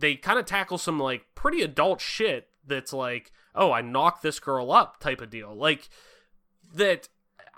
[0.00, 4.40] they kind of tackle some like pretty adult shit that's like oh i knocked this
[4.40, 5.54] girl up type of deal.
[5.54, 5.88] Like
[6.74, 7.08] that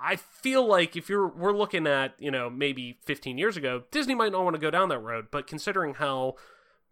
[0.00, 4.14] i feel like if you're we're looking at you know maybe 15 years ago disney
[4.14, 6.34] might not want to go down that road but considering how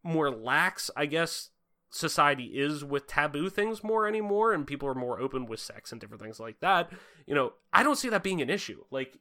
[0.02, 1.50] more lax i guess
[1.88, 6.00] society is with taboo things more anymore and people are more open with sex and
[6.00, 6.90] different things like that
[7.26, 8.84] you know i don't see that being an issue.
[8.90, 9.18] Like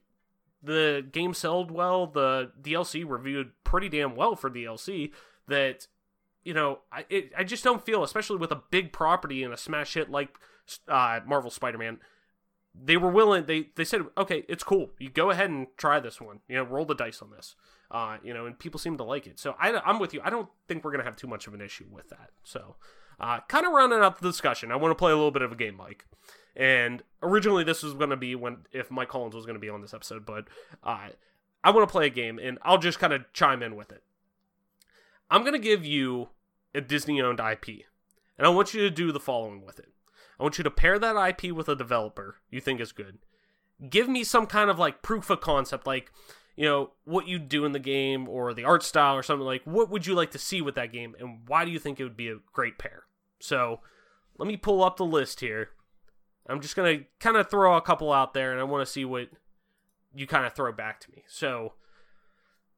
[0.62, 5.10] the game sold well the dlc reviewed pretty damn well for dlc
[5.48, 5.86] that
[6.44, 9.56] you know i it, i just don't feel especially with a big property and a
[9.56, 10.30] smash hit like
[10.88, 11.98] uh, marvel spider-man
[12.74, 16.20] they were willing they they said okay it's cool you go ahead and try this
[16.20, 17.56] one you know roll the dice on this
[17.90, 19.38] uh, you know, and people seem to like it.
[19.38, 20.20] So I, I'm with you.
[20.22, 22.30] I don't think we're gonna have too much of an issue with that.
[22.44, 22.76] So,
[23.18, 25.52] uh, kind of rounding out the discussion, I want to play a little bit of
[25.52, 26.06] a game, Mike.
[26.54, 29.92] And originally, this was gonna be when if Mike Collins was gonna be on this
[29.92, 30.46] episode, but
[30.84, 31.08] uh,
[31.64, 34.02] I want to play a game, and I'll just kind of chime in with it.
[35.30, 36.30] I'm gonna give you
[36.74, 37.84] a Disney-owned IP,
[38.38, 39.92] and I want you to do the following with it.
[40.38, 43.18] I want you to pair that IP with a developer you think is good.
[43.88, 46.10] Give me some kind of like proof of concept, like
[46.60, 49.62] you know what you do in the game or the art style or something like
[49.64, 52.04] what would you like to see with that game and why do you think it
[52.04, 53.04] would be a great pair
[53.38, 53.80] so
[54.36, 55.70] let me pull up the list here
[56.48, 58.92] i'm just going to kind of throw a couple out there and i want to
[58.92, 59.30] see what
[60.14, 61.72] you kind of throw back to me so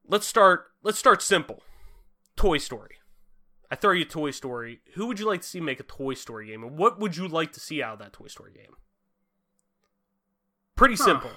[0.07, 1.63] let's start let's start simple
[2.37, 2.97] toy story
[3.71, 6.47] i throw you toy story who would you like to see make a toy story
[6.49, 8.75] game and what would you like to see out of that toy story game
[10.75, 11.05] pretty Huh.
[11.05, 11.31] simple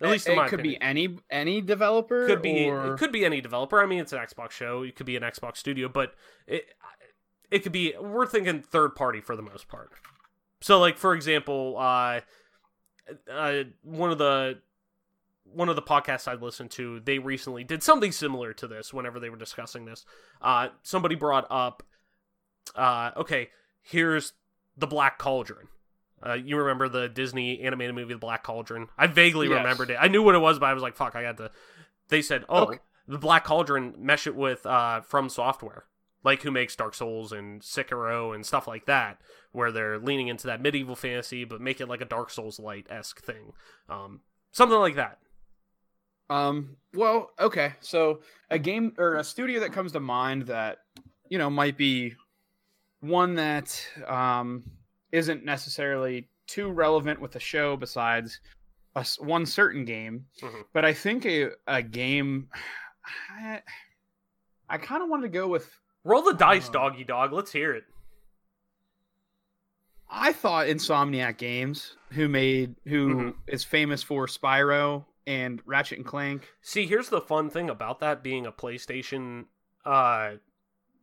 [0.00, 0.78] at least in it could opinion.
[0.80, 2.26] be any any developer.
[2.26, 2.94] could be or...
[2.94, 3.80] it could be any developer.
[3.80, 4.82] I mean, it's an Xbox show.
[4.82, 6.14] It could be an Xbox studio, but
[6.46, 6.66] it
[7.50, 7.94] it could be.
[7.98, 9.92] We're thinking third party for the most part.
[10.60, 12.20] So, like for example, uh,
[13.30, 14.58] uh, one of the
[15.52, 18.92] one of the podcasts I listened to, they recently did something similar to this.
[18.92, 20.04] Whenever they were discussing this,
[20.42, 21.82] uh, somebody brought up,
[22.74, 23.50] uh, okay,
[23.82, 24.32] here's
[24.76, 25.68] the Black Cauldron.
[26.24, 28.88] Uh, you remember the Disney animated movie, The Black Cauldron?
[28.98, 29.56] I vaguely Yes.
[29.58, 29.98] remembered it.
[30.00, 31.50] I knew what it was, but I was like, "Fuck, I got to."
[32.08, 32.78] They said, "Oh, Okay.
[33.06, 35.84] the Black Cauldron, mesh it with uh, From Software,
[36.24, 39.20] like who makes Dark Souls and Sekiro and stuff like that,
[39.52, 42.86] where they're leaning into that medieval fantasy, but make it like a Dark Souls light
[42.90, 43.52] esque thing,
[43.88, 44.20] um,
[44.52, 45.18] something like that."
[46.30, 46.76] Um.
[46.94, 47.74] Well, okay.
[47.80, 48.20] So
[48.50, 50.78] a game or a studio that comes to mind that
[51.28, 52.14] you know might be
[53.00, 54.64] one that um
[55.12, 58.40] isn't necessarily too relevant with the show besides
[58.96, 60.64] a one certain game, Mhm.
[60.72, 62.48] but I think a a game.
[63.30, 63.62] I,
[64.68, 65.70] I kind of wanted to go with.
[66.02, 67.32] Roll the dice, Uh, doggy dog.
[67.32, 67.84] Let's hear it.
[70.08, 73.68] I thought Insomniac Games, who made who is Mhm.
[73.68, 76.48] famous for Spyro and Ratchet and Clank.
[76.62, 79.46] See, here's the fun thing about that being a PlayStation,
[79.84, 80.32] uh,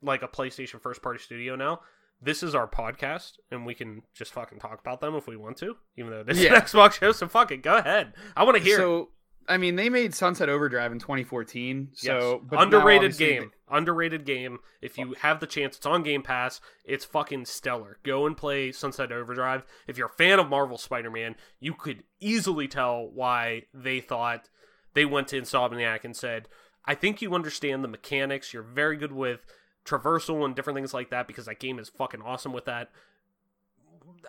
[0.01, 1.81] like a PlayStation first party studio now.
[2.21, 5.57] This is our podcast, and we can just fucking talk about them if we want
[5.57, 6.53] to, even though this Yeah.
[6.53, 7.11] is an Xbox show.
[7.11, 8.13] So fuck it, go ahead.
[8.37, 8.77] I want to hear.
[8.77, 9.09] so
[9.47, 11.89] I mean, they made Sunset Overdrive in 2014.
[11.93, 12.41] So yes.
[12.49, 14.59] but underrated game, underrated game.
[14.81, 16.61] If you have the chance, it's on Game Pass.
[16.85, 17.97] It's fucking stellar.
[18.03, 19.63] Go and play Sunset Overdrive.
[19.87, 24.49] If you're a fan of Marvel Spider-Man, you could easily tell why they thought
[24.93, 26.47] they went to Insomniac and said,
[26.85, 28.53] "I think you understand the mechanics.
[28.53, 29.45] You're very good with
[29.85, 32.91] traversal and different things like that because that game is fucking awesome with that."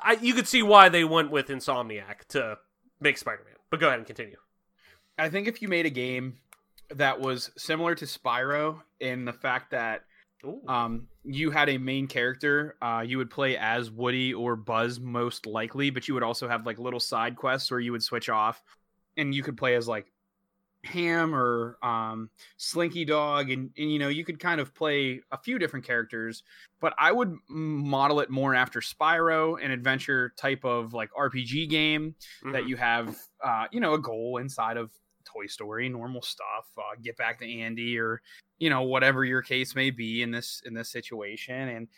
[0.02, 2.58] I, you could see why they went with Insomniac to
[3.00, 3.54] make Spider-Man.
[3.70, 4.36] But go ahead and continue.
[5.18, 6.36] I think if you made a game
[6.90, 10.02] that was similar to Spyro in the fact that
[10.44, 10.60] Ooh.
[10.68, 15.46] um, you had a main character, uh, you would play as Woody or Buzz most
[15.46, 18.62] likely, but you would also have like little side quests where you would switch off,
[19.16, 20.10] and you could play as like
[20.84, 22.28] Ham or um,
[22.58, 26.42] Slinky Dog, and, and you know you could kind of play a few different characters.
[26.80, 32.14] But I would model it more after Spyro, an adventure type of like RPG game
[32.52, 32.68] that Mhm.
[32.68, 34.90] you have uh, you know a goal inside of
[35.34, 38.20] toy story normal stuff uh, get back to andy or
[38.58, 41.68] you know whatever your case may be in this in this situation.
[41.68, 41.88] And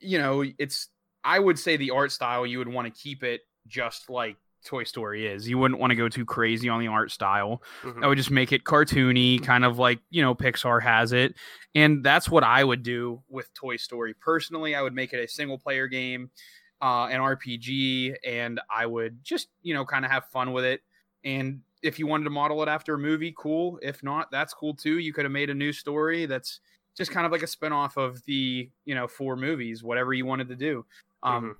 [0.00, 0.88] you know it's
[1.24, 4.84] i would say the art style you would want to keep it just like toy
[4.84, 5.48] story is.
[5.48, 7.62] You wouldn't want to go too crazy on the art style.
[7.82, 8.04] Mhm.
[8.04, 11.34] i would just make it cartoony kind of like you know pixar has it.
[11.74, 14.14] And that's what i would do with toy story.
[14.14, 16.30] Personally i would make it a single player game
[16.80, 20.80] uh, an RPG, and I would just you know kind of have fun with it.
[21.24, 23.78] And if you wanted to model it after a movie, cool.
[23.82, 24.98] If not, that's cool too.
[24.98, 26.60] You could have made a new story that's
[26.96, 30.48] just kind of like a spinoff of the you know four movies, whatever you wanted
[30.48, 30.84] to do.
[31.22, 31.56] Um,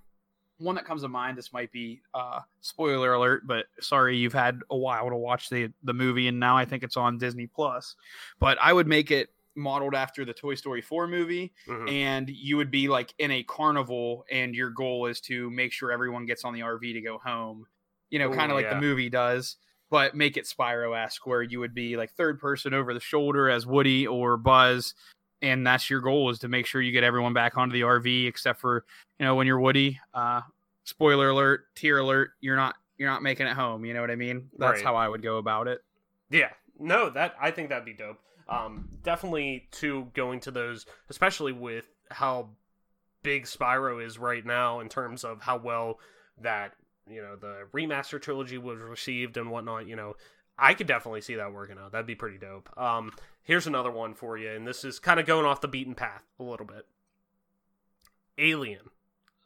[0.58, 1.38] one that comes to mind.
[1.38, 5.70] This might be uh, spoiler alert, but sorry, you've had a while to watch the
[5.84, 7.94] the movie, and now I think it's on Disney Plus.
[8.40, 11.90] But I would make it modeled after the Toy Story 4 movie, Mhm.
[11.90, 15.90] and you would be like in a carnival, and your goal is to make sure
[15.90, 17.66] everyone gets on the RV to go home.
[18.10, 18.74] You know, kind of like yeah.
[18.74, 19.56] the movie does,
[19.90, 23.48] but make it Spyro esque, where you would be like third person over the shoulder
[23.48, 24.94] as Woody or Buzz.
[25.40, 28.26] And that's your goal is to make sure you get everyone back onto the RV,
[28.26, 28.84] except for
[29.18, 30.00] you know when you're Woody.
[30.12, 30.40] Uh,
[30.84, 32.30] spoiler alert, tear alert.
[32.40, 33.84] You're not you're not making it home.
[33.84, 34.50] You know what I mean?
[34.58, 34.84] That's Right.
[34.84, 35.82] how I would go about it.
[36.30, 38.18] Yeah, no, that I think that'd be dope.
[38.48, 42.48] Um, definitely to going to those, especially with how
[43.22, 46.00] big Spyro is right now in terms of how well
[46.40, 46.72] that
[47.10, 49.86] you know the remaster trilogy was received and whatnot.
[49.86, 50.14] You know,
[50.58, 51.92] I could definitely see that working out.
[51.92, 52.68] That'd be pretty dope.
[52.76, 53.12] Um,
[53.42, 56.24] here's another one for you, and this is kind of going off the beaten path
[56.38, 56.86] a little bit.
[58.38, 58.90] Alien,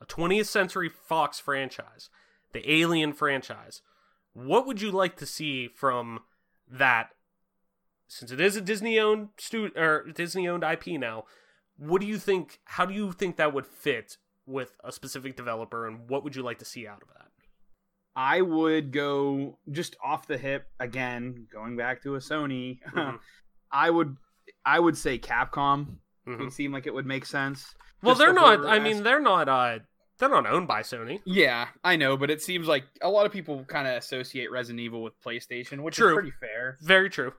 [0.00, 2.08] a 20th Century Fox franchise,
[2.52, 3.82] the Alien franchise.
[4.32, 6.20] What would you like to see from
[6.70, 7.10] that?
[8.08, 11.24] Since it is a Disney owned stu- or Disney owned IP now,
[11.76, 12.60] what do you think?
[12.64, 14.16] How do you think that would fit
[14.46, 17.31] with a specific developer, and what would you like to see out of that?
[18.14, 22.78] I would go just off the hip again, going back to a Sony.
[22.94, 23.18] Mhm.
[23.70, 24.16] I would
[24.64, 26.38] I would say Capcom Mhm.
[26.38, 27.74] would seem like it would make sense.
[28.02, 28.66] Well, they're the not.
[28.66, 29.48] I mean, they're not.
[29.48, 29.78] Uh,
[30.18, 31.20] they're not owned by Sony.
[31.24, 34.80] Yeah, I know, but it seems like a lot of people kind of associate Resident
[34.80, 36.10] Evil with PlayStation, which True.
[36.10, 36.76] is pretty fair.
[36.80, 37.32] Very true.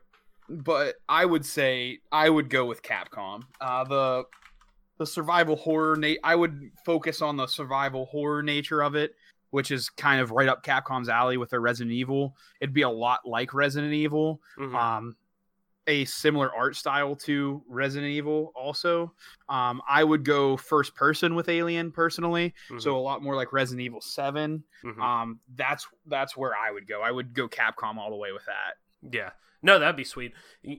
[0.49, 3.43] But I would say I would go with Capcom.
[3.61, 4.23] Uh, the
[4.97, 9.15] the survival horror na- I would focus on the survival horror nature of it,
[9.53, 12.35] which is kind of right up Capcom's alley with their Resident Evil.
[12.59, 14.41] It'd be a lot like Resident Evil.
[14.57, 14.73] Mhm.
[14.75, 15.15] um,
[15.85, 18.51] a similar art style to Resident Evil.
[18.55, 19.13] Also,
[19.49, 22.81] um, I would go first person with Alien personally, Mhm.
[22.81, 24.99] so a lot more like Resident Evil 7 Mhm.
[24.99, 27.01] Um, that's that's where I would go.
[27.01, 28.77] I would go Capcom all the way with that.
[29.01, 29.31] Yeah.
[29.61, 30.33] No, that'd be sweet.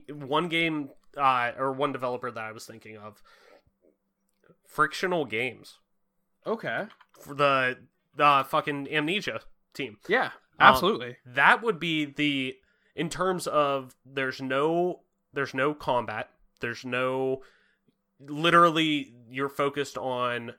[0.09, 3.21] One game uh, or one developer that I was thinking of,
[4.67, 5.79] Frictional Games,
[6.45, 6.87] Okay.
[7.21, 7.77] for the
[8.15, 9.41] the fucking Amnesia
[9.73, 9.97] team.
[10.07, 10.25] Yeah.
[10.25, 11.17] Um, Absolutely.
[11.25, 12.55] That would be the
[12.95, 15.01] in terms of there's no
[15.33, 16.29] there's no combat.
[16.61, 17.41] There's no
[18.19, 20.53] literally you're focused on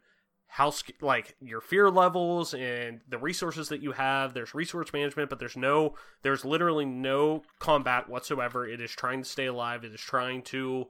[0.49, 5.39] how like your fear levels and the resources that you have there's resource management but
[5.39, 10.01] there's no there's literally no combat whatsoever it is trying to stay alive it is
[10.01, 10.87] trying to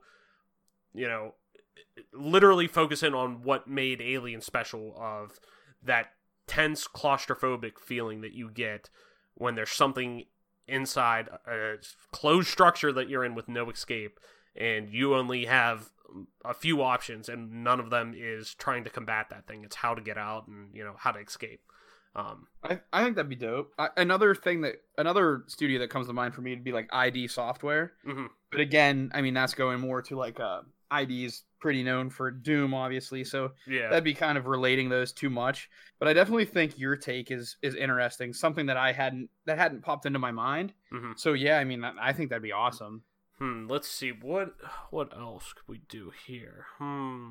[0.93, 1.34] you know
[2.12, 5.38] literally focus in on what made alien special of
[5.82, 6.10] that
[6.47, 8.89] tense claustrophobic feeling that you get
[9.35, 10.24] when there's something
[10.68, 11.74] inside a
[12.12, 14.18] closed structure that you're in with no escape
[14.56, 15.90] and you only have
[16.44, 19.94] a few options and none of them is trying to combat that thing it's how
[19.94, 21.60] to get out and you know how to escape
[22.16, 23.73] um I, I think that'd be dope.
[23.78, 26.89] I, another thing that another studio that comes to mind for me would be like
[26.93, 27.93] ID Software.
[28.06, 28.28] mhm.
[28.51, 30.40] But again, I mean that's going more to like
[30.90, 33.24] uh, is pretty known for Doom, obviously.
[33.24, 33.88] So yeah.
[33.88, 35.68] that'd be kind of relating those too much.
[35.98, 39.82] But i definitely think your take is is interesting something that i hadn't that hadn't
[39.82, 40.74] popped into my mind.
[40.92, 41.18] Mhm.
[41.18, 43.02] so yeah i mean i think that'd be awesome.
[43.38, 44.54] Hmm let's see what
[44.90, 46.66] what else could we do here?
[46.78, 47.30] Hmm.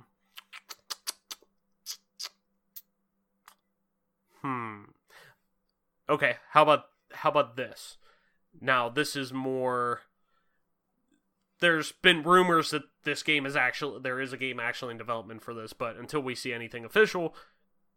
[4.42, 4.84] Hmm.
[6.10, 7.98] Okay how about how about this?
[8.60, 10.02] Now this is more
[11.66, 15.42] there's been rumors that this game is actually there is a game actually in development
[15.42, 17.34] for this but until we see anything official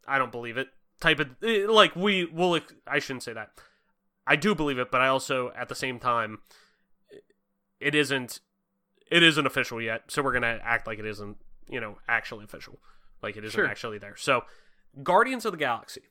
[0.06, 0.68] i don't believe it.
[1.00, 3.50] Type of eh, like we will i shouldn't say that.
[4.26, 6.38] I do believe it but i also at the same time
[7.80, 8.40] it isn't
[9.10, 11.36] it isn't official yet so we're gonna act like it isn't
[11.68, 12.78] you know actually official.
[13.22, 13.66] Like it isn't Sure.
[13.66, 14.16] actually there.
[14.16, 14.44] So
[15.02, 16.02] guardians of the galaxy.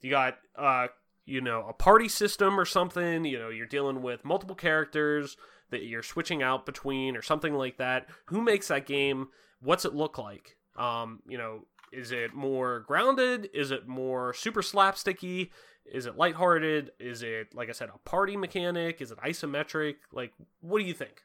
[0.00, 0.88] You got uh
[1.24, 5.36] you know a party system or something you know you're dealing with multiple characters
[5.70, 8.08] that you're switching out between or something like that.
[8.26, 9.28] Who makes that game?
[9.60, 10.56] What's it look like?
[10.76, 13.48] Um you know is it more grounded?
[13.54, 15.50] Is it more super slapsticky?
[15.90, 16.92] Is it lighthearted?
[17.00, 19.00] Is it like i said a party mechanic?
[19.00, 19.96] Is it isometric?
[20.12, 21.22] Like what do you think?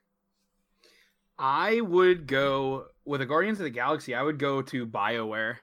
[1.38, 5.57] I would go with the guardians of the galaxy i would go to bioware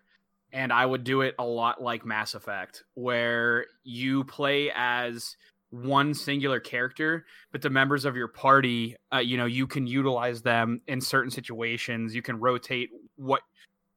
[0.52, 5.36] and i would do it a lot like mass effect where you play as
[5.70, 10.42] one singular character but the members of your party uh, you know you can utilize
[10.42, 13.42] them in certain situations you can rotate what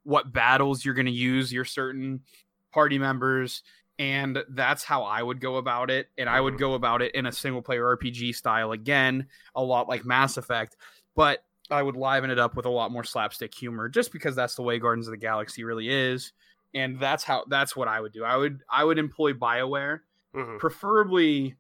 [0.04, 2.22] what battles you're going to use your certain
[2.72, 3.64] party members
[4.00, 6.60] and that's how i would go about it and i would Mhm.
[6.60, 10.78] go about it in a single player rpg style again a lot like mass effect
[11.16, 14.56] but i would liven it up with a lot more slapstick humor just because that's
[14.56, 16.34] the way guardians of the galaxy really is
[16.76, 18.24] and that's how that's what I would do.
[18.24, 20.00] I would I would employ BioWare,
[20.36, 20.58] Mhm.
[20.58, 21.56] preferably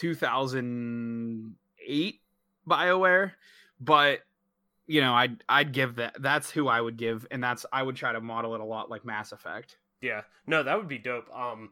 [0.00, 2.20] 2008
[2.66, 3.32] BioWare,
[3.78, 4.20] but
[4.86, 7.96] you know, I'd I'd give that that's who I would give and that's I would
[7.96, 9.76] try to model it a lot like Mass Effect.
[10.00, 11.28] Yeah, no, that would be dope.
[11.34, 11.70] Um,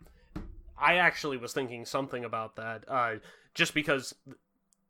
[0.78, 2.84] I actually was thinking something about that.
[2.86, 3.14] Uh,
[3.54, 4.14] just because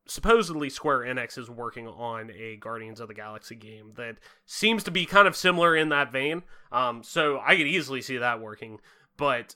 [0.06, 4.16] supposedly Square Enix is working on a Guardians of the Galaxy game that
[4.47, 6.43] seems to be kind of similar in that vein.
[6.73, 8.81] Um, so I could easily see that working.
[9.16, 9.55] But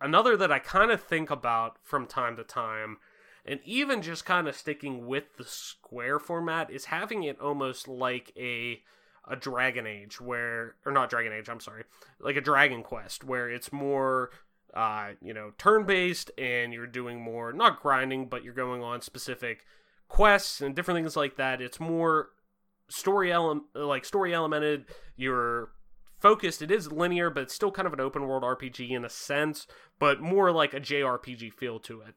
[0.00, 2.98] another that I kind of think about from time to time,
[3.44, 8.32] and even just kind of sticking with the Square format, is having it almost like
[8.36, 8.82] a
[9.30, 11.84] a Dragon Age where or not Dragon Age, I'm sorry,
[12.18, 14.30] like a Dragon Quest where it's more
[14.74, 19.00] uh, you know, turn based and you're doing more not grinding, but you're going on
[19.00, 19.64] specific
[20.08, 21.60] quests and different things like that.
[21.60, 22.30] It's more
[22.88, 24.84] story element like story elemented,
[25.16, 25.70] you're
[26.18, 26.62] focused.
[26.62, 29.66] It is linear, but it's still kind of an open world RPG in a sense,
[29.98, 32.14] but more like a JRPG feel to it.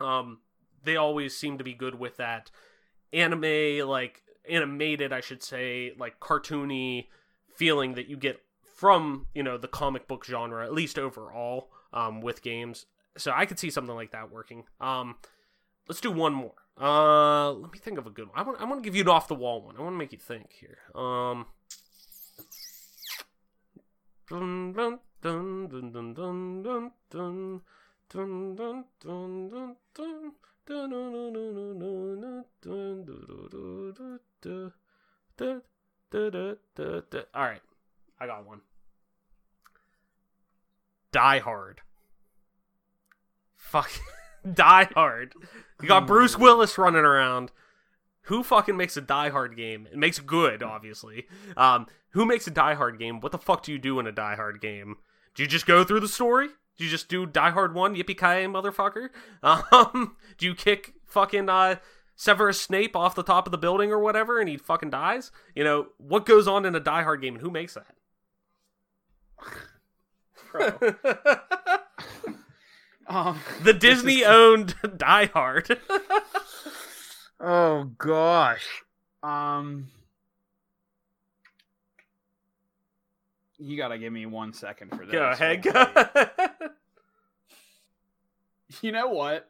[0.00, 0.38] Um
[0.84, 2.50] they always seem to be good with that
[3.12, 7.08] anime like animated, I should say, like cartoony
[7.56, 8.40] feeling that you get
[8.76, 12.86] from you know the comic book genre, at least overall, um, with games.
[13.16, 14.64] So I could see something like that working.
[14.80, 15.16] Um,
[15.88, 16.54] let's do one more.
[16.80, 18.38] Uh, let me think of a good one.
[18.38, 19.76] I want I want to give you an off the wall one.
[19.76, 20.78] I want to make you think here.
[20.94, 21.46] Um.
[24.28, 27.62] Dun, dun, dun, dun, dun, dun, dun, dun,
[28.08, 30.34] dun, dun, dun, dun, dun.
[30.68, 33.04] Dun dun dun dun dun dun
[36.10, 37.62] dun dun d All right,
[38.20, 38.60] I got one.
[41.12, 41.80] Die Hard.
[43.56, 43.90] Fuck.
[44.52, 45.32] Die Hard.
[45.80, 47.50] You got Bruce Willis running around.
[48.28, 49.88] Who fucking makes a Die Hard game?
[49.90, 51.26] It makes good, obviously.
[51.56, 53.20] Um, who makes a Die Hard game?
[53.20, 54.96] What the fuck do you do in a Die Hard game?
[55.34, 56.48] Do you just go through the story?
[56.76, 59.08] Do you just do Die Hard 1, yippee ki motherfucker?
[59.42, 61.76] Um, do you kick fucking uh,
[62.16, 65.32] Severus Snape off the top of the building or whatever and he fucking dies?
[65.54, 67.94] You know, what goes on in a Die Hard game and who makes that?
[70.52, 70.74] Bro.
[73.08, 75.78] um, the Disney owned Die Hard.
[77.40, 78.66] Oh gosh.
[79.22, 79.88] Um
[83.58, 85.10] You gotta give me one second for this.
[85.12, 85.62] go ahead.
[85.62, 85.84] Go.
[88.82, 89.48] You know what?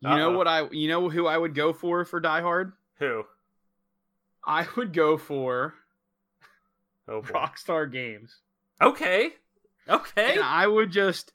[0.00, 0.36] You know Uh-oh.
[0.36, 2.72] what I you know who I would go for for Die Hard?
[2.98, 3.24] who?
[4.44, 5.74] I would go for
[7.08, 7.28] Oh, boy.
[7.28, 8.36] Rockstar Games.
[8.80, 9.30] Okay.
[9.88, 10.32] Okay.
[10.34, 11.32] And I would just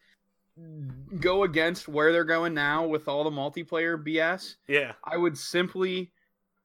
[1.20, 4.56] go against where they're going now with all the multiplayer BS.
[4.68, 4.94] Yeah.
[5.04, 6.12] I would simply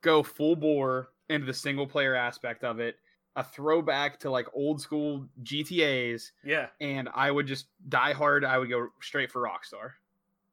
[0.02, 2.96] go full bore into the single player aspect of it,
[3.36, 6.68] a throwback to like old school GTAs, Yeah.
[6.80, 8.44] and I would just die hard.
[8.44, 9.92] I would go straight for Rockstar.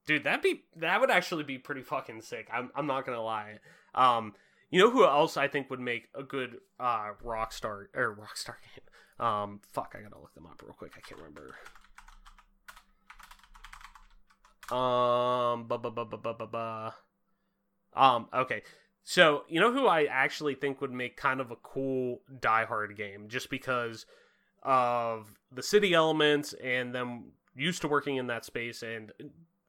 [0.05, 2.47] Dude, that'd be that would actually be pretty fucking sick.
[2.51, 3.59] I'm I'm not gonna lie.
[3.93, 4.33] Um,
[4.71, 9.25] you know who else I think would make a good uh Rockstar or Rockstar game?
[9.25, 10.93] Um, fuck, I gotta look them up real quick.
[10.97, 11.55] I can't remember.
[14.71, 16.95] Um, ba ba ba ba ba ba ba.
[17.95, 18.63] Um, okay.
[19.03, 22.95] So you know who I actually think would make kind of a cool Die Hard
[22.95, 24.05] game, just because
[24.61, 29.11] of the city elements and them used to working in that space and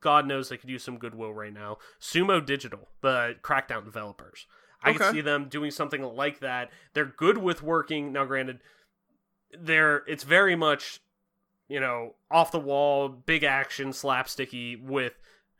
[0.00, 1.78] God knows they could use some goodwill right now.
[2.00, 4.46] Sumo Digital, the Crackdown developers.
[4.82, 6.70] I could see them doing something like that.
[6.94, 8.12] They're good with working.
[8.12, 8.60] Now, granted,
[9.58, 11.00] they're it's very much,
[11.70, 15.14] you know, off the wall, big action, slapsticky with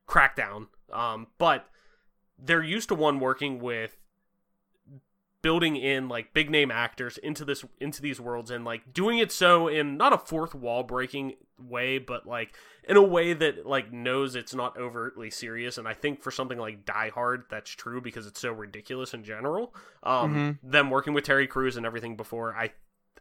[0.09, 0.67] Crackdown.
[0.93, 1.67] Um, but
[2.37, 3.97] they're used to one working with
[5.41, 9.33] building in like big name actors into this into these worlds and like doing it
[9.33, 12.55] so in not a fourth wall breaking way but like
[12.87, 15.79] in a way that like knows it's not overtly serious.
[15.79, 19.25] And i think for something like die hard that's true because it's so ridiculous in
[19.25, 19.75] general.
[20.03, 22.73] Um them working with terry Crews and everything before i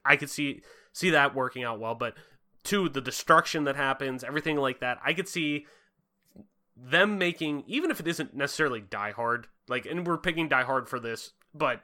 [0.03, 0.61] i could see
[0.93, 1.95] see that working out well.
[1.95, 2.15] But
[2.64, 5.65] two the destruction that happens everything like that i could see
[6.76, 10.88] them making even if it isn't necessarily die hard like and we're picking die hard
[10.88, 11.81] for this but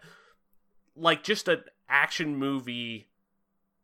[0.96, 3.08] like just an action movie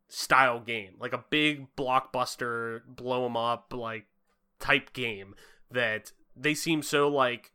[0.08, 4.06] style game like a big blockbuster blow 'em up like
[4.60, 5.36] type game
[5.70, 7.52] that they seem so like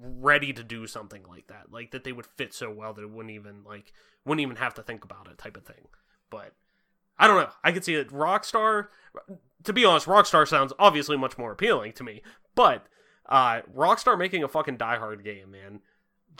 [0.00, 3.10] ready to do something like that like that they would fit so well that it
[3.10, 3.92] wouldn't even like
[4.28, 5.88] wouldn't even have to think about it type of thing.
[6.30, 6.54] But
[7.18, 8.88] i don't know i could see it rockstar
[9.64, 12.22] to be honest rockstar sounds obviously much more appealing to me
[12.54, 12.86] but
[13.28, 15.80] uh rockstar making a fucking die hard game man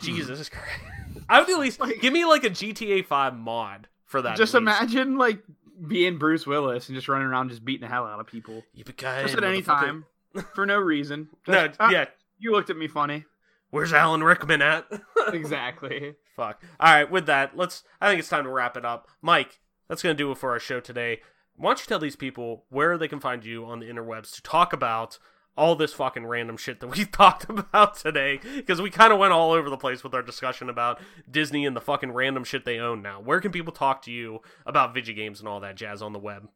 [0.01, 4.21] jesus christ i would at least Like- give me like a gta 5 mod for
[4.23, 5.43] that Just imagine like
[5.87, 8.63] being Bruce Willis and just running around just beating the hell out of people.
[8.77, 10.03] Yippee-ki-yay, Just at any time.
[10.53, 11.29] For no reason.
[11.47, 12.05] No, Just, "Ah, yeah.
[12.37, 13.23] You looked at me funny.
[13.69, 14.85] Where's Alan Rickman at?
[15.31, 16.15] Exactly.
[16.35, 16.61] Fuck.
[16.81, 17.83] All right, with that, let's.
[18.01, 19.07] I think it's time to wrap it up.
[19.21, 21.21] Mike, that's gonna do it for our show today.
[21.55, 24.41] Why don't you tell these people where they can find you on the interwebs to
[24.41, 25.19] talk about
[25.57, 28.39] all this fucking random shit that we talked about today?
[28.55, 31.75] Because we kind of went all over the place with our discussion about Disney and
[31.75, 33.19] the fucking random shit they own now.
[33.19, 36.19] Where can people talk to you about video games and all that jazz on the
[36.19, 36.47] web?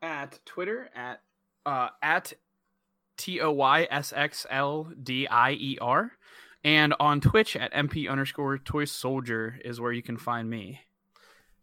[0.00, 1.22] At Twitter at
[1.64, 2.32] uh at
[3.16, 6.12] T O Y S X L D I E R.
[6.64, 10.80] And on Twitch at MP underscore toy soldier is where you can find me.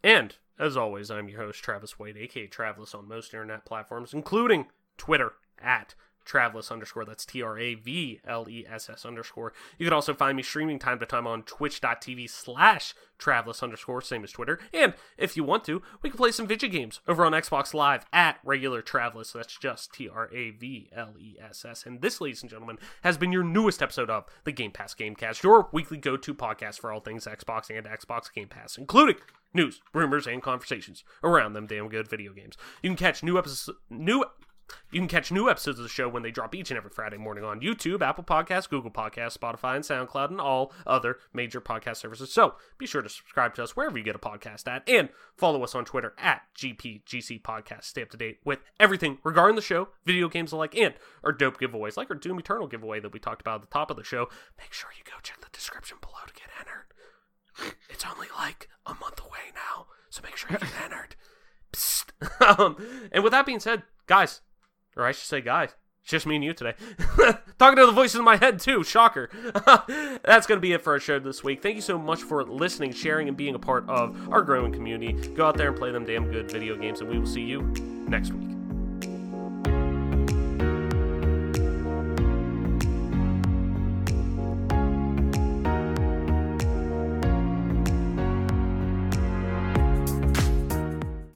[0.03, 4.67] And as always, I'm your host, Travis Wade, aka Travless on most internet platforms, including
[4.97, 5.95] Twitter at
[6.29, 7.05] Travless underscore.
[7.05, 9.53] That's T R A V L E S S underscore.
[9.77, 14.23] You can also find me streaming time to time on twitch.tv slash Travless underscore, same
[14.23, 14.59] as Twitter.
[14.73, 18.05] And if you want to, we can play some video games over on Xbox Live
[18.13, 19.33] at regular Travless.
[19.33, 21.85] That's just T R A V L E S S.
[21.85, 25.43] And this, ladies and gentlemen, has been your newest episode of the Game Pass Gamecast,
[25.43, 29.15] your weekly go to podcast for all things Xbox and Xbox Game Pass, including
[29.53, 32.55] news, rumors, and conversations around them damn good video games.
[32.81, 34.23] You can catch new episodes, new.
[34.91, 37.17] You can catch new episodes of the show when they drop each and every Friday
[37.17, 41.97] morning on YouTube, Apple Podcasts, Google Podcasts, Spotify, and SoundCloud, and all other major podcast
[41.97, 42.31] services.
[42.31, 45.63] So be sure to subscribe to us wherever you get a podcast at, and follow
[45.63, 47.83] us on Twitter at GPGC Podcast.
[47.85, 50.93] Stay up to date with everything regarding the show, video games alike, and
[51.23, 53.91] our dope giveaways, like our Doom Eternal giveaway that we talked about at the top
[53.91, 54.27] of the show.
[54.57, 57.75] Make sure you go check the description below to get entered.
[57.89, 61.15] It's only like a month away now, so make sure you get entered.
[61.73, 62.11] Psst.
[62.59, 62.75] um,
[63.11, 64.41] and with that being said, guys,
[64.99, 66.73] or I should say, guys, it's just me and you today.
[67.59, 68.83] Talking to the voices in my head, too.
[68.83, 69.29] Shocker.
[70.23, 71.61] That's going to be it for our show this week.
[71.61, 75.13] Thank you so much for listening, sharing, and being a part of our growing community.
[75.29, 77.61] Go out there and play them damn good video games, and we will see you
[78.07, 78.58] next week.